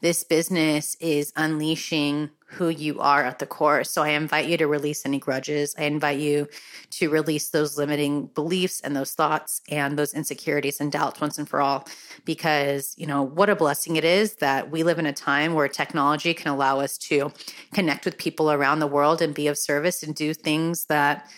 This 0.00 0.24
business 0.24 0.96
is 1.00 1.32
unleashing 1.36 2.30
who 2.54 2.68
you 2.68 3.00
are 3.00 3.24
at 3.24 3.38
the 3.38 3.46
core. 3.46 3.82
So 3.84 4.02
I 4.02 4.10
invite 4.10 4.48
you 4.48 4.56
to 4.58 4.66
release 4.66 5.04
any 5.04 5.18
grudges. 5.18 5.74
I 5.76 5.84
invite 5.84 6.18
you 6.20 6.48
to 6.90 7.10
release 7.10 7.50
those 7.50 7.76
limiting 7.76 8.26
beliefs 8.26 8.80
and 8.80 8.94
those 8.94 9.12
thoughts 9.12 9.60
and 9.68 9.98
those 9.98 10.14
insecurities 10.14 10.80
and 10.80 10.92
doubts 10.92 11.20
once 11.20 11.38
and 11.38 11.48
for 11.48 11.60
all. 11.60 11.88
Because, 12.24 12.94
you 12.96 13.06
know, 13.06 13.22
what 13.22 13.50
a 13.50 13.56
blessing 13.56 13.96
it 13.96 14.04
is 14.04 14.34
that 14.36 14.70
we 14.70 14.82
live 14.84 14.98
in 14.98 15.06
a 15.06 15.12
time 15.12 15.54
where 15.54 15.68
technology 15.68 16.32
can 16.32 16.52
allow 16.52 16.78
us 16.78 16.96
to 16.98 17.32
connect 17.72 18.04
with 18.04 18.18
people 18.18 18.52
around 18.52 18.78
the 18.78 18.86
world 18.86 19.20
and 19.20 19.34
be 19.34 19.48
of 19.48 19.58
service 19.58 20.02
and 20.02 20.14
do 20.14 20.32
things 20.32 20.86
that 20.86 21.28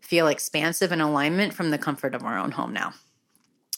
feel 0.00 0.26
expansive 0.28 0.92
and 0.92 1.02
alignment 1.02 1.54
from 1.54 1.70
the 1.70 1.78
comfort 1.78 2.14
of 2.14 2.24
our 2.24 2.38
own 2.38 2.50
home 2.50 2.72
now. 2.72 2.92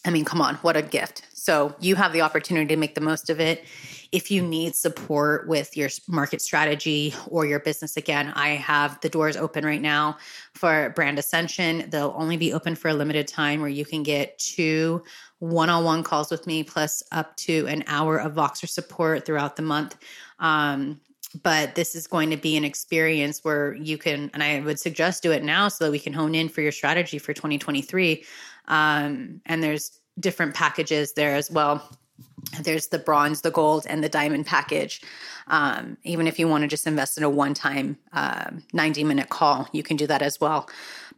I 0.05 0.11
mean, 0.11 0.25
come 0.25 0.41
on, 0.41 0.55
what 0.57 0.77
a 0.77 0.83
gift. 0.83 1.27
So 1.33 1.75
you 1.79 1.95
have 1.97 2.13
the 2.13 2.23
opportunity 2.23 2.75
to 2.75 2.77
make 2.77 2.95
the 2.95 3.01
most 3.01 3.29
of 3.29 3.39
it. 3.39 3.65
If 4.13 4.31
you 4.31 4.43
need 4.43 4.75
support 4.75 5.47
with 5.47 5.77
your 5.77 5.91
market 6.09 6.41
strategy 6.41 7.15
or 7.29 7.45
your 7.45 7.61
business, 7.61 7.97
again, 7.97 8.33
I 8.35 8.51
have 8.51 9.01
the 9.03 9.09
doors 9.11 9.37
open 9.37 9.65
right 9.65 9.81
now 9.81 10.17
for 10.55 10.91
Brand 10.97 11.19
Ascension. 11.19 11.89
They'll 11.91 12.15
only 12.17 12.37
be 12.37 12.53
open 12.53 12.75
for 12.75 12.89
a 12.89 12.95
limited 12.95 13.29
time 13.29 13.61
where 13.61 13.69
you 13.69 13.85
can 13.85 14.03
get 14.03 14.39
two 14.39 15.03
one 15.39 15.71
on 15.71 15.85
one 15.85 16.03
calls 16.03 16.31
with 16.31 16.47
me 16.47 16.63
plus 16.63 17.03
up 17.13 17.37
to 17.37 17.67
an 17.67 17.85
hour 17.87 18.19
of 18.19 18.35
Voxer 18.35 18.69
support 18.69 19.25
throughout 19.25 19.57
the 19.57 19.63
month. 19.63 19.97
Um, 20.39 21.01
but 21.43 21.75
this 21.75 21.95
is 21.95 22.07
going 22.07 22.31
to 22.31 22.37
be 22.37 22.57
an 22.57 22.65
experience 22.65 23.45
where 23.45 23.75
you 23.75 23.97
can 23.97 24.31
and 24.35 24.43
i 24.43 24.59
would 24.61 24.81
suggest 24.81 25.23
do 25.23 25.31
it 25.31 25.45
now 25.45 25.69
so 25.69 25.85
that 25.85 25.91
we 25.91 25.99
can 25.99 26.13
hone 26.13 26.35
in 26.35 26.49
for 26.49 26.61
your 26.61 26.73
strategy 26.73 27.19
for 27.19 27.33
2023 27.33 28.25
um, 28.71 29.43
and 29.45 29.63
there's 29.63 30.01
different 30.19 30.55
packages 30.55 31.13
there 31.13 31.35
as 31.35 31.51
well. 31.51 31.97
There's 32.63 32.89
the 32.89 32.99
bronze, 32.99 33.43
the 33.43 33.51
gold, 33.51 33.87
and 33.89 34.03
the 34.03 34.09
diamond 34.09 34.47
package. 34.47 35.03
Um, 35.49 35.99
even 36.05 36.27
if 36.27 36.39
you 36.39 36.49
want 36.49 36.63
to 36.63 36.69
just 36.69 36.87
invest 36.87 37.19
in 37.19 37.25
a 37.25 37.29
one 37.29 37.53
time 37.53 37.99
uh, 38.13 38.51
90 38.73 39.05
minute 39.05 39.29
call, 39.29 39.69
you 39.73 39.83
can 39.83 39.97
do 39.97 40.07
that 40.07 40.23
as 40.23 40.41
well 40.41 40.69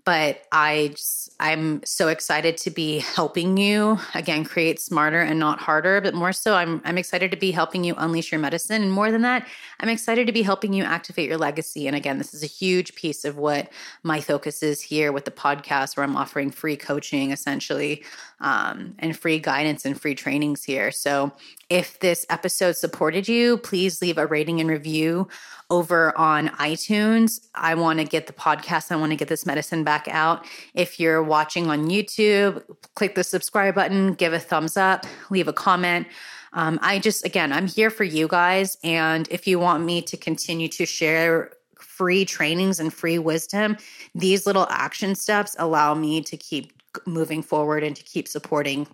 but 0.05 0.43
I 0.51 0.89
just, 0.93 1.31
I'm 1.39 1.85
so 1.85 2.09
excited 2.09 2.57
to 2.59 2.71
be 2.71 2.99
helping 2.99 3.57
you. 3.57 3.99
Again 4.15 4.45
create 4.45 4.81
smarter 4.81 5.21
and 5.21 5.39
not 5.39 5.61
harder, 5.61 6.01
but 6.01 6.15
more 6.15 6.33
so 6.33 6.55
I'm 6.55 6.81
I'm 6.85 6.99
excited 6.99 7.31
to 7.31 7.37
be 7.37 7.53
helping 7.53 7.85
you 7.85 7.95
unleash 7.97 8.33
your 8.33 8.41
medicine. 8.41 8.83
And 8.83 8.93
more 8.93 9.13
than 9.13 9.23
that, 9.23 9.47
I'm 9.81 9.89
excited 9.89 10.27
to 10.27 10.33
be 10.33 10.43
helping 10.43 10.73
you 10.73 10.85
activate 10.85 11.29
your 11.29 11.39
legacy. 11.39 11.87
And 11.87 11.97
again, 11.97 12.19
this 12.19 12.35
is 12.35 12.43
a 12.43 12.47
huge 12.47 12.95
piece 12.95 13.25
of 13.25 13.37
what 13.37 13.71
my 14.03 14.21
focus 14.21 14.63
is 14.63 14.81
here 14.81 15.13
with 15.13 15.25
the 15.25 15.31
podcast 15.31 15.97
where 15.97 16.05
I'm 16.05 16.17
offering 16.17 16.51
free 16.51 16.77
coaching 16.77 17.31
essentially 17.31 18.03
um, 18.41 18.95
and 18.99 19.17
free 19.17 19.39
guidance 19.39 19.85
and 19.85 20.01
free 20.01 20.15
trainings 20.15 20.65
here. 20.65 20.91
So 20.91 21.33
if 21.71 21.99
this 22.01 22.27
episode 22.29 22.77
supported 22.77 23.29
you, 23.29 23.57
please 23.59 24.03
leave 24.03 24.19
a 24.19 24.27
rating 24.27 24.61
and 24.61 24.69
review 24.69 25.29
over 25.73 26.17
on 26.19 26.49
iTunes. 26.51 27.49
I 27.55 27.75
want 27.75 27.99
to 27.99 28.05
get 28.05 28.27
the 28.27 28.35
podcast, 28.35 28.93
I 28.93 28.97
want 28.97 29.11
to 29.11 29.17
get 29.17 29.29
this 29.29 29.47
medicine 29.47 29.85
back 29.85 30.07
out. 30.07 30.45
If 30.75 31.01
you're 31.01 31.23
watching 31.23 31.71
on 31.71 31.89
YouTube, 31.89 32.63
click 32.95 33.15
the 33.15 33.25
subscribe 33.25 33.75
button, 33.75 34.13
give 34.13 34.35
a 34.35 34.39
thumbs 34.39 34.77
up, 34.77 35.07
leave 35.31 35.49
a 35.49 35.53
comment. 35.53 36.07
Um, 36.53 36.79
I 36.83 36.99
just, 36.99 37.25
again, 37.25 37.53
I'm 37.53 37.67
here 37.67 37.89
for 37.89 38.05
you 38.05 38.29
guys. 38.29 38.77
And 38.85 39.27
if 39.31 39.47
you 39.47 39.59
want 39.59 39.83
me 39.83 40.03
to 40.03 40.17
continue 40.19 40.69
to 40.69 40.85
share 40.85 41.53
free 41.81 42.27
trainings 42.27 42.79
and 42.79 42.93
free 42.93 43.19
wisdom, 43.19 43.79
these 44.15 44.47
little 44.47 44.67
action 44.69 45.15
steps 45.15 45.57
allow 45.59 45.95
me 45.95 46.21
to 46.21 46.37
keep 46.37 46.75
moving 47.07 47.43
forward 47.43 47.83
and 47.83 47.97
to 47.97 48.03
keep 48.03 48.29
supporting 48.29 48.87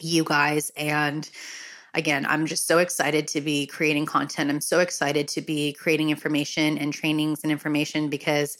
you 0.00 0.24
guys. 0.24 0.70
And 0.74 1.28
again, 1.94 2.26
I'm 2.26 2.46
just 2.46 2.66
so 2.66 2.78
excited 2.78 3.26
to 3.28 3.40
be 3.40 3.66
creating 3.66 4.06
content. 4.06 4.50
I'm 4.50 4.60
so 4.60 4.80
excited 4.80 5.28
to 5.28 5.40
be 5.40 5.72
creating 5.72 6.10
information 6.10 6.76
and 6.78 6.92
trainings 6.92 7.40
and 7.42 7.52
information 7.52 8.10
because 8.10 8.58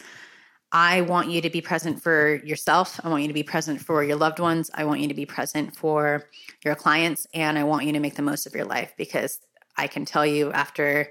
I 0.73 1.03
want 1.03 1.31
you 1.31 1.41
to 1.41 1.51
be 1.51 1.61
present 1.61 2.03
for 2.03 2.37
yourself. 2.45 2.99
I 3.05 3.09
want 3.09 3.23
you 3.23 3.29
to 3.29 3.35
be 3.35 3.43
present 3.43 3.81
for 3.81 4.03
your 4.03 4.17
loved 4.17 4.41
ones. 4.41 4.71
I 4.75 4.85
want 4.85 5.01
you 5.01 5.09
to 5.09 5.15
be 5.15 5.27
present 5.27 5.77
for 5.77 6.29
your 6.65 6.75
clients. 6.75 7.27
And 7.35 7.59
I 7.59 7.65
want 7.65 7.87
you 7.87 7.93
to 7.93 8.01
make 8.01 8.15
the 8.17 8.23
most 8.23 8.47
of 8.47 8.55
your 8.55 8.65
life 8.65 8.93
because 8.97 9.39
I 9.77 9.87
can 9.87 10.05
tell 10.05 10.27
you 10.27 10.53
after 10.53 11.11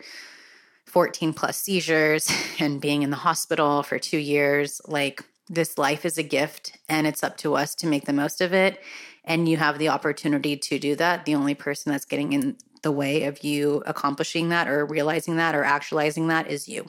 14 0.87 1.33
plus 1.33 1.57
seizures 1.57 2.29
and 2.59 2.81
being 2.81 3.03
in 3.03 3.09
the 3.09 3.15
hospital 3.17 3.83
for 3.83 3.99
two 3.99 4.17
years, 4.17 4.81
like 4.85 5.23
this 5.49 5.77
life 5.77 6.05
is 6.05 6.17
a 6.17 6.23
gift 6.23 6.77
and 6.89 7.05
it's 7.05 7.23
up 7.23 7.37
to 7.37 7.55
us 7.55 7.75
to 7.75 7.87
make 7.87 8.05
the 8.05 8.13
most 8.13 8.41
of 8.41 8.53
it 8.53 8.79
and 9.25 9.47
you 9.47 9.57
have 9.57 9.77
the 9.77 9.89
opportunity 9.89 10.57
to 10.57 10.79
do 10.79 10.95
that, 10.95 11.25
the 11.25 11.35
only 11.35 11.55
person 11.55 11.91
that's 11.91 12.05
getting 12.05 12.33
in 12.33 12.57
the 12.81 12.91
way 12.91 13.23
of 13.23 13.43
you 13.43 13.81
accomplishing 13.85 14.49
that 14.49 14.67
or 14.67 14.85
realizing 14.85 15.37
that 15.37 15.55
or 15.55 15.63
actualizing 15.63 16.27
that 16.27 16.47
is 16.47 16.67
you. 16.67 16.85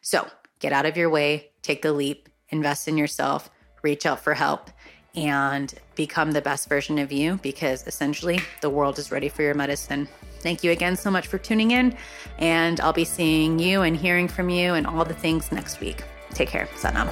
So 0.00 0.28
get 0.60 0.72
out 0.72 0.86
of 0.86 0.96
your 0.96 1.10
way, 1.10 1.50
take 1.62 1.82
the 1.82 1.92
leap, 1.92 2.28
invest 2.48 2.88
in 2.88 2.96
yourself, 2.96 3.50
reach 3.82 4.06
out 4.06 4.20
for 4.20 4.34
help, 4.34 4.70
and 5.14 5.74
become 5.94 6.32
the 6.32 6.40
best 6.40 6.68
version 6.68 6.98
of 6.98 7.12
you 7.12 7.38
because 7.42 7.86
essentially 7.86 8.40
the 8.60 8.70
world 8.70 8.98
is 8.98 9.10
ready 9.10 9.28
for 9.28 9.42
your 9.42 9.54
medicine. 9.54 10.08
Thank 10.40 10.64
you 10.64 10.70
again 10.70 10.96
so 10.96 11.10
much 11.10 11.26
for 11.26 11.38
tuning 11.38 11.70
in, 11.70 11.96
and 12.38 12.80
I'll 12.80 12.92
be 12.92 13.04
seeing 13.04 13.58
you 13.58 13.82
and 13.82 13.96
hearing 13.96 14.26
from 14.26 14.48
you 14.48 14.74
and 14.74 14.86
all 14.86 15.04
the 15.04 15.14
things 15.14 15.52
next 15.52 15.80
week. 15.80 16.02
Take 16.30 16.48
care. 16.48 16.66
Satnam. 16.74 17.10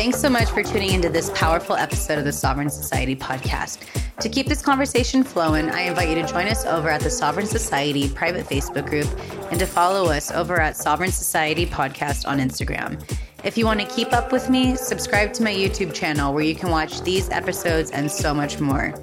Thanks 0.00 0.18
so 0.18 0.30
much 0.30 0.48
for 0.48 0.62
tuning 0.62 0.92
into 0.92 1.10
this 1.10 1.30
powerful 1.34 1.76
episode 1.76 2.18
of 2.18 2.24
the 2.24 2.32
Sovereign 2.32 2.70
Society 2.70 3.14
podcast. 3.14 3.84
To 4.20 4.30
keep 4.30 4.46
this 4.46 4.62
conversation 4.62 5.22
flowing, 5.22 5.68
I 5.68 5.82
invite 5.82 6.08
you 6.08 6.14
to 6.14 6.26
join 6.26 6.48
us 6.48 6.64
over 6.64 6.88
at 6.88 7.02
the 7.02 7.10
Sovereign 7.10 7.44
Society 7.46 8.08
private 8.08 8.46
Facebook 8.46 8.88
group 8.88 9.06
and 9.50 9.60
to 9.60 9.66
follow 9.66 10.06
us 10.10 10.30
over 10.30 10.58
at 10.58 10.78
Sovereign 10.78 11.12
Society 11.12 11.66
Podcast 11.66 12.26
on 12.26 12.38
Instagram. 12.38 12.98
If 13.44 13.58
you 13.58 13.66
want 13.66 13.80
to 13.80 13.86
keep 13.86 14.14
up 14.14 14.32
with 14.32 14.48
me, 14.48 14.74
subscribe 14.74 15.34
to 15.34 15.42
my 15.42 15.52
YouTube 15.52 15.92
channel 15.92 16.32
where 16.32 16.44
you 16.44 16.54
can 16.54 16.70
watch 16.70 17.02
these 17.02 17.28
episodes 17.28 17.90
and 17.90 18.10
so 18.10 18.32
much 18.32 18.58
more. 18.58 18.94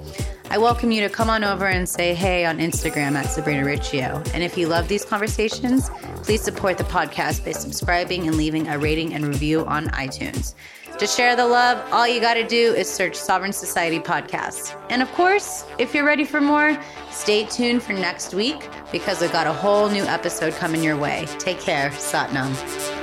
I 0.50 0.56
welcome 0.56 0.90
you 0.90 1.02
to 1.02 1.10
come 1.10 1.28
on 1.28 1.44
over 1.44 1.66
and 1.66 1.86
say 1.86 2.14
hey 2.14 2.46
on 2.46 2.58
Instagram 2.58 3.16
at 3.16 3.26
Sabrina 3.26 3.66
Riccio. 3.66 4.22
And 4.32 4.42
if 4.42 4.56
you 4.56 4.66
love 4.66 4.88
these 4.88 5.04
conversations, 5.04 5.90
please 6.22 6.40
support 6.40 6.78
the 6.78 6.84
podcast 6.84 7.44
by 7.44 7.52
subscribing 7.52 8.26
and 8.26 8.36
leaving 8.36 8.66
a 8.66 8.78
rating 8.78 9.12
and 9.12 9.26
review 9.26 9.66
on 9.66 9.88
iTunes. 9.88 10.54
To 10.98 11.06
share 11.06 11.36
the 11.36 11.46
love, 11.46 11.86
all 11.92 12.08
you 12.08 12.18
got 12.18 12.34
to 12.34 12.46
do 12.46 12.72
is 12.72 12.88
search 12.88 13.14
Sovereign 13.14 13.52
Society 13.52 14.00
Podcasts. 14.00 14.74
And 14.88 15.02
of 15.02 15.12
course, 15.12 15.66
if 15.78 15.94
you're 15.94 16.06
ready 16.06 16.24
for 16.24 16.40
more, 16.40 16.80
stay 17.10 17.44
tuned 17.44 17.82
for 17.82 17.92
next 17.92 18.32
week 18.32 18.68
because 18.90 19.22
I've 19.22 19.32
got 19.32 19.46
a 19.46 19.52
whole 19.52 19.90
new 19.90 20.04
episode 20.04 20.54
coming 20.54 20.82
your 20.82 20.96
way. 20.96 21.26
Take 21.38 21.60
care. 21.60 21.90
Satnam. 21.90 22.97